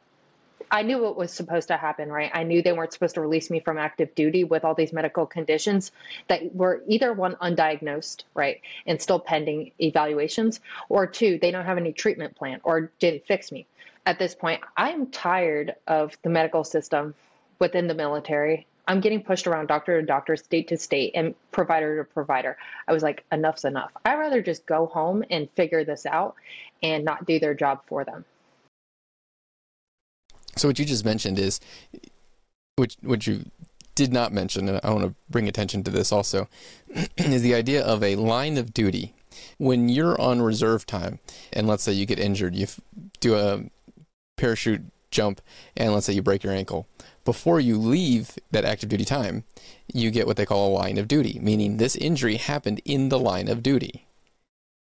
I 0.70 0.82
knew 0.82 1.00
what 1.02 1.16
was 1.16 1.32
supposed 1.32 1.68
to 1.68 1.78
happen, 1.78 2.10
right? 2.10 2.30
I 2.34 2.42
knew 2.42 2.60
they 2.60 2.72
weren't 2.72 2.92
supposed 2.92 3.14
to 3.14 3.22
release 3.22 3.48
me 3.48 3.60
from 3.60 3.78
active 3.78 4.14
duty 4.14 4.44
with 4.44 4.66
all 4.66 4.74
these 4.74 4.92
medical 4.92 5.24
conditions 5.24 5.92
that 6.26 6.54
were 6.54 6.82
either 6.86 7.14
one 7.14 7.36
undiagnosed, 7.36 8.24
right, 8.34 8.60
and 8.86 9.00
still 9.00 9.18
pending 9.18 9.72
evaluations, 9.80 10.60
or 10.90 11.06
two, 11.06 11.38
they 11.40 11.50
don't 11.50 11.64
have 11.64 11.78
any 11.78 11.92
treatment 11.92 12.36
plan 12.36 12.60
or 12.64 12.92
didn't 12.98 13.24
fix 13.26 13.50
me 13.50 13.66
at 14.06 14.18
this 14.18 14.34
point, 14.34 14.60
I'm 14.76 15.08
tired 15.08 15.74
of 15.86 16.16
the 16.22 16.30
medical 16.30 16.64
system 16.64 17.14
within 17.58 17.86
the 17.88 17.94
military. 17.94 18.66
I'm 18.86 19.00
getting 19.00 19.22
pushed 19.22 19.46
around 19.46 19.66
doctor 19.66 20.00
to 20.00 20.06
doctor, 20.06 20.34
state 20.36 20.68
to 20.68 20.78
state, 20.78 21.12
and 21.14 21.34
provider 21.52 21.98
to 21.98 22.04
provider. 22.04 22.56
I 22.86 22.92
was 22.92 23.02
like, 23.02 23.24
enough's 23.30 23.64
enough. 23.64 23.92
I'd 24.04 24.14
rather 24.14 24.40
just 24.40 24.64
go 24.64 24.86
home 24.86 25.22
and 25.30 25.50
figure 25.50 25.84
this 25.84 26.06
out 26.06 26.36
and 26.82 27.04
not 27.04 27.26
do 27.26 27.38
their 27.38 27.54
job 27.54 27.82
for 27.86 28.04
them. 28.04 28.24
So 30.56 30.68
what 30.68 30.78
you 30.78 30.84
just 30.84 31.04
mentioned 31.04 31.38
is, 31.38 31.60
which 32.76 32.96
which 33.02 33.26
you 33.26 33.44
did 33.94 34.12
not 34.12 34.32
mention, 34.32 34.68
and 34.68 34.80
I 34.82 34.90
want 34.90 35.04
to 35.04 35.14
bring 35.28 35.48
attention 35.48 35.84
to 35.84 35.90
this 35.90 36.12
also, 36.12 36.48
is 37.16 37.42
the 37.42 37.54
idea 37.54 37.84
of 37.84 38.02
a 38.02 38.16
line 38.16 38.56
of 38.56 38.72
duty. 38.72 39.14
When 39.58 39.88
you're 39.88 40.20
on 40.20 40.40
reserve 40.40 40.86
time, 40.86 41.18
and 41.52 41.66
let's 41.66 41.82
say 41.82 41.92
you 41.92 42.06
get 42.06 42.18
injured, 42.18 42.56
you 42.56 42.66
do 43.20 43.34
a 43.34 43.64
parachute 44.38 44.82
jump 45.10 45.40
and 45.76 45.92
let's 45.92 46.06
say 46.06 46.12
you 46.12 46.22
break 46.22 46.42
your 46.42 46.52
ankle. 46.52 46.86
Before 47.24 47.60
you 47.60 47.76
leave 47.78 48.38
that 48.50 48.64
active 48.64 48.88
duty 48.88 49.04
time 49.04 49.44
you 49.92 50.10
get 50.10 50.26
what 50.26 50.36
they 50.36 50.46
call 50.46 50.68
a 50.68 50.76
line 50.78 50.98
of 50.98 51.08
duty 51.08 51.38
meaning 51.42 51.76
this 51.76 51.96
injury 51.96 52.36
happened 52.36 52.80
in 52.84 53.08
the 53.08 53.18
line 53.18 53.48
of 53.48 53.62
duty. 53.62 54.06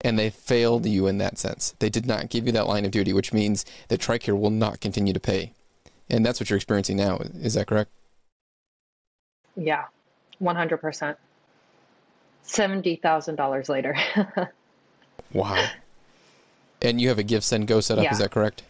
And 0.01 0.19
they 0.19 0.29
failed 0.29 0.85
you 0.85 1.07
in 1.07 1.17
that 1.17 1.39
sense. 1.39 1.73
They 1.79 1.89
did 1.89 2.05
not 2.05 2.29
give 2.29 2.45
you 2.45 2.51
that 2.51 2.67
line 2.67 2.85
of 2.85 2.91
duty 2.91 3.13
which 3.13 3.33
means 3.33 3.65
that 3.87 3.99
tricare 3.99 4.39
will 4.39 4.51
not 4.51 4.79
continue 4.79 5.13
to 5.13 5.19
pay. 5.19 5.53
And 6.09 6.25
that's 6.25 6.39
what 6.39 6.49
you're 6.49 6.57
experiencing 6.57 6.97
now. 6.97 7.17
Is 7.17 7.55
that 7.55 7.67
correct? 7.67 7.91
Yeah. 9.55 9.85
100% 10.41 11.15
$70000 12.45 13.69
later. 13.69 13.95
Wow. 15.33 15.65
And 16.81 17.01
you 17.01 17.09
have 17.09 17.19
a 17.19 17.23
GiveSendGo 17.23 17.83
set 17.83 17.97
up 17.97 18.05
yeah. 18.05 18.11
is 18.11 18.19
that 18.19 18.31
correct 18.31 18.63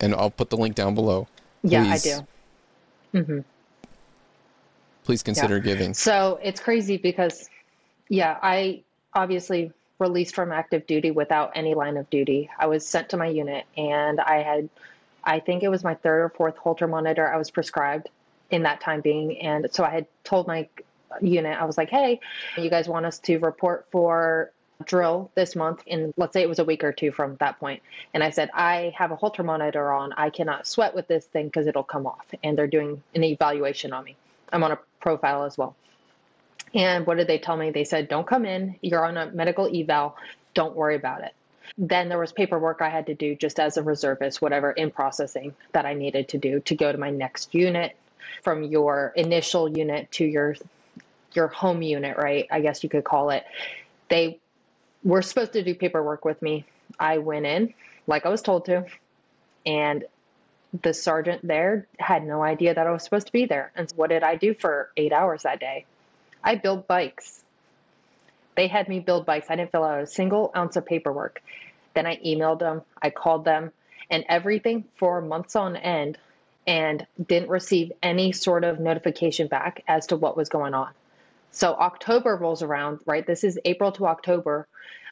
and 0.00 0.14
I'll 0.14 0.30
put 0.30 0.50
the 0.50 0.56
link 0.56 0.74
down 0.74 0.94
below. 0.94 1.28
Please, 1.62 1.72
yeah, 1.72 1.84
I 1.84 1.98
do. 1.98 2.26
Mm-hmm. 3.18 3.38
Please 5.04 5.22
consider 5.22 5.56
yeah. 5.56 5.62
giving. 5.62 5.94
So 5.94 6.38
it's 6.42 6.60
crazy 6.60 6.96
because, 6.96 7.48
yeah, 8.08 8.38
I 8.42 8.82
obviously 9.14 9.72
released 9.98 10.34
from 10.34 10.52
active 10.52 10.86
duty 10.86 11.10
without 11.10 11.52
any 11.54 11.74
line 11.74 11.96
of 11.96 12.08
duty. 12.10 12.50
I 12.58 12.66
was 12.66 12.86
sent 12.86 13.08
to 13.10 13.16
my 13.16 13.26
unit, 13.26 13.66
and 13.76 14.20
I 14.20 14.42
had, 14.42 14.68
I 15.24 15.40
think 15.40 15.62
it 15.62 15.68
was 15.68 15.84
my 15.84 15.94
third 15.94 16.24
or 16.24 16.28
fourth 16.30 16.56
Holter 16.56 16.88
monitor 16.88 17.32
I 17.32 17.36
was 17.36 17.50
prescribed 17.50 18.08
in 18.50 18.64
that 18.64 18.80
time 18.80 19.00
being, 19.00 19.38
and 19.38 19.66
so 19.72 19.84
I 19.84 19.90
had 19.90 20.06
told 20.24 20.46
my 20.46 20.68
unit, 21.20 21.60
I 21.60 21.64
was 21.64 21.76
like, 21.76 21.90
hey, 21.90 22.20
you 22.56 22.70
guys 22.70 22.88
want 22.88 23.06
us 23.06 23.18
to 23.20 23.38
report 23.38 23.86
for 23.90 24.50
drill 24.86 25.30
this 25.34 25.56
month 25.56 25.82
and 25.86 26.12
let's 26.16 26.32
say 26.32 26.42
it 26.42 26.48
was 26.48 26.58
a 26.58 26.64
week 26.64 26.84
or 26.84 26.92
two 26.92 27.12
from 27.12 27.36
that 27.36 27.58
point. 27.58 27.82
And 28.14 28.22
i 28.22 28.30
said 28.30 28.50
i 28.54 28.92
have 28.96 29.10
a 29.10 29.16
holter 29.16 29.42
monitor 29.42 29.92
on. 29.92 30.12
I 30.16 30.30
cannot 30.30 30.66
sweat 30.66 30.94
with 30.94 31.08
this 31.08 31.24
thing 31.26 31.46
because 31.46 31.66
it'll 31.66 31.82
come 31.82 32.06
off. 32.06 32.26
And 32.42 32.56
they're 32.56 32.66
doing 32.66 33.02
an 33.14 33.24
evaluation 33.24 33.92
on 33.92 34.04
me. 34.04 34.16
I'm 34.52 34.62
on 34.64 34.72
a 34.72 34.78
profile 35.00 35.44
as 35.44 35.56
well. 35.56 35.74
And 36.74 37.06
what 37.06 37.18
did 37.18 37.26
they 37.26 37.38
tell 37.38 37.56
me? 37.56 37.70
They 37.70 37.84
said 37.84 38.08
don't 38.08 38.26
come 38.26 38.44
in. 38.44 38.76
You're 38.80 39.04
on 39.04 39.16
a 39.16 39.30
medical 39.30 39.68
eval. 39.74 40.16
Don't 40.54 40.76
worry 40.76 40.96
about 40.96 41.22
it. 41.22 41.34
Then 41.78 42.08
there 42.08 42.18
was 42.18 42.32
paperwork 42.32 42.82
i 42.82 42.88
had 42.88 43.06
to 43.06 43.14
do 43.14 43.34
just 43.34 43.58
as 43.58 43.76
a 43.76 43.82
reservist 43.82 44.42
whatever 44.42 44.70
in 44.72 44.90
processing 44.90 45.54
that 45.72 45.86
i 45.86 45.94
needed 45.94 46.28
to 46.28 46.38
do 46.38 46.60
to 46.60 46.74
go 46.74 46.92
to 46.92 46.98
my 46.98 47.10
next 47.10 47.54
unit. 47.54 47.96
From 48.42 48.64
your 48.64 49.12
initial 49.16 49.68
unit 49.68 50.10
to 50.12 50.24
your 50.24 50.56
your 51.32 51.48
home 51.48 51.80
unit 51.80 52.18
right 52.18 52.46
i 52.50 52.60
guess 52.60 52.82
you 52.82 52.90
could 52.90 53.04
call 53.04 53.30
it. 53.30 53.44
They 54.08 54.40
were 55.04 55.22
supposed 55.22 55.52
to 55.54 55.62
do 55.62 55.74
paperwork 55.74 56.24
with 56.24 56.40
me. 56.42 56.64
I 56.98 57.18
went 57.18 57.46
in 57.46 57.74
like 58.06 58.26
I 58.26 58.28
was 58.28 58.42
told 58.42 58.64
to, 58.66 58.84
and 59.64 60.04
the 60.82 60.94
sergeant 60.94 61.46
there 61.46 61.86
had 61.98 62.26
no 62.26 62.42
idea 62.42 62.74
that 62.74 62.86
I 62.86 62.90
was 62.90 63.02
supposed 63.02 63.26
to 63.26 63.32
be 63.32 63.46
there. 63.46 63.70
And 63.76 63.90
what 63.96 64.10
did 64.10 64.22
I 64.22 64.36
do 64.36 64.54
for 64.54 64.90
eight 64.96 65.12
hours 65.12 65.42
that 65.42 65.60
day? 65.60 65.84
I 66.42 66.56
built 66.56 66.86
bikes. 66.86 67.44
They 68.56 68.66
had 68.66 68.88
me 68.88 69.00
build 69.00 69.26
bikes. 69.26 69.46
I 69.48 69.56
didn't 69.56 69.70
fill 69.70 69.84
out 69.84 70.02
a 70.02 70.06
single 70.06 70.50
ounce 70.56 70.76
of 70.76 70.86
paperwork. 70.86 71.42
Then 71.94 72.06
I 72.06 72.16
emailed 72.16 72.58
them, 72.58 72.82
I 73.00 73.10
called 73.10 73.44
them, 73.44 73.70
and 74.10 74.24
everything 74.28 74.84
for 74.96 75.20
months 75.20 75.56
on 75.56 75.76
end, 75.76 76.18
and 76.66 77.06
didn't 77.26 77.50
receive 77.50 77.92
any 78.02 78.32
sort 78.32 78.64
of 78.64 78.80
notification 78.80 79.46
back 79.46 79.82
as 79.88 80.06
to 80.06 80.16
what 80.16 80.36
was 80.36 80.48
going 80.48 80.74
on. 80.74 80.90
So 81.52 81.74
October 81.74 82.34
rolls 82.34 82.62
around, 82.62 83.00
right? 83.06 83.26
This 83.26 83.44
is 83.44 83.58
April 83.66 83.92
to 83.92 84.06
October. 84.06 84.66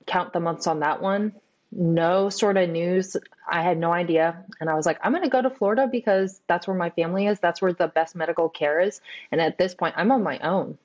Count 0.07 0.33
the 0.33 0.41
months 0.41 0.67
on 0.67 0.81
that 0.81 1.03
one. 1.03 1.35
No 1.71 2.31
sort 2.31 2.57
of 2.57 2.71
news. 2.71 3.15
I 3.47 3.63
had 3.63 3.79
no 3.79 3.93
idea. 3.93 4.43
And 4.59 4.71
I 4.71 4.75
was 4.75 4.87
like, 4.87 4.99
I'm 5.05 5.13
going 5.13 5.23
to 5.23 5.29
go 5.29 5.43
to 5.43 5.51
Florida 5.51 5.87
because 5.87 6.41
that's 6.49 6.67
where 6.67 6.77
my 6.77 6.91
family 6.91 7.27
is. 7.27 7.39
That's 7.41 7.61
where 7.61 7.75
the 7.75 7.89
best 7.89 8.17
medical 8.17 8.49
care 8.49 8.81
is. 8.81 9.03
And 9.31 9.41
at 9.41 9.59
this 9.59 9.75
point, 9.75 9.95
I'm 9.99 10.11
on 10.11 10.23
my 10.23 10.39
own. 10.39 10.79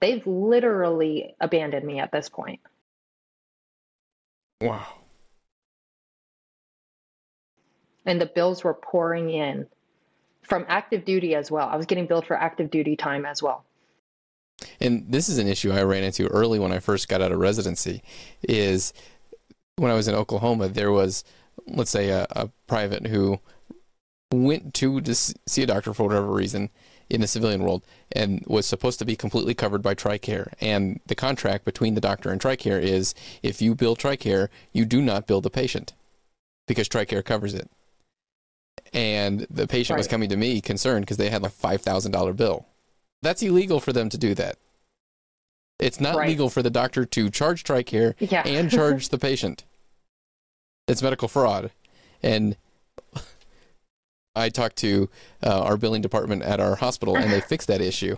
They've 0.00 0.26
literally 0.26 1.36
abandoned 1.40 1.86
me 1.86 2.00
at 2.00 2.10
this 2.10 2.28
point. 2.28 2.60
Wow. 4.60 4.84
And 8.04 8.20
the 8.20 8.26
bills 8.26 8.64
were 8.64 8.74
pouring 8.74 9.30
in 9.30 9.68
from 10.42 10.66
active 10.68 11.04
duty 11.04 11.36
as 11.36 11.52
well. 11.52 11.68
I 11.68 11.76
was 11.76 11.86
getting 11.86 12.06
billed 12.06 12.26
for 12.26 12.36
active 12.36 12.68
duty 12.68 12.96
time 12.96 13.24
as 13.24 13.40
well 13.40 13.64
and 14.80 15.04
this 15.08 15.28
is 15.28 15.38
an 15.38 15.48
issue 15.48 15.72
I 15.72 15.82
ran 15.82 16.04
into 16.04 16.26
early 16.28 16.58
when 16.58 16.72
I 16.72 16.78
first 16.78 17.08
got 17.08 17.22
out 17.22 17.32
of 17.32 17.38
residency, 17.38 18.02
is 18.42 18.92
when 19.76 19.90
I 19.90 19.94
was 19.94 20.08
in 20.08 20.14
Oklahoma, 20.14 20.68
there 20.68 20.92
was, 20.92 21.24
let's 21.66 21.90
say, 21.90 22.10
a, 22.10 22.26
a 22.30 22.50
private 22.66 23.06
who 23.06 23.40
went 24.32 24.74
to 24.74 25.00
to 25.00 25.14
see 25.14 25.62
a 25.62 25.66
doctor 25.66 25.92
for 25.92 26.04
whatever 26.04 26.32
reason, 26.32 26.70
in 27.12 27.20
the 27.20 27.26
civilian 27.26 27.62
world 27.62 27.84
and 28.12 28.42
was 28.46 28.64
supposed 28.64 28.98
to 28.98 29.04
be 29.04 29.14
completely 29.14 29.54
covered 29.54 29.82
by 29.82 29.94
TRICARE. 29.94 30.54
And 30.60 30.98
the 31.06 31.14
contract 31.14 31.64
between 31.66 31.94
the 31.94 32.00
doctor 32.00 32.30
and 32.30 32.40
TRICARE 32.40 32.80
is 32.80 33.14
if 33.42 33.60
you 33.60 33.74
bill 33.74 33.94
TRICARE, 33.94 34.48
you 34.72 34.86
do 34.86 35.02
not 35.02 35.26
bill 35.26 35.42
the 35.42 35.50
patient 35.50 35.92
because 36.66 36.88
TRICARE 36.88 37.24
covers 37.24 37.52
it. 37.52 37.70
And 38.94 39.46
the 39.50 39.66
patient 39.66 39.96
right. 39.96 40.00
was 40.00 40.08
coming 40.08 40.30
to 40.30 40.36
me 40.36 40.60
concerned 40.62 41.04
because 41.04 41.18
they 41.18 41.28
had 41.28 41.42
like 41.42 41.52
$5,000 41.52 42.36
bill. 42.36 42.66
That's 43.22 43.42
illegal 43.42 43.80
for 43.80 43.92
them 43.92 44.08
to 44.08 44.18
do 44.18 44.34
that. 44.34 44.58
It's 45.78 46.00
not 46.00 46.16
right. 46.16 46.28
legal 46.28 46.48
for 46.48 46.62
the 46.62 46.70
doctor 46.70 47.04
to 47.04 47.30
charge 47.30 47.64
TRICARE 47.64 48.14
yeah. 48.18 48.46
and 48.46 48.70
charge 48.70 49.08
the 49.10 49.18
patient. 49.18 49.64
It's 50.86 51.02
medical 51.02 51.28
fraud. 51.28 51.70
And 52.22 52.56
I 54.34 54.48
talked 54.48 54.76
to 54.76 55.08
uh, 55.42 55.60
our 55.60 55.76
billing 55.76 56.02
department 56.02 56.42
at 56.42 56.60
our 56.60 56.76
hospital 56.76 57.16
and 57.16 57.32
they 57.32 57.40
fixed 57.48 57.68
that 57.68 57.80
issue. 57.80 58.16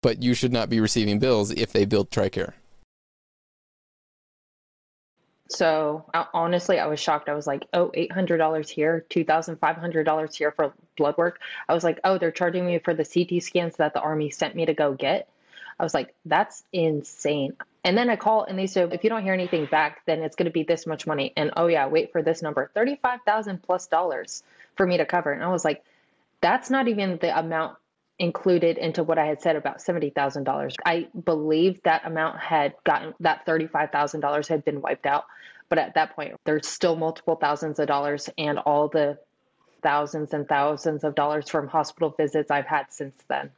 But 0.00 0.22
you 0.22 0.34
should 0.34 0.52
not 0.52 0.68
be 0.68 0.80
receiving 0.80 1.18
bills 1.18 1.50
if 1.52 1.72
they 1.72 1.84
billed 1.84 2.10
TRICARE. 2.10 2.54
So 5.52 6.04
honestly, 6.32 6.78
I 6.78 6.86
was 6.86 6.98
shocked. 6.98 7.28
I 7.28 7.34
was 7.34 7.46
like, 7.46 7.66
oh, 7.72 7.90
$800 7.94 8.68
here, 8.68 9.04
$2,500 9.10 10.34
here 10.34 10.52
for 10.52 10.72
blood 10.96 11.16
work. 11.18 11.40
I 11.68 11.74
was 11.74 11.84
like, 11.84 12.00
oh, 12.04 12.18
they're 12.18 12.30
charging 12.30 12.66
me 12.66 12.78
for 12.78 12.94
the 12.94 13.04
CT 13.04 13.42
scans 13.42 13.76
that 13.76 13.94
the 13.94 14.00
Army 14.00 14.30
sent 14.30 14.54
me 14.54 14.66
to 14.66 14.74
go 14.74 14.94
get. 14.94 15.28
I 15.78 15.82
was 15.82 15.94
like, 15.94 16.14
that's 16.24 16.62
insane. 16.72 17.56
And 17.84 17.98
then 17.98 18.08
I 18.08 18.16
call 18.16 18.44
and 18.44 18.58
they 18.58 18.66
say, 18.66 18.82
if 18.82 19.04
you 19.04 19.10
don't 19.10 19.24
hear 19.24 19.34
anything 19.34 19.66
back, 19.66 20.02
then 20.06 20.22
it's 20.22 20.36
going 20.36 20.46
to 20.46 20.52
be 20.52 20.62
this 20.62 20.86
much 20.86 21.06
money. 21.06 21.32
And 21.36 21.52
oh, 21.56 21.66
yeah, 21.66 21.86
wait 21.88 22.12
for 22.12 22.22
this 22.22 22.42
number 22.42 22.70
35,000 22.74 23.62
plus 23.62 23.88
dollars 23.88 24.42
for 24.76 24.86
me 24.86 24.98
to 24.98 25.04
cover. 25.04 25.32
And 25.32 25.42
I 25.42 25.48
was 25.48 25.64
like, 25.64 25.84
that's 26.40 26.70
not 26.70 26.88
even 26.88 27.18
the 27.18 27.36
amount 27.36 27.76
included 28.22 28.78
into 28.78 29.02
what 29.02 29.18
I 29.18 29.26
had 29.26 29.42
said 29.42 29.56
about 29.56 29.78
$70,000. 29.78 30.74
I 30.86 31.08
believe 31.24 31.82
that 31.82 32.06
amount 32.06 32.38
had 32.38 32.72
gotten, 32.84 33.14
that 33.18 33.44
$35,000 33.44 34.46
had 34.46 34.64
been 34.64 34.80
wiped 34.80 35.06
out. 35.06 35.24
But 35.68 35.78
at 35.78 35.94
that 35.94 36.14
point, 36.14 36.36
there's 36.44 36.68
still 36.68 36.94
multiple 36.94 37.34
thousands 37.34 37.80
of 37.80 37.88
dollars 37.88 38.30
and 38.38 38.60
all 38.60 38.86
the 38.86 39.18
thousands 39.82 40.32
and 40.32 40.46
thousands 40.46 41.02
of 41.02 41.16
dollars 41.16 41.48
from 41.48 41.66
hospital 41.66 42.14
visits 42.16 42.48
I've 42.48 42.66
had 42.66 42.86
since 42.90 43.16
then. 43.28 43.50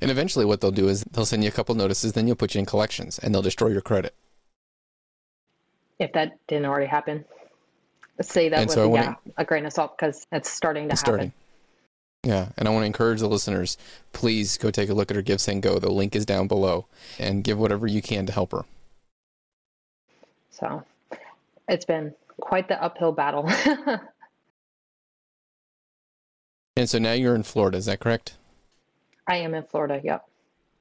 And 0.00 0.10
eventually, 0.10 0.44
what 0.44 0.60
they'll 0.60 0.72
do 0.72 0.88
is 0.88 1.04
they'll 1.04 1.24
send 1.24 1.44
you 1.44 1.50
a 1.50 1.52
couple 1.52 1.76
notices, 1.76 2.14
then 2.14 2.26
you'll 2.26 2.34
put 2.34 2.56
you 2.56 2.58
in 2.58 2.66
collections, 2.66 3.20
and 3.20 3.32
they'll 3.32 3.42
destroy 3.42 3.68
your 3.68 3.80
credit. 3.80 4.12
If 6.00 6.12
that 6.14 6.36
didn't 6.48 6.66
already 6.66 6.86
happen, 6.86 7.24
say 8.22 8.48
that 8.48 8.58
and 8.58 8.66
with 8.66 8.74
so 8.74 8.92
yeah, 8.92 9.14
a 9.36 9.44
grain 9.44 9.66
of 9.66 9.72
salt 9.72 9.96
because 9.96 10.26
it's 10.32 10.50
starting 10.50 10.88
to 10.88 10.92
it's 10.94 11.02
happen. 11.02 11.14
Starting. 11.14 11.32
Yeah, 12.24 12.50
and 12.56 12.68
I 12.68 12.70
want 12.70 12.82
to 12.82 12.86
encourage 12.86 13.18
the 13.18 13.28
listeners, 13.28 13.76
please 14.12 14.56
go 14.56 14.70
take 14.70 14.88
a 14.88 14.94
look 14.94 15.10
at 15.10 15.16
her 15.16 15.22
GiveSendGo. 15.22 15.80
The 15.80 15.90
link 15.90 16.14
is 16.14 16.24
down 16.24 16.46
below, 16.46 16.86
and 17.18 17.42
give 17.42 17.58
whatever 17.58 17.88
you 17.88 18.00
can 18.00 18.26
to 18.26 18.32
help 18.32 18.52
her. 18.52 18.64
So, 20.50 20.84
it's 21.68 21.84
been 21.84 22.14
quite 22.40 22.68
the 22.68 22.80
uphill 22.80 23.10
battle. 23.10 23.48
and 26.76 26.88
so 26.88 26.98
now 27.00 27.12
you're 27.12 27.34
in 27.34 27.42
Florida, 27.42 27.78
is 27.78 27.86
that 27.86 27.98
correct? 27.98 28.36
I 29.26 29.36
am 29.36 29.54
in 29.54 29.64
Florida, 29.64 30.00
yep. 30.04 30.24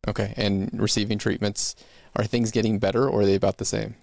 Okay, 0.08 0.34
and 0.38 0.70
receiving 0.80 1.18
treatments. 1.18 1.76
Are 2.16 2.24
things 2.26 2.52
getting 2.52 2.78
better 2.78 3.10
or 3.10 3.22
are 3.22 3.26
they 3.26 3.36
about 3.36 3.58
the 3.58 3.66
same? 3.66 3.96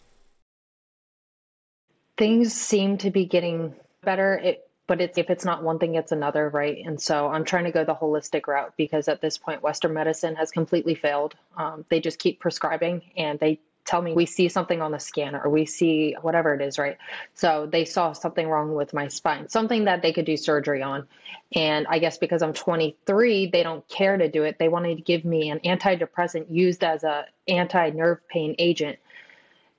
Things 2.17 2.53
seem 2.53 2.99
to 2.99 3.11
be 3.11 3.27
getting 3.27 3.75
better. 4.03 4.39
It, 4.39 4.68
but 4.89 5.01
it's, 5.01 5.19
if 5.19 5.31
it's 5.31 5.45
not 5.45 5.63
one 5.63 5.79
thing, 5.79 5.95
it's 5.95 6.11
another, 6.11 6.49
right? 6.49 6.79
And 6.85 7.01
so 7.01 7.29
I'm 7.29 7.45
trying 7.45 7.65
to 7.65 7.71
go 7.71 7.85
the 7.85 7.95
holistic 7.95 8.49
route 8.49 8.73
because 8.77 9.07
at 9.07 9.21
this 9.21 9.39
point, 9.39 9.63
Western 9.63 9.93
medicine 9.93 10.35
has 10.35 10.51
completely 10.51 10.97
failed. 10.97 11.37
Um, 11.57 11.85
they 11.91 12.01
just 12.01 12.19
keep 12.19 12.41
prescribing 12.41 13.03
and 13.17 13.39
they 13.39 13.61
tell 13.85 14.03
me 14.03 14.13
we 14.13 14.27
see 14.27 14.49
something 14.49 14.83
on 14.83 14.93
the 14.93 14.99
scanner 14.99 15.41
or 15.43 15.51
we 15.51 15.67
see 15.67 16.17
whatever 16.21 16.55
it 16.55 16.63
is, 16.63 16.79
right? 16.79 16.97
So 17.35 17.69
they 17.71 17.85
saw 17.85 18.13
something 18.13 18.49
wrong 18.49 18.75
with 18.75 18.93
my 18.93 19.09
spine, 19.09 19.49
something 19.49 19.85
that 19.85 20.03
they 20.03 20.13
could 20.13 20.25
do 20.25 20.37
surgery 20.37 20.83
on. 20.83 21.07
And 21.55 21.87
I 21.89 21.99
guess 21.99 22.19
because 22.19 22.43
I'm 22.43 22.53
23, 22.53 23.47
they 23.51 23.63
don't 23.63 23.87
care 23.89 24.17
to 24.17 24.29
do 24.29 24.45
it. 24.45 24.59
They 24.59 24.69
wanted 24.69 24.97
to 24.97 25.03
give 25.03 25.25
me 25.25 25.51
an 25.51 25.61
antidepressant 25.61 26.47
used 26.51 26.83
as 26.83 27.05
a 27.05 27.27
anti-nerve 27.47 28.27
pain 28.29 28.55
agent. 28.59 28.99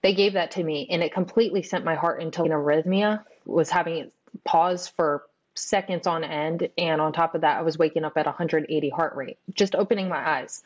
They 0.01 0.14
gave 0.14 0.34
that 0.34 0.51
to 0.51 0.64
me 0.64 0.88
and 0.89 1.03
it 1.03 1.14
completely 1.14 1.62
sent 1.62 1.84
my 1.84 1.95
heart 1.95 2.22
into 2.22 2.43
an 2.43 2.51
arrhythmia, 2.51 3.24
was 3.45 3.70
having 3.70 4.12
pause 4.44 4.88
for 4.88 5.24
seconds 5.56 6.08
on 6.08 6.24
end. 6.24 6.70
And 6.78 7.02
on 7.02 7.14
top 7.14 7.36
of 7.36 7.42
that, 7.42 7.58
I 7.58 7.62
was 7.62 7.78
waking 7.78 8.06
up 8.06 8.18
at 8.18 8.26
180 8.26 8.90
heart 8.90 9.16
rate, 9.16 9.38
just 9.54 9.76
opening 9.76 10.10
my 10.10 10.38
eyes. 10.38 10.64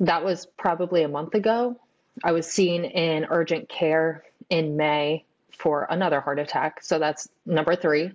That 0.00 0.24
was 0.24 0.46
probably 0.46 1.02
a 1.02 1.08
month 1.08 1.34
ago 1.34 1.76
I 2.24 2.32
was 2.32 2.46
seen 2.46 2.84
in 2.84 3.26
urgent 3.30 3.68
care 3.68 4.24
in 4.50 4.76
May 4.76 5.24
for 5.50 5.86
another 5.88 6.20
heart 6.20 6.38
attack. 6.38 6.82
So 6.82 6.98
that's 6.98 7.28
number 7.46 7.76
three. 7.76 8.12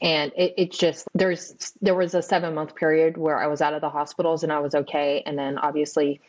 And 0.00 0.32
it, 0.36 0.54
it 0.56 0.72
just 0.72 1.06
there's 1.14 1.74
there 1.80 1.94
was 1.94 2.14
a 2.14 2.22
seven 2.22 2.54
month 2.54 2.74
period 2.74 3.16
where 3.16 3.38
I 3.38 3.46
was 3.46 3.60
out 3.60 3.74
of 3.74 3.80
the 3.80 3.90
hospitals 3.90 4.42
and 4.42 4.52
I 4.52 4.58
was 4.58 4.74
okay. 4.74 5.22
And 5.24 5.38
then 5.38 5.58
obviously 5.58 6.20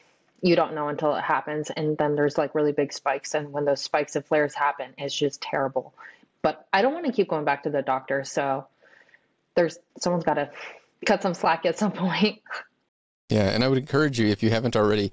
you 0.41 0.55
don't 0.55 0.75
know 0.75 0.89
until 0.89 1.15
it 1.15 1.21
happens. 1.21 1.69
And 1.69 1.97
then 1.97 2.15
there's 2.15 2.37
like 2.37 2.53
really 2.53 2.71
big 2.71 2.93
spikes. 2.93 3.33
And 3.33 3.51
when 3.51 3.65
those 3.65 3.81
spikes 3.81 4.15
and 4.15 4.25
flares 4.25 4.53
happen, 4.53 4.93
it's 4.97 5.15
just 5.15 5.41
terrible. 5.41 5.93
But 6.43 6.67
I 6.71 6.83
don't 6.83 6.93
want 6.93 7.07
to 7.07 7.11
keep 7.11 7.29
going 7.29 7.45
back 7.45 7.63
to 7.63 7.71
the 7.71 7.81
doctor. 7.81 8.23
So 8.23 8.67
there's 9.55 9.79
someone's 9.99 10.25
got 10.25 10.35
to 10.35 10.51
cut 11.05 11.23
some 11.23 11.33
slack 11.33 11.65
at 11.65 11.79
some 11.79 11.91
point. 12.03 12.41
Yeah, 13.29 13.49
and 13.49 13.63
I 13.63 13.67
would 13.67 13.79
encourage 13.79 14.19
you, 14.19 14.27
if 14.27 14.43
you 14.43 14.51
haven't 14.51 14.75
already, 14.75 15.11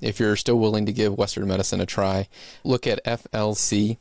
if 0.00 0.20
you're 0.20 0.36
still 0.36 0.58
willing 0.58 0.84
to 0.86 0.92
give 0.92 1.16
Western 1.16 1.48
medicine 1.48 1.80
a 1.80 1.86
try, 1.86 2.28
look 2.64 2.86
at 2.86 3.02
FLC 3.04 3.96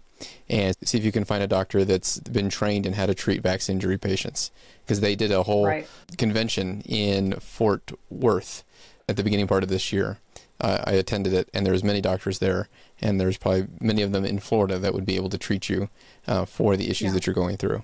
and 0.49 0.75
see 0.83 0.97
if 0.97 1.05
you 1.05 1.11
can 1.11 1.23
find 1.23 1.41
a 1.41 1.47
doctor 1.47 1.85
that's 1.85 2.19
been 2.19 2.49
trained 2.49 2.85
in 2.85 2.93
how 2.93 3.05
to 3.05 3.15
treat 3.15 3.41
VAX 3.41 3.69
injury 3.69 3.97
patients. 3.97 4.51
Because 4.83 4.99
they 4.99 5.15
did 5.15 5.31
a 5.31 5.43
whole 5.43 5.67
right. 5.67 5.87
convention 6.17 6.81
in 6.81 7.33
Fort 7.39 7.91
Worth 8.09 8.63
at 9.07 9.15
the 9.15 9.23
beginning 9.23 9.47
part 9.47 9.63
of 9.63 9.69
this 9.69 9.93
year. 9.93 10.17
Uh, 10.59 10.83
I 10.85 10.91
attended 10.93 11.33
it, 11.33 11.49
and 11.53 11.65
there 11.65 11.73
was 11.73 11.83
many 11.83 12.01
doctors 12.01 12.39
there, 12.39 12.67
and 13.01 13.19
there's 13.19 13.37
probably 13.37 13.67
many 13.79 14.01
of 14.01 14.11
them 14.11 14.25
in 14.25 14.39
Florida 14.39 14.77
that 14.79 14.93
would 14.93 15.05
be 15.05 15.15
able 15.15 15.29
to 15.29 15.37
treat 15.37 15.69
you 15.69 15.89
uh, 16.27 16.45
for 16.45 16.77
the 16.77 16.89
issues 16.89 17.07
yeah. 17.07 17.13
that 17.13 17.27
you're 17.27 17.33
going 17.33 17.57
through. 17.57 17.83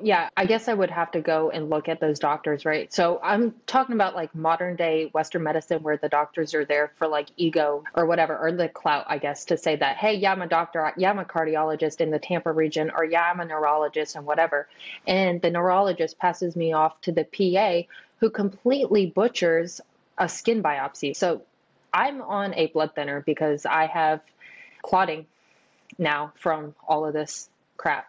Yeah, 0.00 0.28
I 0.36 0.46
guess 0.46 0.68
I 0.68 0.74
would 0.74 0.90
have 0.90 1.10
to 1.12 1.20
go 1.20 1.50
and 1.50 1.70
look 1.70 1.88
at 1.88 2.00
those 2.00 2.20
doctors, 2.20 2.64
right? 2.64 2.92
So 2.92 3.20
I'm 3.22 3.54
talking 3.66 3.94
about 3.94 4.14
like 4.14 4.32
modern 4.34 4.76
day 4.76 5.10
Western 5.12 5.42
medicine 5.42 5.82
where 5.82 5.96
the 5.96 6.08
doctors 6.08 6.54
are 6.54 6.64
there 6.64 6.92
for 6.96 7.08
like 7.08 7.28
ego 7.36 7.82
or 7.94 8.06
whatever, 8.06 8.38
or 8.38 8.52
the 8.52 8.68
clout, 8.68 9.06
I 9.08 9.18
guess, 9.18 9.46
to 9.46 9.56
say 9.56 9.74
that, 9.76 9.96
hey, 9.96 10.14
yeah, 10.14 10.32
I'm 10.32 10.42
a 10.42 10.46
doctor, 10.46 10.92
yeah, 10.96 11.10
I'm 11.10 11.18
a 11.18 11.24
cardiologist 11.24 12.00
in 12.00 12.10
the 12.10 12.18
Tampa 12.18 12.52
region, 12.52 12.92
or 12.94 13.04
yeah, 13.04 13.22
I'm 13.22 13.40
a 13.40 13.44
neurologist 13.44 14.14
and 14.14 14.24
whatever. 14.24 14.68
And 15.06 15.42
the 15.42 15.50
neurologist 15.50 16.18
passes 16.18 16.54
me 16.54 16.72
off 16.72 17.00
to 17.02 17.12
the 17.12 17.24
PA 17.24 17.88
who 18.20 18.30
completely 18.30 19.06
butchers 19.06 19.80
a 20.16 20.28
skin 20.28 20.62
biopsy. 20.62 21.14
So 21.16 21.42
I'm 21.92 22.22
on 22.22 22.54
a 22.54 22.66
blood 22.66 22.94
thinner 22.94 23.22
because 23.24 23.66
I 23.66 23.86
have 23.86 24.20
clotting 24.82 25.26
now 25.98 26.32
from 26.36 26.74
all 26.86 27.06
of 27.06 27.12
this 27.12 27.48
crap. 27.76 28.08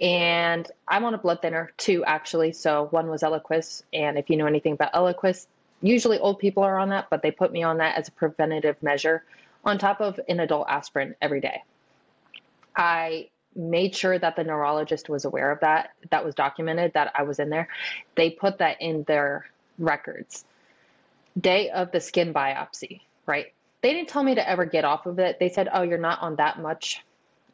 And 0.00 0.68
I'm 0.88 1.04
on 1.04 1.14
a 1.14 1.18
blood 1.18 1.42
thinner 1.42 1.72
too, 1.76 2.04
actually. 2.04 2.52
So 2.52 2.88
one 2.90 3.08
was 3.08 3.22
Eliquis. 3.22 3.82
And 3.92 4.18
if 4.18 4.30
you 4.30 4.36
know 4.36 4.46
anything 4.46 4.72
about 4.72 4.92
Eliquis, 4.92 5.46
usually 5.80 6.18
old 6.18 6.38
people 6.38 6.62
are 6.62 6.78
on 6.78 6.88
that, 6.90 7.08
but 7.10 7.22
they 7.22 7.30
put 7.30 7.52
me 7.52 7.62
on 7.62 7.78
that 7.78 7.96
as 7.96 8.08
a 8.08 8.12
preventative 8.12 8.82
measure 8.82 9.24
on 9.64 9.78
top 9.78 10.00
of 10.00 10.18
an 10.28 10.40
adult 10.40 10.68
aspirin 10.68 11.14
every 11.20 11.40
day. 11.40 11.62
I 12.74 13.28
made 13.54 13.94
sure 13.94 14.18
that 14.18 14.34
the 14.34 14.44
neurologist 14.44 15.08
was 15.08 15.24
aware 15.24 15.50
of 15.50 15.60
that. 15.60 15.90
That 16.10 16.24
was 16.24 16.34
documented 16.34 16.94
that 16.94 17.12
I 17.14 17.22
was 17.22 17.38
in 17.38 17.50
there. 17.50 17.68
They 18.16 18.30
put 18.30 18.58
that 18.58 18.78
in 18.80 19.04
their 19.04 19.46
records. 19.78 20.44
Day 21.38 21.70
of 21.70 21.92
the 21.92 22.00
skin 22.00 22.34
biopsy, 22.34 23.00
right? 23.26 23.52
They 23.82 23.92
didn't 23.92 24.08
tell 24.08 24.22
me 24.22 24.34
to 24.34 24.48
ever 24.48 24.64
get 24.64 24.84
off 24.84 25.06
of 25.06 25.18
it. 25.18 25.38
They 25.38 25.48
said, 25.48 25.68
oh, 25.72 25.82
you're 25.82 25.98
not 25.98 26.22
on 26.22 26.36
that 26.36 26.60
much 26.60 27.02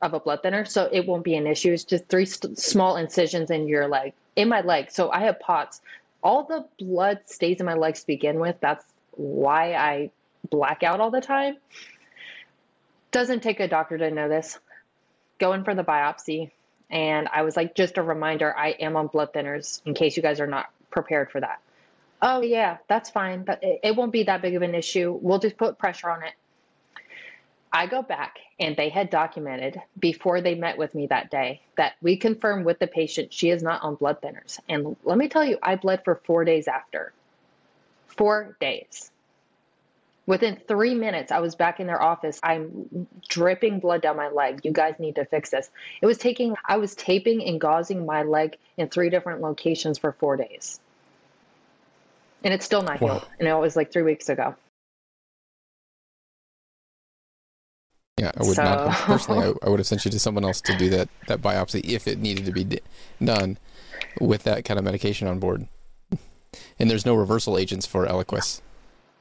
of 0.02 0.14
a 0.14 0.20
blood 0.20 0.42
thinner, 0.42 0.64
so 0.64 0.88
it 0.92 1.06
won't 1.06 1.24
be 1.24 1.34
an 1.34 1.46
issue. 1.46 1.72
It's 1.72 1.84
just 1.84 2.06
three 2.08 2.26
st- 2.26 2.58
small 2.58 2.96
incisions 2.96 3.50
in 3.50 3.66
your 3.66 3.88
leg, 3.88 4.12
in 4.36 4.48
my 4.48 4.60
leg. 4.60 4.90
So 4.90 5.10
I 5.10 5.20
have 5.20 5.40
POTS. 5.40 5.80
All 6.22 6.44
the 6.44 6.66
blood 6.78 7.20
stays 7.26 7.60
in 7.60 7.66
my 7.66 7.74
legs 7.74 8.00
to 8.00 8.06
begin 8.06 8.38
with. 8.38 8.56
That's 8.60 8.84
why 9.12 9.74
I 9.74 10.10
black 10.50 10.82
out 10.82 11.00
all 11.00 11.10
the 11.10 11.20
time. 11.20 11.56
Doesn't 13.10 13.42
take 13.42 13.60
a 13.60 13.68
doctor 13.68 13.98
to 13.98 14.10
know 14.10 14.28
this. 14.28 14.58
Going 15.38 15.64
for 15.64 15.74
the 15.74 15.84
biopsy, 15.84 16.50
and 16.90 17.28
I 17.32 17.42
was 17.42 17.56
like, 17.56 17.74
just 17.74 17.96
a 17.96 18.02
reminder, 18.02 18.56
I 18.56 18.70
am 18.70 18.96
on 18.96 19.06
blood 19.06 19.32
thinners 19.32 19.80
in 19.86 19.94
case 19.94 20.16
you 20.16 20.22
guys 20.22 20.40
are 20.40 20.46
not 20.46 20.70
prepared 20.90 21.30
for 21.30 21.40
that. 21.40 21.60
Oh 22.20 22.42
yeah, 22.42 22.78
that's 22.88 23.10
fine, 23.10 23.44
but 23.44 23.60
it, 23.62 23.94
won't 23.94 24.12
be 24.12 24.24
that 24.24 24.42
big 24.42 24.56
of 24.56 24.62
an 24.62 24.74
issue. 24.74 25.16
We'll 25.20 25.38
just 25.38 25.56
put 25.56 25.78
pressure 25.78 26.10
on 26.10 26.22
it 26.24 26.32
I 27.72 27.86
go 27.86 28.02
back 28.02 28.38
and 28.58 28.76
they 28.76 28.88
had 28.88 29.10
documented 29.10 29.80
before 29.98 30.40
they 30.40 30.54
met 30.54 30.78
with 30.78 30.94
me 30.94 31.06
that 31.08 31.30
day 31.30 31.60
that 31.76 31.94
we 32.00 32.16
confirmed 32.16 32.64
with 32.64 32.78
the 32.78 32.86
patient 32.86 33.32
she 33.32 33.50
is 33.50 33.62
not 33.62 33.82
on 33.82 33.96
blood 33.96 34.20
thinners. 34.22 34.58
And 34.68 34.96
let 35.04 35.18
me 35.18 35.28
tell 35.28 35.44
you, 35.44 35.58
I 35.62 35.76
bled 35.76 36.02
for 36.04 36.20
four 36.24 36.44
days 36.44 36.66
after. 36.66 37.12
Four 38.06 38.56
days. 38.60 39.10
Within 40.26 40.60
three 40.68 40.94
minutes, 40.94 41.32
I 41.32 41.40
was 41.40 41.54
back 41.54 41.80
in 41.80 41.86
their 41.86 42.02
office. 42.02 42.38
I'm 42.42 43.06
dripping 43.28 43.80
blood 43.80 44.02
down 44.02 44.16
my 44.16 44.28
leg. 44.28 44.60
You 44.62 44.72
guys 44.72 44.94
need 44.98 45.14
to 45.14 45.24
fix 45.24 45.50
this. 45.50 45.70
It 46.02 46.06
was 46.06 46.18
taking, 46.18 46.54
I 46.66 46.76
was 46.76 46.94
taping 46.94 47.44
and 47.44 47.60
gauzing 47.60 48.04
my 48.04 48.24
leg 48.24 48.56
in 48.76 48.88
three 48.88 49.08
different 49.08 49.40
locations 49.40 49.98
for 49.98 50.12
four 50.12 50.36
days. 50.36 50.80
And 52.44 52.54
it's 52.54 52.64
still 52.64 52.82
not 52.82 53.00
wow. 53.00 53.08
healed. 53.08 53.28
And 53.38 53.48
it 53.48 53.54
was 53.54 53.76
like 53.76 53.92
three 53.92 54.02
weeks 54.02 54.28
ago. 54.28 54.54
Yeah, 58.18 58.32
I 58.36 58.42
would 58.44 58.56
so... 58.56 58.64
not 58.64 58.94
personally. 58.94 59.46
I, 59.46 59.52
I, 59.66 59.70
would 59.70 59.78
have 59.78 59.86
sent 59.86 60.04
you 60.04 60.10
to 60.10 60.18
someone 60.18 60.44
else 60.44 60.60
to 60.62 60.76
do 60.76 60.90
that 60.90 61.08
that 61.28 61.40
biopsy 61.40 61.84
if 61.84 62.08
it 62.08 62.18
needed 62.18 62.44
to 62.46 62.52
be 62.52 62.80
done 63.24 63.58
with 64.20 64.42
that 64.44 64.64
kind 64.64 64.78
of 64.78 64.84
medication 64.84 65.28
on 65.28 65.38
board. 65.38 65.68
And 66.78 66.90
there's 66.90 67.06
no 67.06 67.14
reversal 67.14 67.58
agents 67.58 67.86
for 67.86 68.06
Eliquis, 68.06 68.60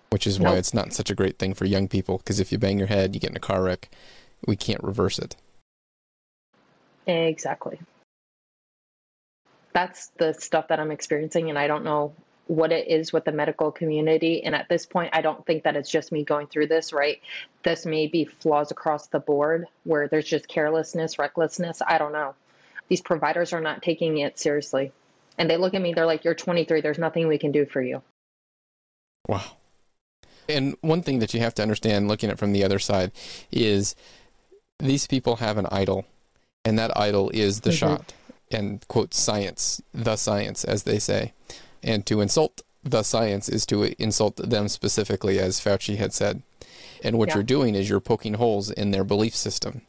which 0.10 0.26
is 0.26 0.40
why 0.40 0.52
nope. 0.52 0.60
it's 0.60 0.74
not 0.74 0.94
such 0.94 1.10
a 1.10 1.16
great 1.16 1.38
thing 1.38 1.54
for 1.54 1.66
young 1.66 1.88
people. 1.88 2.18
Because 2.18 2.40
if 2.40 2.52
you 2.52 2.58
bang 2.58 2.80
your 2.80 2.88
head, 2.88 3.14
you 3.14 3.20
get 3.20 3.32
in 3.32 3.38
a 3.38 3.42
car 3.42 3.64
wreck, 3.64 3.90
we 4.48 4.56
can't 4.56 4.84
reverse 4.84 5.20
it. 5.20 5.36
Exactly. 7.06 7.80
That's 9.74 10.08
the 10.18 10.34
stuff 10.34 10.70
that 10.70 10.80
I'm 10.80 10.92
experiencing, 10.92 11.50
and 11.50 11.60
I 11.60 11.68
don't 11.68 11.84
know 11.84 12.14
what 12.48 12.72
it 12.72 12.88
is 12.88 13.14
with 13.14 13.26
the 13.26 13.32
medical 13.32 13.72
community. 13.72 14.44
And 14.44 14.56
at 14.56 14.70
this 14.70 14.86
point, 14.86 15.12
I 15.14 15.22
don't 15.22 15.46
think 15.46 15.64
that 15.64 15.76
it's 15.76 15.90
just 15.90 16.12
me 16.12 16.24
going 16.24 16.48
through 16.48 16.68
this, 16.68 16.94
right? 16.94 17.22
This 17.64 17.86
may 17.86 18.08
be 18.08 18.26
flaws 18.26 18.72
across 18.72 19.08
the 19.08 19.20
board 19.20 19.68
where 19.84 20.08
there's 20.08 20.28
just 20.28 20.48
carelessness, 20.48 21.20
recklessness. 21.20 21.82
I 21.86 21.98
don't 21.98 22.14
know. 22.14 22.36
These 22.88 23.02
providers 23.02 23.54
are 23.54 23.62
not 23.62 23.84
taking 23.84 24.18
it 24.20 24.40
seriously. 24.40 24.92
And 25.38 25.50
they 25.50 25.58
look 25.58 25.74
at 25.74 25.82
me, 25.82 25.94
they're 25.94 26.06
like, 26.06 26.24
You're 26.24 26.34
23, 26.34 26.82
there's 26.82 26.98
nothing 26.98 27.28
we 27.28 27.38
can 27.38 27.52
do 27.52 27.66
for 27.66 27.82
you. 27.82 28.02
Wow. 29.28 29.44
And 30.50 30.78
one 30.82 31.02
thing 31.02 31.20
that 31.20 31.34
you 31.34 31.42
have 31.42 31.54
to 31.56 31.62
understand 31.62 32.08
looking 32.08 32.30
at 32.30 32.40
from 32.40 32.54
the 32.54 32.64
other 32.64 32.80
side 32.80 33.12
is 33.52 33.96
these 34.80 35.06
people 35.06 35.38
have 35.38 35.58
an 35.58 35.68
idol, 35.72 36.06
and 36.64 36.80
that 36.80 36.98
idol 36.98 37.30
is 37.32 37.62
the 37.62 37.72
mm-hmm. 37.72 37.78
shot 37.78 38.14
and 38.50 38.88
quote 38.88 39.14
science, 39.14 39.82
the 39.94 40.16
science, 40.16 40.64
as 40.64 40.84
they 40.84 41.00
say. 41.00 41.34
And 41.84 42.06
to 42.06 42.22
insult 42.22 42.62
the 42.84 43.04
science 43.04 43.50
is 43.50 43.66
to 43.68 43.84
insult 44.02 44.38
them 44.38 44.68
specifically, 44.68 45.40
as 45.40 45.60
Fauci 45.60 45.98
had 45.98 46.14
said. 46.14 46.42
And 47.04 47.18
what 47.18 47.30
yeah. 47.30 47.36
you're 47.36 47.44
doing 47.44 47.76
is 47.76 47.90
you're 47.90 48.00
poking 48.00 48.36
holes 48.36 48.72
in 48.72 48.92
their 48.92 49.04
belief 49.04 49.36
system. 49.36 49.82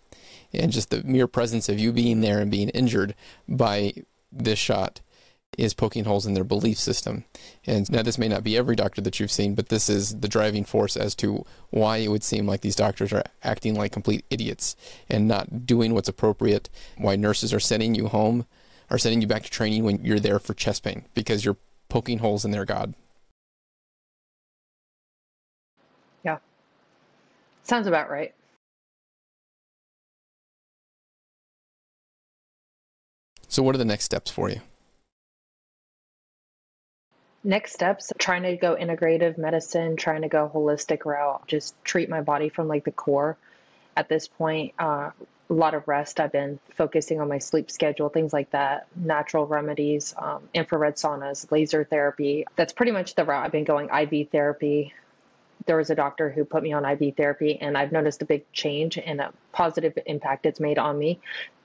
And 0.53 0.73
just 0.73 0.91
the 0.91 1.03
mere 1.05 1.27
presence 1.27 1.69
of 1.69 1.79
you 1.79 1.93
being 1.93 2.21
there 2.21 2.41
and 2.41 2.51
being 2.51 2.71
injured 2.71 3.15
by 3.49 3.95
this 4.33 4.59
shot 4.59 5.01
is 5.57 5.75
poking 5.75 6.05
holes 6.05 6.27
in 6.27 6.35
their 6.35 6.45
belief 6.45 6.79
system. 6.79 7.25
And 7.67 7.91
now, 7.91 8.03
this 8.03 8.19
may 8.19 8.29
not 8.29 8.45
be 8.45 8.57
every 8.57 8.77
doctor 8.77 9.01
that 9.01 9.19
you've 9.19 9.31
seen, 9.31 9.55
but 9.55 9.71
this 9.71 9.89
is 9.89 10.21
the 10.21 10.29
driving 10.29 10.65
force 10.65 10.97
as 10.97 11.15
to 11.17 11.45
why 11.71 11.99
it 11.99 12.09
would 12.09 12.23
seem 12.23 12.47
like 12.47 12.61
these 12.61 12.77
doctors 12.77 13.13
are 13.13 13.25
acting 13.43 13.75
like 13.75 13.93
complete 13.93 14.25
idiots 14.31 14.77
and 15.09 15.27
not 15.27 15.67
doing 15.67 15.95
what's 15.95 16.09
appropriate. 16.09 16.69
Why 16.97 17.17
nurses 17.17 17.53
are 17.53 17.61
sending 17.61 17.95
you 17.95 18.09
home, 18.09 18.47
are 18.91 18.99
sending 18.99 19.21
you 19.21 19.27
back 19.27 19.43
to 19.43 19.51
training 19.51 19.85
when 19.85 20.05
you're 20.05 20.21
there 20.21 20.39
for 20.39 20.55
chest 20.55 20.85
pain 20.85 21.05
because 21.15 21.45
you're 21.45 21.57
poking 21.89 22.19
holes 22.19 22.45
in 22.45 22.51
their 22.51 22.65
God. 22.65 22.95
Yeah. 26.25 26.39
Sounds 27.65 27.87
about 27.87 28.11
right. 28.11 28.35
So, 33.49 33.63
what 33.63 33.75
are 33.75 33.79
the 33.79 33.85
next 33.85 34.05
steps 34.05 34.31
for 34.31 34.51
you? 34.51 34.61
Next 37.45 37.73
steps 37.73 38.13
trying 38.19 38.43
to 38.43 38.57
go 38.57 38.77
integrative 38.77 39.39
medicine, 39.39 39.97
trying 39.97 40.23
to 40.23 40.29
go 40.29 40.51
holistic 40.53 41.07
route, 41.07 41.47
just 41.47 41.75
treat 41.83 42.11
my 42.11 42.21
body 42.21 42.51
from 42.51 42.69
like 42.69 42.85
the 42.85 42.93
core. 42.93 43.37
At 43.97 44.09
this 44.09 44.29
point, 44.29 44.75
uh, 44.79 45.11
a 45.51 45.55
lot 45.55 45.75
of 45.75 45.87
rest. 45.89 46.21
I've 46.21 46.33
been 46.33 46.59
focusing 46.75 47.21
on 47.21 47.29
my 47.29 47.39
sleep 47.39 47.71
schedule, 47.71 48.09
things 48.09 48.33
like 48.33 48.51
that, 48.51 48.87
natural 48.97 49.47
remedies, 49.47 50.15
um, 50.19 50.43
infrared 50.53 50.97
saunas, 50.97 51.51
laser 51.51 51.85
therapy. 51.85 52.45
That's 52.57 52.73
pretty 52.73 52.93
much 52.93 53.15
the 53.15 53.25
route 53.25 53.45
I've 53.45 53.53
been 53.53 53.65
going. 53.65 53.89
IV 53.89 54.31
therapy. 54.31 54.93
There 55.67 55.77
was 55.77 55.91
a 55.91 55.95
doctor 55.95 56.31
who 56.31 56.45
put 56.45 56.63
me 56.63 56.73
on 56.73 56.85
IV 56.85 57.17
therapy, 57.17 57.59
and 57.61 57.77
I've 57.77 57.93
noticed 57.93 58.23
a 58.23 58.27
big 58.27 58.51
change 58.53 58.99
and 58.99 59.21
a 59.21 59.33
positive 59.53 59.99
impact 60.07 60.47
it's 60.47 60.61
made 60.61 60.79
on 60.79 60.99
me, 60.99 61.19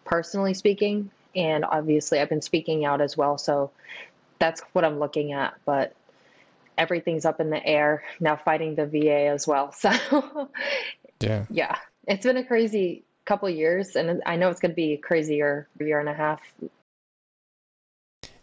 personally 0.06 0.54
speaking. 0.54 1.12
And 1.36 1.66
obviously, 1.66 2.20
I've 2.20 2.30
been 2.30 2.42
speaking 2.42 2.86
out 2.86 3.02
as 3.02 3.18
well. 3.18 3.38
So 3.38 3.72
that's 4.40 4.62
what 4.74 4.86
I'm 4.86 5.00
looking 5.00 5.34
at. 5.34 5.56
But 5.66 5.94
everything's 6.78 7.26
up 7.26 7.40
in 7.40 7.50
the 7.50 7.66
air 7.66 8.04
now, 8.20 8.36
fighting 8.36 8.76
the 8.76 8.86
VA 8.86 9.28
as 9.28 9.48
well. 9.48 9.74
So, 9.78 10.50
yeah. 11.20 11.46
Yeah. 11.50 11.78
It's 12.06 12.26
been 12.26 12.36
a 12.36 12.44
crazy 12.44 13.04
couple 13.26 13.50
years, 13.50 13.96
and 13.96 14.22
I 14.26 14.36
know 14.36 14.50
it's 14.50 14.60
going 14.60 14.72
to 14.72 14.76
be 14.76 14.98
crazier 14.98 15.68
year 15.80 16.00
and 16.00 16.10
a 16.10 16.14
half. 16.14 16.42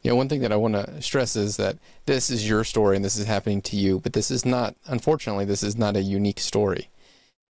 Yeah, 0.02 0.12
one 0.12 0.28
thing 0.28 0.40
that 0.40 0.52
I 0.52 0.56
want 0.56 0.74
to 0.74 1.02
stress 1.02 1.36
is 1.36 1.58
that 1.58 1.76
this 2.06 2.30
is 2.30 2.48
your 2.48 2.64
story 2.64 2.96
and 2.96 3.04
this 3.04 3.16
is 3.16 3.26
happening 3.26 3.60
to 3.62 3.76
you, 3.76 4.00
but 4.00 4.14
this 4.14 4.30
is 4.30 4.46
not, 4.46 4.74
unfortunately, 4.86 5.44
this 5.44 5.62
is 5.62 5.76
not 5.76 5.96
a 5.96 6.02
unique 6.02 6.40
story. 6.40 6.88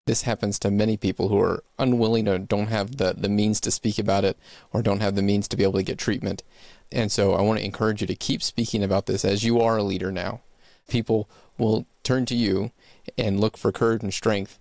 This 0.07 0.23
happens 0.23 0.61
to 0.61 0.71
many 0.71 0.97
people 0.97 1.29
who 1.29 1.41
are 1.41 1.65
unwilling 1.81 2.29
or 2.29 2.39
don't 2.39 2.69
have 2.69 2.99
the, 2.99 3.15
the 3.19 3.29
means 3.29 3.61
to 3.63 3.73
speak 3.73 3.99
about 3.99 4.25
it 4.25 4.39
or 4.73 4.81
don't 4.81 5.01
have 5.01 5.17
the 5.17 5.23
means 5.23 5.49
to 5.49 5.57
be 5.57 5.65
able 5.65 5.75
to 5.75 5.83
get 5.83 5.99
treatment. 5.99 6.45
And 6.93 7.11
so 7.11 7.35
I 7.35 7.41
want 7.41 7.59
to 7.59 7.65
encourage 7.65 8.01
you 8.01 8.07
to 8.07 8.15
keep 8.15 8.45
speaking 8.45 8.85
about 8.85 9.07
this 9.07 9.25
as 9.25 9.43
you 9.43 9.61
are 9.61 9.79
a 9.79 9.83
leader 9.83 10.13
now. 10.13 10.43
People 10.89 11.29
will 11.59 11.85
turn 12.05 12.27
to 12.27 12.37
you 12.37 12.71
and 13.19 13.41
look 13.41 13.57
for 13.57 13.73
courage 13.73 14.05
and 14.05 14.15
strength 14.15 14.61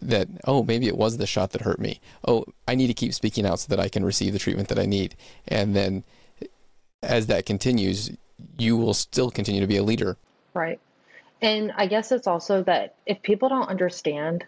that 0.00 0.28
oh 0.44 0.62
maybe 0.62 0.86
it 0.86 0.96
was 0.96 1.16
the 1.16 1.26
shot 1.26 1.50
that 1.52 1.62
hurt 1.62 1.78
me. 1.78 2.00
Oh 2.26 2.44
i 2.66 2.74
need 2.74 2.88
to 2.88 2.94
keep 2.94 3.14
speaking 3.14 3.46
out 3.46 3.60
so 3.60 3.68
that 3.68 3.80
i 3.80 3.88
can 3.88 4.04
receive 4.04 4.32
the 4.32 4.38
treatment 4.38 4.68
that 4.68 4.78
i 4.78 4.86
need. 4.86 5.16
And 5.46 5.74
then 5.74 6.04
as 7.02 7.26
that 7.26 7.46
continues 7.46 8.10
you 8.56 8.76
will 8.76 8.94
still 8.94 9.30
continue 9.30 9.60
to 9.60 9.66
be 9.66 9.76
a 9.76 9.82
leader. 9.82 10.16
Right. 10.54 10.80
And 11.40 11.72
i 11.76 11.86
guess 11.86 12.12
it's 12.12 12.26
also 12.26 12.62
that 12.64 12.94
if 13.06 13.22
people 13.22 13.48
don't 13.48 13.68
understand 13.68 14.44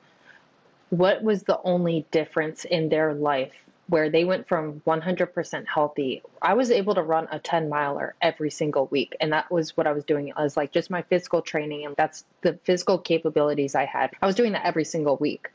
what 0.91 1.22
was 1.22 1.45
the 1.45 1.61
only 1.62 2.05
difference 2.11 2.64
in 2.64 2.88
their 2.88 3.14
life 3.14 3.53
where 3.91 4.09
they 4.09 4.24
went 4.24 4.47
from 4.47 4.80
100% 4.86 5.66
healthy. 5.66 6.22
I 6.41 6.55
was 6.55 6.70
able 6.70 6.95
to 6.95 7.03
run 7.03 7.26
a 7.32 7.41
10 7.41 7.68
miler 7.68 8.14
every 8.22 8.51
single 8.51 8.86
week. 8.86 9.16
And 9.20 9.32
that 9.32 9.51
was 9.51 9.76
what 9.76 9.88
I 9.88 9.93
was 9.93 10.05
doing. 10.05 10.32
I 10.36 10.45
was 10.45 10.57
like 10.57 10.70
just 10.70 10.91
my 10.91 11.03
physical 11.03 11.43
training. 11.43 11.84
And 11.84 11.97
that's 11.97 12.24
the 12.43 12.59
physical 12.62 12.99
capabilities 12.99 13.74
I 13.74 13.86
had. 13.86 14.12
I 14.22 14.26
was 14.26 14.36
doing 14.36 14.53
that 14.53 14.64
every 14.64 14.84
single 14.84 15.16
week. 15.16 15.51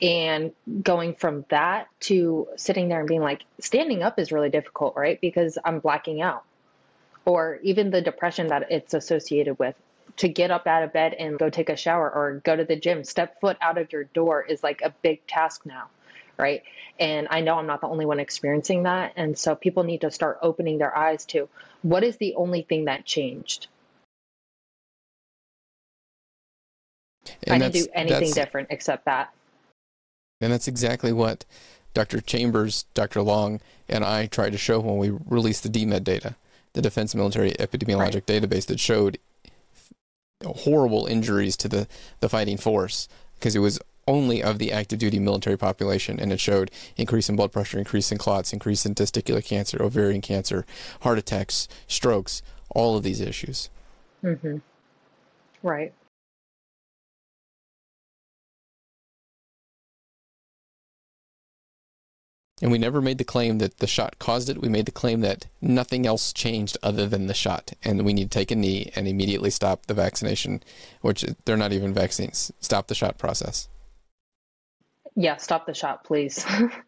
And 0.00 0.52
going 0.82 1.16
from 1.16 1.44
that 1.48 1.88
to 2.00 2.46
sitting 2.56 2.88
there 2.88 3.00
and 3.00 3.08
being 3.08 3.22
like, 3.22 3.44
standing 3.58 4.04
up 4.04 4.20
is 4.20 4.30
really 4.30 4.50
difficult, 4.50 4.94
right? 4.94 5.20
Because 5.20 5.58
I'm 5.64 5.80
blacking 5.80 6.22
out. 6.22 6.44
Or 7.24 7.58
even 7.64 7.90
the 7.90 8.00
depression 8.00 8.46
that 8.48 8.70
it's 8.70 8.94
associated 8.94 9.58
with. 9.58 9.74
To 10.18 10.28
get 10.28 10.52
up 10.52 10.68
out 10.68 10.84
of 10.84 10.92
bed 10.92 11.14
and 11.14 11.40
go 11.40 11.50
take 11.50 11.70
a 11.70 11.76
shower 11.76 12.08
or 12.08 12.40
go 12.44 12.54
to 12.54 12.64
the 12.64 12.76
gym, 12.76 13.02
step 13.02 13.40
foot 13.40 13.56
out 13.60 13.78
of 13.78 13.92
your 13.92 14.04
door 14.04 14.44
is 14.44 14.62
like 14.62 14.80
a 14.82 14.94
big 15.02 15.26
task 15.26 15.66
now 15.66 15.88
right? 16.36 16.62
And 16.98 17.26
I 17.30 17.40
know 17.40 17.58
I'm 17.58 17.66
not 17.66 17.80
the 17.80 17.88
only 17.88 18.06
one 18.06 18.20
experiencing 18.20 18.84
that. 18.84 19.12
And 19.16 19.36
so 19.36 19.54
people 19.54 19.82
need 19.82 20.02
to 20.02 20.10
start 20.10 20.38
opening 20.42 20.78
their 20.78 20.96
eyes 20.96 21.24
to 21.26 21.48
what 21.82 22.04
is 22.04 22.16
the 22.16 22.34
only 22.34 22.62
thing 22.62 22.86
that 22.86 23.04
changed? 23.04 23.66
And 27.44 27.62
I 27.62 27.68
didn't 27.68 27.86
do 27.86 27.90
anything 27.94 28.32
different 28.32 28.68
except 28.70 29.06
that. 29.06 29.32
And 30.40 30.52
that's 30.52 30.68
exactly 30.68 31.12
what 31.12 31.44
Dr. 31.94 32.20
Chambers, 32.20 32.84
Dr. 32.94 33.22
Long, 33.22 33.60
and 33.88 34.04
I 34.04 34.26
tried 34.26 34.52
to 34.52 34.58
show 34.58 34.80
when 34.80 34.98
we 34.98 35.10
released 35.26 35.62
the 35.62 35.68
DMED 35.68 36.04
data, 36.04 36.36
the 36.72 36.82
Defense 36.82 37.14
Military 37.14 37.52
Epidemiologic 37.52 38.14
right. 38.14 38.26
Database 38.26 38.66
that 38.66 38.80
showed 38.80 39.18
horrible 40.44 41.06
injuries 41.06 41.56
to 41.56 41.68
the, 41.68 41.86
the 42.20 42.28
fighting 42.28 42.58
force 42.58 43.08
because 43.38 43.54
it 43.56 43.60
was 43.60 43.78
only 44.06 44.42
of 44.42 44.58
the 44.58 44.72
active 44.72 44.98
duty 44.98 45.18
military 45.18 45.56
population, 45.56 46.18
and 46.20 46.32
it 46.32 46.40
showed 46.40 46.70
increase 46.96 47.28
in 47.28 47.36
blood 47.36 47.52
pressure, 47.52 47.78
increase 47.78 48.12
in 48.12 48.18
clots, 48.18 48.52
increase 48.52 48.84
in 48.84 48.94
testicular 48.94 49.44
cancer, 49.44 49.82
ovarian 49.82 50.20
cancer, 50.20 50.64
heart 51.00 51.18
attacks, 51.18 51.68
strokes, 51.86 52.42
all 52.70 52.96
of 52.96 53.02
these 53.02 53.20
issues. 53.20 53.70
Mm-hmm. 54.22 54.58
Right. 55.62 55.92
And 62.62 62.70
we 62.70 62.78
never 62.78 63.02
made 63.02 63.18
the 63.18 63.24
claim 63.24 63.58
that 63.58 63.78
the 63.78 63.86
shot 63.86 64.18
caused 64.18 64.48
it. 64.48 64.60
We 64.60 64.68
made 64.68 64.86
the 64.86 64.92
claim 64.92 65.20
that 65.20 65.46
nothing 65.60 66.06
else 66.06 66.32
changed 66.32 66.78
other 66.82 67.06
than 67.06 67.26
the 67.26 67.34
shot. 67.34 67.72
And 67.82 68.04
we 68.04 68.14
need 68.14 68.30
to 68.30 68.38
take 68.38 68.50
a 68.50 68.56
knee 68.56 68.90
and 68.94 69.08
immediately 69.08 69.50
stop 69.50 69.86
the 69.86 69.92
vaccination, 69.92 70.62
which 71.00 71.24
they're 71.44 71.56
not 71.56 71.72
even 71.72 71.92
vaccines. 71.92 72.52
Stop 72.60 72.86
the 72.86 72.94
shot 72.94 73.18
process. 73.18 73.68
Yeah, 75.16 75.36
stop 75.36 75.66
the 75.66 75.74
shot, 75.74 76.04
please. 76.04 76.44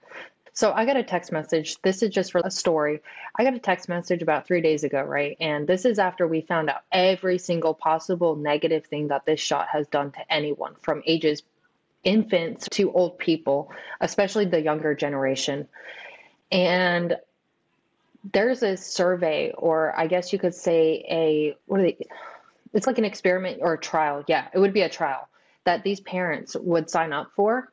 so 0.53 0.73
I 0.73 0.85
got 0.85 0.97
a 0.97 1.03
text 1.03 1.31
message. 1.31 1.81
This 1.83 2.03
is 2.03 2.11
just 2.11 2.33
for 2.33 2.41
a 2.45 2.51
story. 2.51 3.01
I 3.37 3.45
got 3.45 3.55
a 3.55 3.59
text 3.59 3.89
message 3.89 4.23
about 4.23 4.47
three 4.47 4.61
days 4.61 4.83
ago, 4.83 5.03
right? 5.03 5.37
And 5.41 5.67
this 5.67 5.85
is 5.85 5.99
after 5.99 6.27
we 6.27 6.41
found 6.41 6.69
out 6.69 6.83
every 6.91 7.39
single 7.39 7.75
possible 7.75 8.35
negative 8.35 8.87
thing 8.87 9.09
that 9.09 9.27
this 9.27 9.41
shot 9.41 9.69
has 9.69 9.87
done 9.89 10.11
to 10.13 10.33
anyone 10.33 10.75
from 10.83 11.03
ages 11.07 11.43
infants 12.03 12.69
to 12.71 12.93
old 12.93 13.19
people, 13.19 13.71
especially 14.01 14.45
the 14.45 14.61
younger 14.61 14.95
generation. 14.95 15.69
And 16.51 17.17
there's 18.33 18.63
a 18.63 18.77
survey, 18.77 19.53
or 19.57 19.97
I 19.97 20.07
guess 20.09 20.33
you 20.33 20.39
could 20.39 20.55
say 20.55 21.05
a 21.09 21.57
what 21.67 21.81
are 21.81 21.85
they? 21.85 21.99
It's 22.73 22.87
like 22.87 22.99
an 22.99 23.05
experiment 23.05 23.59
or 23.61 23.75
a 23.75 23.79
trial. 23.79 24.25
Yeah, 24.27 24.49
it 24.53 24.59
would 24.59 24.73
be 24.73 24.83
a 24.83 24.89
trial 24.89 25.29
that 25.65 25.83
these 25.83 26.01
parents 26.01 26.57
would 26.57 26.91
sign 26.91 27.13
up 27.13 27.31
for 27.35 27.71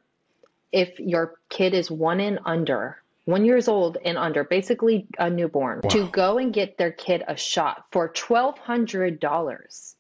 if 0.74 1.00
your 1.00 1.36
kid 1.50 1.74
is 1.74 1.90
one 1.90 2.20
and 2.20 2.40
under, 2.46 2.98
one 3.26 3.46
years 3.46 3.68
old 3.70 3.98
and 4.04 4.18
under, 4.18 4.44
basically 4.44 5.08
a 5.20 5.30
newborn, 5.30 5.80
wow. 5.84 5.90
to 5.92 6.10
go 6.10 6.38
and 6.40 6.54
get 6.54 6.78
their 6.78 6.92
kid 6.92 7.24
a 7.28 7.38
shot 7.38 7.86
for 7.92 8.10
twelve 8.10 8.58
hundred 8.58 9.20
dollars. 9.20 9.96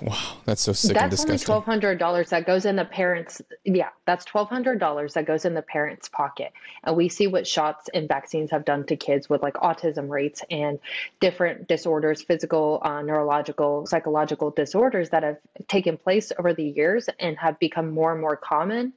Wow, 0.00 0.36
that's 0.44 0.62
so 0.62 0.72
sick 0.72 0.94
that's 0.94 1.24
only 1.24 1.38
twelve 1.38 1.64
hundred 1.64 1.98
dollars 1.98 2.30
that 2.30 2.46
goes 2.46 2.64
in 2.64 2.76
the 2.76 2.84
parents. 2.84 3.42
Yeah, 3.64 3.88
that's 4.04 4.24
twelve 4.24 4.48
hundred 4.48 4.78
dollars 4.78 5.14
that 5.14 5.26
goes 5.26 5.44
in 5.44 5.54
the 5.54 5.62
parents' 5.62 6.08
pocket, 6.08 6.52
and 6.84 6.96
we 6.96 7.08
see 7.08 7.26
what 7.26 7.48
shots 7.48 7.90
and 7.92 8.06
vaccines 8.06 8.52
have 8.52 8.64
done 8.64 8.86
to 8.86 8.96
kids 8.96 9.28
with 9.28 9.42
like 9.42 9.54
autism 9.54 10.08
rates 10.08 10.42
and 10.52 10.78
different 11.18 11.66
disorders, 11.66 12.22
physical, 12.22 12.80
uh, 12.82 13.02
neurological, 13.02 13.86
psychological 13.86 14.50
disorders 14.50 15.10
that 15.10 15.24
have 15.24 15.38
taken 15.66 15.96
place 15.96 16.30
over 16.38 16.54
the 16.54 16.64
years 16.64 17.08
and 17.18 17.36
have 17.36 17.58
become 17.58 17.90
more 17.90 18.12
and 18.12 18.20
more 18.20 18.36
common. 18.36 18.92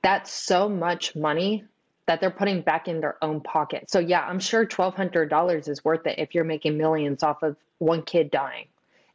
That's 0.00 0.32
so 0.32 0.70
much 0.70 1.14
money 1.14 1.64
that 2.06 2.22
they're 2.22 2.30
putting 2.30 2.62
back 2.62 2.88
in 2.88 3.00
their 3.00 3.22
own 3.22 3.42
pocket. 3.42 3.90
So 3.90 3.98
yeah, 3.98 4.22
I'm 4.22 4.40
sure 4.40 4.64
twelve 4.64 4.94
hundred 4.94 5.28
dollars 5.28 5.68
is 5.68 5.84
worth 5.84 6.06
it 6.06 6.18
if 6.18 6.34
you're 6.34 6.44
making 6.44 6.78
millions 6.78 7.22
off 7.22 7.42
of 7.42 7.56
one 7.76 8.02
kid 8.02 8.30
dying 8.30 8.66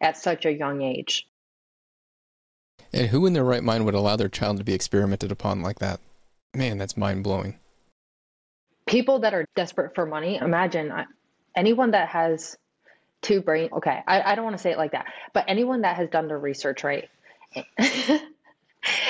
at 0.01 0.17
such 0.17 0.45
a 0.45 0.51
young 0.51 0.81
age. 0.81 1.27
And 2.93 3.07
who 3.07 3.25
in 3.25 3.33
their 3.33 3.43
right 3.43 3.63
mind 3.63 3.85
would 3.85 3.93
allow 3.93 4.15
their 4.15 4.29
child 4.29 4.57
to 4.57 4.63
be 4.63 4.73
experimented 4.73 5.31
upon 5.31 5.61
like 5.61 5.79
that? 5.79 5.99
Man, 6.53 6.77
that's 6.77 6.95
mind 6.95 7.23
blowing. 7.23 7.59
People 8.85 9.19
that 9.19 9.33
are 9.33 9.45
desperate 9.55 9.95
for 9.95 10.05
money, 10.05 10.37
imagine 10.37 10.91
uh, 10.91 11.05
anyone 11.55 11.91
that 11.91 12.07
has 12.09 12.57
two 13.21 13.41
brain. 13.41 13.69
Okay, 13.73 14.01
I, 14.07 14.21
I 14.21 14.35
don't 14.35 14.45
want 14.45 14.55
to 14.55 14.61
say 14.61 14.71
it 14.71 14.77
like 14.77 14.91
that, 14.91 15.07
but 15.33 15.45
anyone 15.47 15.81
that 15.81 15.97
has 15.97 16.09
done 16.09 16.27
their 16.27 16.39
research, 16.39 16.83
right? 16.83 17.09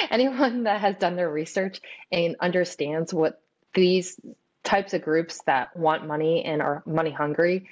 anyone 0.09 0.63
that 0.63 0.81
has 0.81 0.95
done 0.95 1.15
their 1.15 1.29
research 1.29 1.81
and 2.11 2.35
understands 2.39 3.13
what 3.13 3.41
these 3.73 4.19
types 4.63 4.93
of 4.93 5.01
groups 5.01 5.41
that 5.45 5.75
want 5.77 6.07
money 6.07 6.43
and 6.43 6.61
are 6.61 6.81
money 6.85 7.11
hungry 7.11 7.67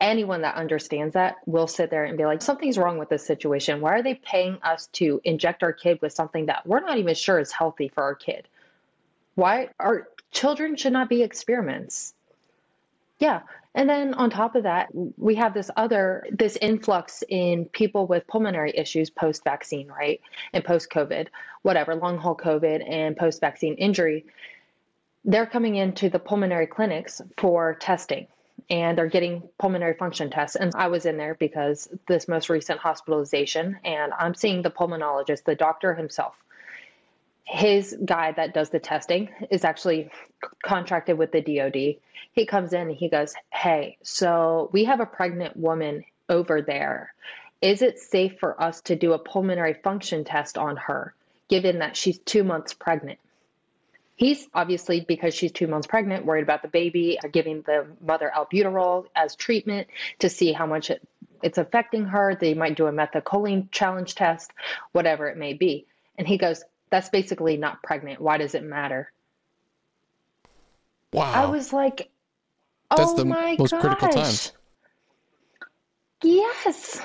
anyone 0.00 0.42
that 0.42 0.56
understands 0.56 1.14
that 1.14 1.36
will 1.46 1.66
sit 1.66 1.90
there 1.90 2.04
and 2.04 2.16
be 2.16 2.24
like, 2.24 2.42
something's 2.42 2.78
wrong 2.78 2.98
with 2.98 3.08
this 3.08 3.26
situation. 3.26 3.80
Why 3.80 3.92
are 3.92 4.02
they 4.02 4.14
paying 4.14 4.58
us 4.62 4.88
to 4.94 5.20
inject 5.24 5.62
our 5.62 5.72
kid 5.72 6.00
with 6.00 6.12
something 6.12 6.46
that 6.46 6.66
we're 6.66 6.80
not 6.80 6.98
even 6.98 7.14
sure 7.14 7.38
is 7.38 7.52
healthy 7.52 7.88
for 7.88 8.02
our 8.02 8.14
kid? 8.14 8.48
Why 9.34 9.68
our 9.78 10.08
children 10.32 10.76
should 10.76 10.92
not 10.92 11.08
be 11.08 11.22
experiments? 11.22 12.14
Yeah. 13.18 13.40
And 13.74 13.88
then 13.88 14.14
on 14.14 14.30
top 14.30 14.56
of 14.56 14.64
that, 14.64 14.88
we 15.16 15.36
have 15.36 15.54
this 15.54 15.70
other 15.76 16.26
this 16.32 16.58
influx 16.60 17.22
in 17.28 17.66
people 17.66 18.06
with 18.06 18.26
pulmonary 18.26 18.72
issues 18.74 19.10
post 19.10 19.44
vaccine, 19.44 19.86
right? 19.86 20.20
And 20.52 20.64
post 20.64 20.90
COVID, 20.90 21.28
whatever, 21.62 21.94
long 21.94 22.18
haul 22.18 22.36
COVID 22.36 22.88
and 22.90 23.16
post 23.16 23.40
vaccine 23.40 23.74
injury. 23.74 24.26
They're 25.24 25.46
coming 25.46 25.76
into 25.76 26.08
the 26.08 26.18
pulmonary 26.18 26.66
clinics 26.66 27.20
for 27.36 27.74
testing 27.74 28.26
and 28.68 28.96
they're 28.96 29.08
getting 29.08 29.42
pulmonary 29.58 29.94
function 29.94 30.30
tests. 30.30 30.56
And 30.56 30.72
I 30.74 30.88
was 30.88 31.06
in 31.06 31.16
there 31.16 31.34
because 31.34 31.88
this 32.06 32.28
most 32.28 32.48
recent 32.48 32.80
hospitalization, 32.80 33.78
and 33.84 34.12
I'm 34.18 34.34
seeing 34.34 34.62
the 34.62 34.70
pulmonologist, 34.70 35.44
the 35.44 35.54
doctor 35.54 35.94
himself. 35.94 36.34
His 37.44 37.96
guy 38.04 38.32
that 38.32 38.54
does 38.54 38.70
the 38.70 38.78
testing 38.78 39.28
is 39.50 39.64
actually 39.64 40.10
contracted 40.62 41.18
with 41.18 41.32
the 41.32 41.40
DoD. 41.40 41.96
He 42.32 42.46
comes 42.46 42.72
in 42.72 42.82
and 42.88 42.96
he 42.96 43.08
goes, 43.08 43.34
Hey, 43.52 43.98
so 44.02 44.70
we 44.72 44.84
have 44.84 45.00
a 45.00 45.06
pregnant 45.06 45.56
woman 45.56 46.04
over 46.28 46.62
there. 46.62 47.12
Is 47.60 47.82
it 47.82 47.98
safe 47.98 48.38
for 48.38 48.60
us 48.62 48.80
to 48.82 48.96
do 48.96 49.12
a 49.12 49.18
pulmonary 49.18 49.74
function 49.74 50.24
test 50.24 50.56
on 50.56 50.76
her, 50.76 51.14
given 51.48 51.80
that 51.80 51.96
she's 51.96 52.18
two 52.18 52.44
months 52.44 52.72
pregnant? 52.72 53.18
He's 54.20 54.46
obviously, 54.52 55.00
because 55.00 55.32
she's 55.32 55.50
two 55.50 55.66
months 55.66 55.86
pregnant, 55.86 56.26
worried 56.26 56.42
about 56.42 56.60
the 56.60 56.68
baby, 56.68 57.18
uh, 57.24 57.28
giving 57.28 57.62
the 57.62 57.86
mother 58.02 58.30
albuterol 58.36 59.06
as 59.16 59.34
treatment 59.34 59.88
to 60.18 60.28
see 60.28 60.52
how 60.52 60.66
much 60.66 60.90
it, 60.90 61.00
it's 61.42 61.56
affecting 61.56 62.04
her. 62.04 62.36
They 62.38 62.52
might 62.52 62.76
do 62.76 62.86
a 62.86 62.92
methacholine 62.92 63.70
challenge 63.70 64.14
test, 64.14 64.52
whatever 64.92 65.26
it 65.28 65.38
may 65.38 65.54
be. 65.54 65.86
And 66.18 66.28
he 66.28 66.36
goes, 66.36 66.62
That's 66.90 67.08
basically 67.08 67.56
not 67.56 67.82
pregnant. 67.82 68.20
Why 68.20 68.36
does 68.36 68.54
it 68.54 68.62
matter? 68.62 69.10
Wow. 71.14 71.32
I 71.32 71.46
was 71.46 71.72
like, 71.72 72.10
Oh 72.90 72.96
That's 72.98 73.14
the 73.14 73.24
my 73.24 73.56
most 73.58 73.70
gosh. 73.70 73.80
critical 73.80 74.08
time. 74.08 74.34
Yes. 76.22 77.00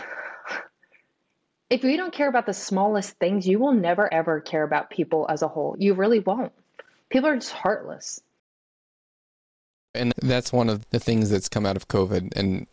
If 1.69 1.85
you 1.85 1.95
don't 1.95 2.13
care 2.13 2.27
about 2.27 2.45
the 2.45 2.53
smallest 2.53 3.17
things, 3.19 3.47
you 3.47 3.57
will 3.57 3.73
never 3.73 4.13
ever 4.13 4.41
care 4.41 4.63
about 4.63 4.89
people 4.89 5.27
as 5.29 5.43
a 5.43 5.47
whole. 5.47 5.77
You 5.79 5.93
really 5.93 6.19
won't 6.19 6.51
people 7.15 7.29
are 7.29 7.35
just 7.35 7.53
heartless. 7.53 8.19
And 9.93 10.13
that's 10.21 10.51
one 10.51 10.67
of 10.67 10.89
the 10.89 10.99
things 10.99 11.29
that's 11.29 11.47
come 11.47 11.65
out 11.65 11.77
of 11.77 11.87
COVID. 11.87 12.35
And 12.35 12.67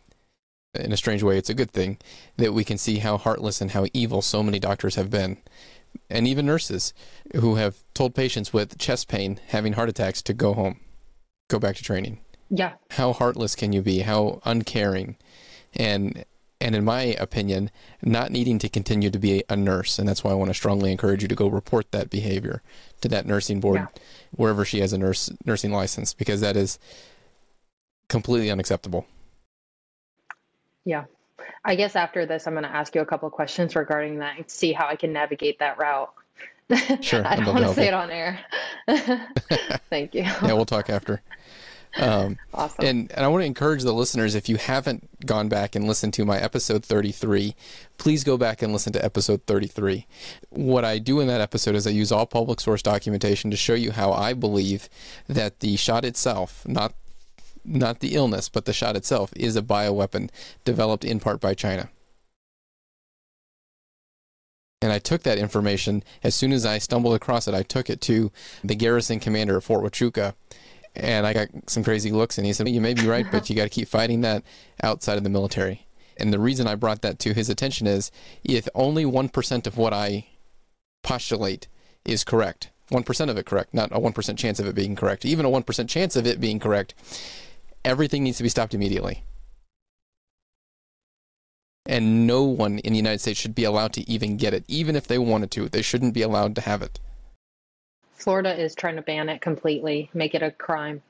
in 0.75 0.91
a 0.91 0.97
strange 0.97 1.23
way, 1.23 1.37
it's 1.37 1.49
a 1.49 1.53
good 1.53 1.71
thing 1.71 1.97
that 2.35 2.53
we 2.53 2.65
can 2.65 2.77
see 2.77 2.97
how 2.97 3.17
heartless 3.17 3.61
and 3.61 3.71
how 3.71 3.85
evil 3.93 4.21
so 4.21 4.43
many 4.43 4.59
doctors 4.59 4.95
have 4.95 5.09
been. 5.09 5.37
And 6.09 6.27
even 6.27 6.45
nurses 6.45 6.93
who 7.37 7.55
have 7.55 7.77
told 7.93 8.15
patients 8.15 8.51
with 8.51 8.77
chest 8.77 9.07
pain, 9.07 9.39
having 9.47 9.73
heart 9.73 9.87
attacks, 9.87 10.21
to 10.23 10.33
go 10.33 10.53
home, 10.53 10.81
go 11.49 11.57
back 11.57 11.77
to 11.77 11.83
training. 11.83 12.19
Yeah. 12.49 12.73
How 12.91 13.13
heartless 13.13 13.55
can 13.55 13.71
you 13.71 13.81
be? 13.81 13.99
How 13.99 14.41
uncaring? 14.43 15.15
And 15.73 16.25
and 16.63 16.75
in 16.75 16.85
my 16.85 17.01
opinion, 17.19 17.69
not 18.01 18.31
needing 18.31 18.57
to 18.59 18.69
continue 18.69 19.09
to 19.09 19.19
be 19.19 19.43
a 19.49 19.55
nurse. 19.55 19.99
And 19.99 20.07
that's 20.07 20.23
why 20.23 20.31
I 20.31 20.35
want 20.35 20.49
to 20.49 20.53
strongly 20.53 20.91
encourage 20.91 21.21
you 21.21 21.27
to 21.27 21.35
go 21.35 21.47
report 21.47 21.91
that 21.91 22.09
behavior 22.09 22.61
to 23.01 23.09
that 23.09 23.25
nursing 23.25 23.59
board, 23.59 23.75
yeah. 23.75 24.01
wherever 24.31 24.63
she 24.63 24.79
has 24.79 24.93
a 24.93 24.97
nurse 24.97 25.29
nursing 25.45 25.71
license, 25.71 26.13
because 26.13 26.41
that 26.41 26.55
is 26.55 26.79
completely 28.07 28.49
unacceptable. 28.49 29.05
Yeah. 30.85 31.05
I 31.65 31.75
guess 31.75 31.95
after 31.95 32.25
this, 32.25 32.47
I'm 32.47 32.53
going 32.53 32.63
to 32.63 32.73
ask 32.73 32.95
you 32.95 33.01
a 33.01 33.05
couple 33.05 33.27
of 33.27 33.33
questions 33.33 33.75
regarding 33.75 34.19
that 34.19 34.37
and 34.37 34.49
see 34.49 34.71
how 34.71 34.87
I 34.87 34.95
can 34.95 35.11
navigate 35.11 35.59
that 35.59 35.77
route. 35.77 36.13
Sure. 37.01 37.25
I 37.27 37.35
don't 37.35 37.47
want 37.47 37.65
to 37.65 37.73
say 37.73 37.87
it 37.87 37.93
on 37.93 38.09
air. 38.09 38.39
Thank 39.89 40.15
you. 40.15 40.21
yeah, 40.23 40.53
we'll 40.53 40.65
talk 40.65 40.89
after. 40.89 41.21
Um, 41.95 42.37
awesome. 42.53 42.85
And, 42.85 43.11
and 43.11 43.23
I 43.23 43.27
want 43.27 43.41
to 43.41 43.45
encourage 43.45 43.83
the 43.83 43.93
listeners 43.93 44.33
if 44.33 44.49
you 44.49 44.57
haven't 44.57 45.25
gone 45.25 45.47
back 45.47 45.75
and 45.75 45.87
listened 45.87 46.13
to 46.15 46.25
my 46.25 46.39
episode 46.39 46.83
33, 46.83 47.55
please 47.97 48.23
go 48.23 48.37
back 48.37 48.61
and 48.61 48.73
listen 48.73 48.93
to 48.93 49.05
episode 49.05 49.43
33. 49.45 50.07
What 50.49 50.85
I 50.85 50.97
do 50.97 51.19
in 51.19 51.27
that 51.27 51.41
episode 51.41 51.75
is 51.75 51.85
I 51.85 51.91
use 51.91 52.11
all 52.11 52.25
public 52.25 52.59
source 52.59 52.81
documentation 52.81 53.51
to 53.51 53.57
show 53.57 53.75
you 53.75 53.91
how 53.91 54.11
I 54.11 54.33
believe 54.33 54.89
that 55.27 55.59
the 55.59 55.75
shot 55.75 56.03
itself, 56.03 56.67
not 56.67 56.93
not 57.65 58.01
the 58.01 58.15
illness, 58.15 58.49
but 58.49 58.65
the 58.65 58.73
shot 58.73 58.97
itself, 58.97 59.31
is 59.37 59.55
a 59.55 59.61
bioweapon 59.61 60.29
developed 60.65 61.05
in 61.05 61.21
part 61.21 61.39
by 61.39 61.53
China. 61.53 61.89
And 64.81 64.91
I 64.91 64.99
took 64.99 65.23
that 65.23 65.37
information 65.37 66.03
as 66.23 66.35
soon 66.35 66.51
as 66.51 66.65
I 66.65 66.77
stumbled 66.77 67.15
across 67.15 67.47
it. 67.47 67.53
I 67.53 67.63
took 67.63 67.89
it 67.89 68.01
to 68.01 68.33
the 68.65 68.75
garrison 68.75 69.21
commander 69.21 69.55
at 69.55 69.63
Fort 69.63 69.81
Huachuca 69.81 70.33
and 70.95 71.25
I 71.25 71.33
got 71.33 71.49
some 71.67 71.83
crazy 71.83 72.11
looks, 72.11 72.37
and 72.37 72.45
he 72.45 72.53
said, 72.53 72.69
You 72.69 72.81
may 72.81 72.93
be 72.93 73.07
right, 73.07 73.25
but 73.31 73.49
you 73.49 73.55
got 73.55 73.63
to 73.63 73.69
keep 73.69 73.87
fighting 73.87 74.21
that 74.21 74.43
outside 74.81 75.17
of 75.17 75.23
the 75.23 75.29
military. 75.29 75.87
And 76.17 76.31
the 76.31 76.39
reason 76.39 76.67
I 76.67 76.75
brought 76.75 77.01
that 77.01 77.19
to 77.19 77.33
his 77.33 77.49
attention 77.49 77.87
is 77.87 78.11
if 78.43 78.67
only 78.75 79.03
1% 79.03 79.67
of 79.67 79.77
what 79.77 79.93
I 79.93 80.27
postulate 81.01 81.67
is 82.05 82.23
correct, 82.23 82.69
1% 82.91 83.29
of 83.29 83.37
it 83.37 83.45
correct, 83.45 83.73
not 83.73 83.91
a 83.91 83.99
1% 83.99 84.37
chance 84.37 84.59
of 84.59 84.67
it 84.67 84.75
being 84.75 84.95
correct, 84.95 85.25
even 85.25 85.45
a 85.45 85.49
1% 85.49 85.89
chance 85.89 86.15
of 86.15 86.27
it 86.27 86.39
being 86.39 86.59
correct, 86.59 86.93
everything 87.83 88.23
needs 88.23 88.37
to 88.37 88.43
be 88.43 88.49
stopped 88.49 88.73
immediately. 88.73 89.23
And 91.85 92.25
no 92.25 92.43
one 92.43 92.79
in 92.79 92.93
the 92.93 92.97
United 92.97 93.19
States 93.19 93.39
should 93.39 93.55
be 93.55 93.65
allowed 93.65 93.93
to 93.93 94.09
even 94.09 94.37
get 94.37 94.53
it, 94.53 94.63
even 94.67 94.95
if 94.95 95.07
they 95.07 95.17
wanted 95.17 95.51
to. 95.51 95.67
They 95.67 95.81
shouldn't 95.81 96.13
be 96.13 96.21
allowed 96.21 96.55
to 96.55 96.61
have 96.61 96.81
it. 96.81 96.99
Florida 98.23 98.57
is 98.57 98.73
trying 98.73 98.95
to 98.95 99.01
ban 99.01 99.27
it 99.27 99.41
completely, 99.41 100.09
make 100.13 100.33
it 100.33 100.41
a 100.41 100.49
crime. 100.49 101.01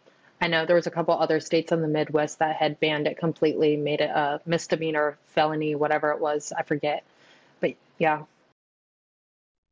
I 0.41 0.47
know 0.47 0.65
there 0.65 0.75
was 0.75 0.87
a 0.87 0.91
couple 0.91 1.13
other 1.13 1.39
states 1.39 1.71
in 1.71 1.79
the 1.81 1.87
Midwest 1.87 2.39
that 2.39 2.55
had 2.55 2.79
banned 2.79 3.05
it 3.05 3.17
completely, 3.17 3.77
made 3.77 4.01
it 4.01 4.09
a 4.09 4.41
misdemeanor, 4.47 5.19
felony, 5.27 5.75
whatever 5.75 6.09
it 6.09 6.19
was, 6.19 6.51
I 6.57 6.63
forget. 6.63 7.03
But 7.59 7.75
yeah. 7.99 8.23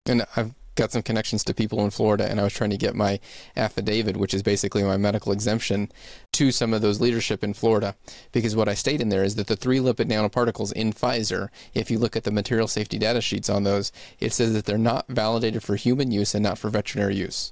And 0.06 0.24
I've 0.36 0.54
got 0.76 0.92
some 0.92 1.02
connections 1.02 1.44
to 1.44 1.54
people 1.54 1.84
in 1.84 1.90
Florida, 1.90 2.30
and 2.30 2.40
I 2.40 2.44
was 2.44 2.54
trying 2.54 2.70
to 2.70 2.78
get 2.78 2.96
my 2.96 3.20
affidavit, 3.56 4.18
which 4.18 4.34
is 4.34 4.44
basically 4.44 4.84
my 4.84 4.98
medical 4.98 5.32
exemption, 5.32 5.92
to 6.34 6.52
some 6.52 6.74
of 6.74 6.82
those 6.82 7.02
leadership 7.02 7.44
in 7.44 7.54
Florida. 7.54 7.96
Because 8.32 8.56
what 8.56 8.70
I 8.70 8.74
state 8.74 9.02
in 9.02 9.10
there 9.10 9.24
is 9.24 9.36
that 9.36 9.48
the 9.48 9.56
three 9.56 9.80
lipid 9.80 10.08
nanoparticles 10.10 10.72
in 10.74 10.94
Pfizer, 10.94 11.50
if 11.74 11.92
you 11.92 12.00
look 12.00 12.16
at 12.16 12.24
the 12.24 12.32
material 12.32 12.68
safety 12.68 12.98
data 12.98 13.22
sheets 13.22 13.50
on 13.50 13.64
those, 13.64 13.92
it 14.20 14.34
says 14.34 14.54
that 14.54 14.66
they're 14.66 14.78
not 14.78 15.08
validated 15.08 15.64
for 15.64 15.76
human 15.76 16.12
use 16.12 16.34
and 16.34 16.44
not 16.44 16.58
for 16.58 16.70
veterinary 16.70 17.16
use. 17.16 17.52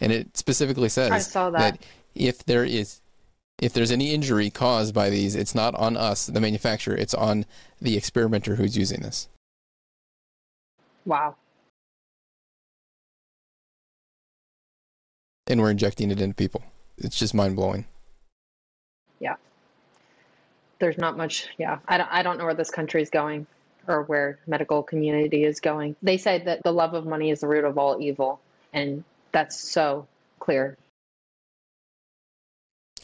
And 0.00 0.12
it 0.12 0.36
specifically 0.36 0.88
says 0.88 1.32
that. 1.32 1.52
that 1.52 1.86
if 2.14 2.44
there 2.44 2.64
is 2.64 3.00
if 3.60 3.74
there's 3.74 3.90
any 3.90 4.14
injury 4.14 4.48
caused 4.48 4.94
by 4.94 5.10
these, 5.10 5.34
it's 5.36 5.54
not 5.54 5.74
on 5.74 5.96
us, 5.96 6.26
the 6.26 6.40
manufacturer, 6.40 6.94
it's 6.94 7.12
on 7.12 7.44
the 7.80 7.94
experimenter 7.94 8.56
who's 8.56 8.76
using 8.76 9.02
this. 9.02 9.28
Wow. 11.04 11.36
And 15.50 15.60
we're 15.60 15.70
injecting 15.70 16.10
it 16.10 16.20
into 16.20 16.34
people. 16.34 16.62
It's 16.96 17.18
just 17.18 17.34
mind 17.34 17.56
blowing. 17.56 17.84
Yeah. 19.18 19.34
There's 20.78 20.96
not 20.96 21.16
much, 21.16 21.48
yeah. 21.58 21.78
I 21.88 21.98
don't, 21.98 22.08
I 22.10 22.22
don't 22.22 22.38
know 22.38 22.44
where 22.44 22.54
this 22.54 22.70
country 22.70 23.02
is 23.02 23.10
going 23.10 23.46
or 23.88 24.02
where 24.04 24.38
medical 24.46 24.82
community 24.82 25.44
is 25.44 25.60
going. 25.60 25.96
They 26.02 26.16
say 26.16 26.38
that 26.44 26.62
the 26.62 26.72
love 26.72 26.94
of 26.94 27.04
money 27.04 27.30
is 27.30 27.40
the 27.40 27.48
root 27.48 27.64
of 27.64 27.78
all 27.78 28.00
evil, 28.00 28.40
and 28.72 29.02
that's 29.32 29.58
so 29.58 30.06
clear. 30.38 30.76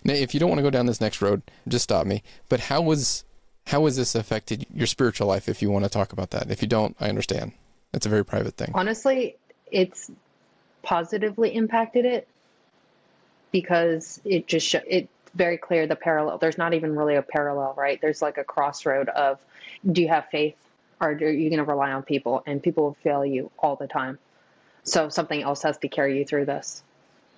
Now, 0.04 0.14
if 0.14 0.32
you 0.32 0.40
don't 0.40 0.48
want 0.48 0.58
to 0.58 0.62
go 0.62 0.70
down 0.70 0.86
this 0.86 1.00
next 1.00 1.20
road, 1.20 1.42
just 1.66 1.82
stop 1.82 2.06
me. 2.06 2.22
But 2.48 2.60
how 2.60 2.80
was 2.80 3.24
how 3.66 3.86
has 3.86 3.96
this 3.96 4.14
affected 4.14 4.66
your 4.72 4.86
spiritual 4.86 5.26
life? 5.26 5.48
If 5.48 5.60
you 5.60 5.70
want 5.70 5.84
to 5.84 5.90
talk 5.90 6.12
about 6.12 6.30
that, 6.30 6.50
if 6.50 6.62
you 6.62 6.68
don't, 6.68 6.94
I 7.00 7.08
understand. 7.08 7.52
It's 7.92 8.06
a 8.06 8.08
very 8.08 8.24
private 8.24 8.54
thing. 8.54 8.70
Honestly, 8.74 9.36
it's 9.72 10.10
positively 10.82 11.52
impacted 11.54 12.04
it 12.04 12.28
because 13.52 14.20
it 14.24 14.46
just 14.46 14.66
sh- 14.66 14.76
it's 14.86 15.08
very 15.34 15.58
clear 15.58 15.86
the 15.86 15.96
parallel. 15.96 16.38
There's 16.38 16.58
not 16.58 16.74
even 16.74 16.96
really 16.96 17.16
a 17.16 17.22
parallel, 17.22 17.74
right? 17.76 18.00
There's 18.00 18.22
like 18.22 18.38
a 18.38 18.44
crossroad 18.44 19.08
of 19.10 19.38
do 19.90 20.02
you 20.02 20.08
have 20.08 20.26
faith 20.30 20.56
or 21.00 21.10
are 21.10 21.30
you 21.30 21.50
going 21.50 21.58
to 21.58 21.64
rely 21.64 21.92
on 21.92 22.02
people? 22.02 22.42
And 22.46 22.62
people 22.62 22.84
will 22.84 22.96
fail 23.02 23.24
you 23.24 23.50
all 23.58 23.76
the 23.76 23.86
time. 23.86 24.18
So 24.82 25.08
something 25.08 25.42
else 25.42 25.62
has 25.62 25.78
to 25.78 25.88
carry 25.88 26.18
you 26.18 26.24
through 26.24 26.46
this. 26.46 26.82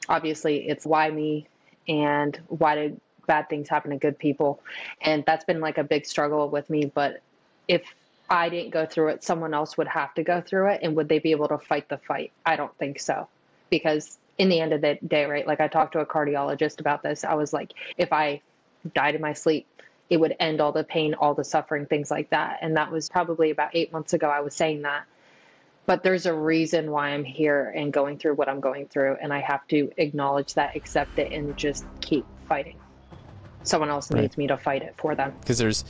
Obviously, 0.09 0.69
it's 0.69 0.87
why 0.87 1.11
me 1.11 1.47
and 1.89 2.39
why 2.49 2.75
did 2.77 3.01
bad 3.27 3.49
things 3.49 3.69
happen 3.69 3.91
to 3.91 3.97
good 3.97 4.19
people? 4.19 4.61
And 5.01 5.25
that's 5.27 5.45
been 5.45 5.61
like 5.61 5.79
a 5.79 5.85
big 5.85 6.07
struggle 6.07 6.49
with 6.49 6.69
me. 6.71 6.87
But 6.87 7.21
if 7.67 7.83
I 8.31 8.49
didn't 8.49 8.71
go 8.71 8.87
through 8.87 9.09
it, 9.09 9.25
someone 9.25 9.55
else 9.55 9.77
would 9.77 9.89
have 9.89 10.15
to 10.15 10.23
go 10.23 10.41
through 10.41 10.73
it. 10.73 10.81
And 10.83 10.95
would 10.97 11.09
they 11.09 11.19
be 11.19 11.31
able 11.33 11.49
to 11.49 11.59
fight 11.59 11.89
the 11.89 11.99
fight? 11.99 12.33
I 12.45 12.57
don't 12.57 12.77
think 12.77 13.01
so. 13.01 13.29
Because 13.71 14.19
in 14.39 14.49
the 14.49 14.61
end 14.61 14.73
of 14.73 14.81
the 14.81 14.99
day, 15.07 15.25
right? 15.25 15.47
Like 15.47 15.61
I 15.61 15.69
talked 15.69 15.93
to 15.93 16.01
a 16.01 16.07
cardiologist 16.07 16.81
about 16.81 17.03
this. 17.03 17.25
I 17.25 17.35
was 17.35 17.53
like, 17.53 17.73
if 17.97 18.13
I 18.13 18.41
died 18.95 19.15
in 19.17 19.21
my 19.21 19.33
sleep, 19.33 19.67
it 20.09 20.19
would 20.19 20.35
end 20.41 20.61
all 20.61 20.73
the 20.73 20.85
pain, 20.85 21.15
all 21.15 21.35
the 21.35 21.45
suffering, 21.45 21.87
things 21.87 22.11
like 22.11 22.31
that. 22.31 22.61
And 22.63 22.77
that 22.77 22.91
was 22.91 23.09
probably 23.09 23.51
about 23.51 23.71
eight 23.75 23.93
months 23.93 24.13
ago. 24.13 24.31
I 24.31 24.41
was 24.41 24.55
saying 24.55 24.83
that. 24.83 25.05
But 25.87 26.03
there's 26.03 26.27
a 26.27 26.35
reason 26.35 26.91
why 26.91 27.09
I'm 27.09 27.25
here 27.25 27.73
and 27.75 27.93
going 27.93 28.19
through 28.19 28.35
what 28.35 28.49
I'm 28.49 28.61
going 28.61 28.87
through. 28.87 29.17
And 29.21 29.33
I 29.33 29.41
have 29.41 29.67
to 29.69 29.91
acknowledge 29.97 30.55
that, 30.55 30.77
accept 30.77 31.19
it, 31.19 31.33
and 31.33 31.57
just 31.57 31.85
keep 32.01 32.27
fighting. 32.47 32.77
Someone 33.65 33.91
else 33.91 34.11
Right. 34.11 34.23
needs 34.23 34.39
me 34.39 34.47
to 34.47 34.57
fight 34.57 34.83
it 34.83 34.95
for 34.99 35.15
them. 35.15 35.35
Because 35.41 35.59
there's, 35.59 35.85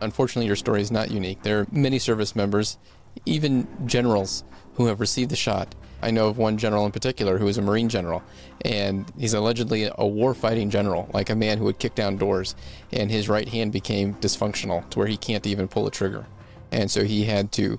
unfortunately, 0.00 0.46
your 0.46 0.56
story 0.56 0.80
is 0.80 0.90
not 0.90 1.10
unique. 1.10 1.42
There 1.42 1.60
are 1.60 1.66
many 1.70 1.98
service 1.98 2.34
members, 2.34 2.78
even 3.24 3.68
generals, 3.86 4.44
who 4.74 4.86
have 4.86 5.00
received 5.00 5.30
the 5.30 5.36
shot. 5.36 5.74
I 6.00 6.10
know 6.10 6.28
of 6.28 6.38
one 6.38 6.58
general 6.58 6.86
in 6.86 6.92
particular 6.92 7.38
who 7.38 7.48
is 7.48 7.58
a 7.58 7.62
Marine 7.62 7.88
general, 7.88 8.22
and 8.64 9.10
he's 9.18 9.34
allegedly 9.34 9.90
a 9.98 10.06
war 10.06 10.32
fighting 10.34 10.70
general, 10.70 11.08
like 11.12 11.30
a 11.30 11.34
man 11.34 11.58
who 11.58 11.64
would 11.64 11.78
kick 11.78 11.94
down 11.94 12.16
doors, 12.16 12.54
and 12.92 13.10
his 13.10 13.28
right 13.28 13.48
hand 13.48 13.72
became 13.72 14.14
dysfunctional 14.14 14.88
to 14.90 14.98
where 14.98 15.08
he 15.08 15.16
can't 15.16 15.46
even 15.46 15.66
pull 15.68 15.86
a 15.86 15.90
trigger. 15.90 16.26
And 16.70 16.90
so 16.90 17.02
he 17.04 17.24
had 17.24 17.50
to 17.52 17.70
be 17.70 17.78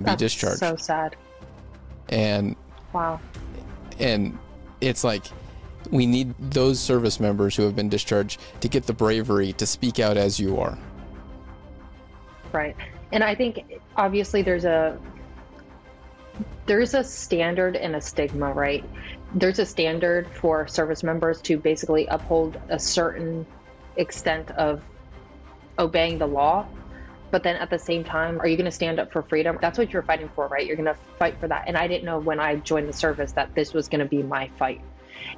That's 0.00 0.18
discharged. 0.18 0.60
So 0.60 0.76
sad. 0.76 1.14
and 2.08 2.56
Wow. 2.92 3.20
and 4.00 4.36
it's 4.80 5.04
like 5.04 5.26
we 5.90 6.06
need 6.06 6.34
those 6.50 6.80
service 6.80 7.20
members 7.20 7.54
who 7.54 7.62
have 7.62 7.76
been 7.76 7.88
discharged 7.88 8.40
to 8.60 8.68
get 8.68 8.86
the 8.86 8.92
bravery 8.92 9.52
to 9.54 9.66
speak 9.66 9.98
out 10.00 10.16
as 10.16 10.40
you 10.40 10.58
are. 10.58 10.76
Right. 12.52 12.76
And 13.12 13.22
I 13.22 13.34
think 13.34 13.64
obviously 13.96 14.42
there's 14.42 14.64
a 14.64 14.98
there's 16.66 16.94
a 16.94 17.02
standard 17.02 17.76
and 17.76 17.96
a 17.96 18.00
stigma, 18.00 18.52
right? 18.52 18.84
There's 19.34 19.58
a 19.58 19.66
standard 19.66 20.28
for 20.28 20.66
service 20.66 21.02
members 21.02 21.40
to 21.42 21.56
basically 21.56 22.06
uphold 22.06 22.58
a 22.68 22.78
certain 22.78 23.46
extent 23.96 24.50
of 24.52 24.82
obeying 25.78 26.18
the 26.18 26.26
law. 26.26 26.66
But 27.30 27.44
then 27.44 27.56
at 27.56 27.70
the 27.70 27.78
same 27.78 28.02
time, 28.02 28.40
are 28.40 28.48
you 28.48 28.56
going 28.56 28.64
to 28.64 28.72
stand 28.72 28.98
up 28.98 29.12
for 29.12 29.22
freedom? 29.22 29.58
That's 29.60 29.78
what 29.78 29.92
you're 29.92 30.02
fighting 30.02 30.28
for, 30.34 30.48
right? 30.48 30.66
You're 30.66 30.76
going 30.76 30.86
to 30.86 30.96
fight 31.18 31.38
for 31.38 31.46
that. 31.48 31.64
And 31.66 31.76
I 31.76 31.86
didn't 31.86 32.04
know 32.04 32.18
when 32.18 32.40
I 32.40 32.56
joined 32.56 32.88
the 32.88 32.92
service 32.92 33.32
that 33.32 33.54
this 33.54 33.72
was 33.72 33.88
going 33.88 34.00
to 34.00 34.04
be 34.04 34.22
my 34.22 34.48
fight. 34.58 34.80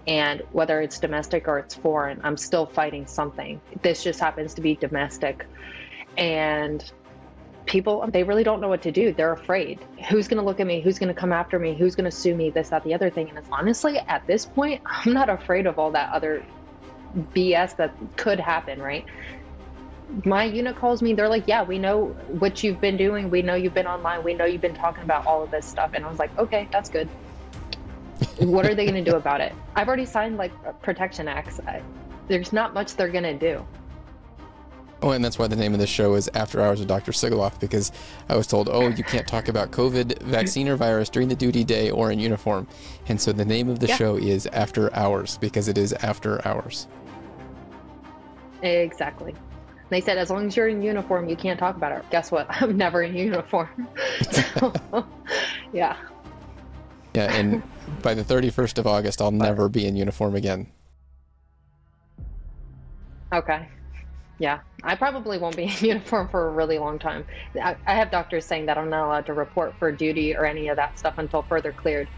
And 0.07 0.43
whether 0.53 0.81
it's 0.81 0.99
domestic 0.99 1.49
or 1.49 1.59
it's 1.59 1.75
foreign, 1.75 2.21
I'm 2.25 2.37
still 2.37 2.67
fighting 2.67 3.07
something. 3.07 3.61
This 3.83 4.03
just 4.03 4.21
happens 4.21 4.55
to 4.55 4.63
be 4.63 4.75
domestic. 4.77 5.47
And 6.17 6.91
people 7.67 8.07
they 8.13 8.23
really 8.23 8.45
don't 8.45 8.61
know 8.61 8.69
what 8.69 8.83
to 8.83 8.93
do. 8.93 9.13
They're 9.13 9.33
afraid. 9.33 9.79
Who's 10.09 10.29
going 10.29 10.39
to 10.39 10.45
look 10.45 10.61
at 10.61 10.67
me? 10.67 10.81
Who's 10.81 10.99
going 10.99 11.13
to 11.13 11.19
come 11.19 11.33
after 11.33 11.59
me? 11.59 11.75
Who's 11.75 11.95
going 11.95 12.05
to 12.05 12.17
sue 12.17 12.35
me? 12.35 12.51
This 12.51 12.71
that 12.71 12.85
the 12.85 12.95
other 12.95 13.11
thing. 13.11 13.29
And 13.29 13.39
it's 13.39 13.49
honestly 13.51 13.99
at 13.99 14.27
this 14.27 14.47
point 14.47 14.83
i'm 14.87 15.13
not 15.13 15.29
afraid 15.29 15.67
of 15.67 15.79
all 15.79 15.91
that 15.93 16.13
other 16.13 16.45
bs 17.35 17.77
that 17.77 17.95
could 18.17 18.41
happen 18.41 18.81
right? 18.81 19.05
My 20.25 20.45
unit 20.45 20.77
calls 20.77 21.01
me 21.01 21.15
they're 21.15 21.29
like 21.29 21.47
yeah 21.47 21.63
we 21.63 21.79
know 21.79 22.07
what 22.29 22.63
you've 22.63 22.81
been 22.81 22.97
doing. 22.97 23.31
We 23.31 23.43
know 23.43 23.55
you've 23.55 23.75
been 23.75 23.87
online. 23.87 24.23
We 24.23 24.35
know 24.35 24.45
you've 24.45 24.61
been 24.61 24.75
talking 24.75 25.05
about 25.05 25.27
all 25.27 25.43
of 25.43 25.51
this 25.51 25.67
stuff. 25.67 25.93
And 25.95 26.05
i 26.05 26.09
was 26.09 26.19
like 26.19 26.37
okay 26.39 26.69
that's 26.71 26.89
good. 26.89 27.09
What 28.39 28.67
are 28.67 28.75
they 28.75 28.87
going 28.87 29.03
to 29.03 29.11
do 29.11 29.17
about 29.17 29.41
it? 29.41 29.53
I've 29.75 29.89
already 29.89 30.07
signed 30.07 30.37
like 30.37 30.53
protection 30.83 31.29
acts 31.29 31.61
I, 31.67 31.83
there's 32.29 32.53
not 32.53 32.73
much 32.73 32.95
they're 32.97 33.09
going 33.09 33.25
to 33.25 33.35
do 33.35 33.67
Oh, 35.03 35.11
and 35.11 35.25
that's 35.25 35.37
why 35.39 35.49
the 35.49 35.57
name 35.57 35.75
of 35.75 35.81
the 35.81 35.87
show 35.87 36.15
is 36.15 36.31
After 36.35 36.61
Hours 36.61 36.79
with 36.79 36.87
Dr. 36.87 37.11
Sigoloff, 37.11 37.59
because 37.59 37.91
I 38.29 38.37
was 38.37 38.47
told, 38.47 38.69
oh, 38.71 38.89
you 38.89 39.03
can't 39.03 39.27
talk 39.27 39.49
about 39.49 39.73
COVID, 39.73 40.23
vaccine, 40.23 40.69
or 40.69 40.77
virus 40.77 41.09
during 41.09 41.29
the 41.29 41.35
duty 41.35 41.65
day 41.65 41.91
or 41.91 42.13
in 42.13 42.21
uniform. 42.21 42.69
And 43.09 43.21
so 43.21 43.33
the 43.33 43.45
name 43.45 43.69
of 43.69 43.81
the 43.81 43.89
Yeah. 43.89 43.97
show 43.97 44.17
is 44.17 44.47
After 44.53 44.95
Hours, 44.95 45.39
because 45.39 45.67
it 45.67 45.77
is 45.77 45.93
after 46.05 46.47
hours. 46.47 46.87
Exactly. 48.63 49.35
They 49.91 50.01
said 50.01 50.19
as 50.19 50.31
long 50.31 50.47
as 50.47 50.57
you're 50.57 50.69
in 50.69 50.81
uniform, 50.83 51.29
you 51.29 51.35
can't 51.37 51.59
talk 51.59 51.77
about 51.77 51.91
it. 51.93 52.05
Guess 52.11 52.31
what? 52.31 52.47
I'm 52.63 52.77
never 52.77 53.03
in 53.03 53.17
uniform. 53.17 53.89
so, 54.31 54.73
yeah. 55.73 55.97
Yeah, 57.15 57.31
and 57.35 57.61
by 58.03 58.15
the 58.15 58.23
31st 58.23 58.79
of 58.79 58.87
August, 58.87 59.21
I'll 59.21 59.33
never 59.33 59.69
be 59.69 59.85
in 59.85 59.97
uniform 59.97 60.37
again. 60.37 60.69
Okay. 63.33 63.69
Yeah. 64.43 64.59
I 64.83 64.97
probably 64.97 65.39
won't 65.39 65.57
be 65.57 65.65
in 65.81 65.87
uniform 65.87 66.29
for 66.29 66.49
a 66.49 66.53
really 66.53 66.79
long 66.81 66.99
time. 66.99 67.27
I, 67.63 67.77
I 67.87 67.95
have 67.95 68.11
doctors 68.11 68.49
saying 68.49 68.67
that 68.67 68.77
I'm 68.77 68.91
not 68.91 69.07
allowed 69.07 69.27
to 69.27 69.35
report 69.35 69.77
for 69.79 69.93
duty 69.93 70.35
or 70.37 70.45
any 70.45 70.67
of 70.69 70.77
that 70.79 70.99
stuff 70.99 71.15
until 71.19 71.45
further 71.49 71.73
cleared. 71.73 72.11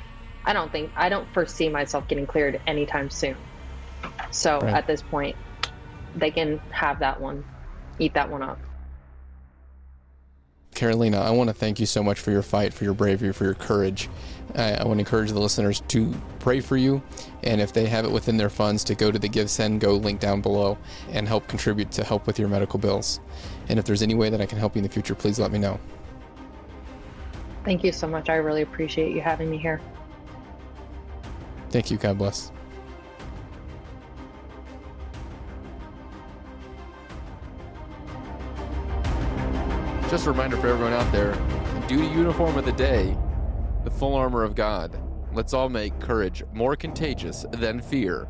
I 0.46 0.54
don't 0.54 0.72
think, 0.72 0.92
I 0.96 1.10
don't 1.10 1.32
foresee 1.34 1.68
myself 1.68 2.08
getting 2.08 2.26
cleared 2.26 2.60
anytime 2.66 3.10
soon. 3.10 3.50
So 4.30 4.58
Right. 4.62 4.74
at 4.74 4.86
this 4.86 5.02
point, 5.02 5.36
they 6.14 6.30
can 6.30 6.62
have 6.72 7.00
that 7.00 7.20
one, 7.20 7.44
eat 7.98 8.14
that 8.14 8.30
one 8.30 8.42
up. 8.42 8.62
Karolina, 10.74 11.22
I 11.22 11.30
want 11.30 11.48
to 11.48 11.54
thank 11.54 11.80
you 11.80 11.86
so 11.86 12.02
much 12.02 12.20
for 12.20 12.30
your 12.30 12.42
fight, 12.42 12.74
for 12.74 12.84
your 12.84 12.94
bravery, 12.94 13.32
for 13.32 13.44
your 13.44 13.54
courage. 13.54 14.08
I, 14.54 14.74
I 14.74 14.84
want 14.84 14.98
to 14.98 15.00
encourage 15.00 15.30
the 15.30 15.40
listeners 15.40 15.80
to 15.88 16.14
pray 16.38 16.60
for 16.60 16.76
you, 16.76 17.02
and 17.42 17.60
if 17.60 17.72
they 17.72 17.86
have 17.86 18.04
it 18.04 18.10
within 18.10 18.36
their 18.36 18.50
funds, 18.50 18.84
to 18.84 18.94
go 18.94 19.10
to 19.10 19.18
the 19.18 19.28
Give 19.28 19.50
Send 19.50 19.80
Go 19.80 19.94
link 19.94 20.20
down 20.20 20.40
below 20.40 20.76
and 21.10 21.26
help 21.26 21.48
contribute 21.48 21.90
to 21.92 22.04
help 22.04 22.26
with 22.26 22.38
your 22.38 22.48
medical 22.48 22.78
bills. 22.78 23.20
And 23.68 23.78
if 23.78 23.84
there's 23.84 24.02
any 24.02 24.14
way 24.14 24.30
that 24.30 24.40
I 24.40 24.46
can 24.46 24.58
help 24.58 24.74
you 24.74 24.80
in 24.80 24.84
the 24.84 24.92
future, 24.92 25.14
please 25.14 25.38
let 25.38 25.50
me 25.50 25.58
know. 25.58 25.78
Thank 27.64 27.82
you 27.82 27.92
so 27.92 28.06
much. 28.06 28.28
I 28.28 28.36
really 28.36 28.62
appreciate 28.62 29.14
you 29.14 29.22
having 29.22 29.50
me 29.50 29.58
here. 29.58 29.80
Thank 31.70 31.90
you. 31.90 31.96
God 31.96 32.18
bless. 32.18 32.52
Just 40.14 40.28
a 40.28 40.30
reminder 40.30 40.56
for 40.56 40.68
everyone 40.68 40.92
out 40.92 41.10
there 41.10 41.36
duty 41.88 42.06
uniform 42.06 42.56
of 42.56 42.64
the 42.64 42.70
day, 42.70 43.18
the 43.82 43.90
full 43.90 44.14
armor 44.14 44.44
of 44.44 44.54
God. 44.54 44.96
Let's 45.32 45.52
all 45.52 45.68
make 45.68 45.98
courage 45.98 46.44
more 46.52 46.76
contagious 46.76 47.44
than 47.50 47.80
fear. 47.80 48.28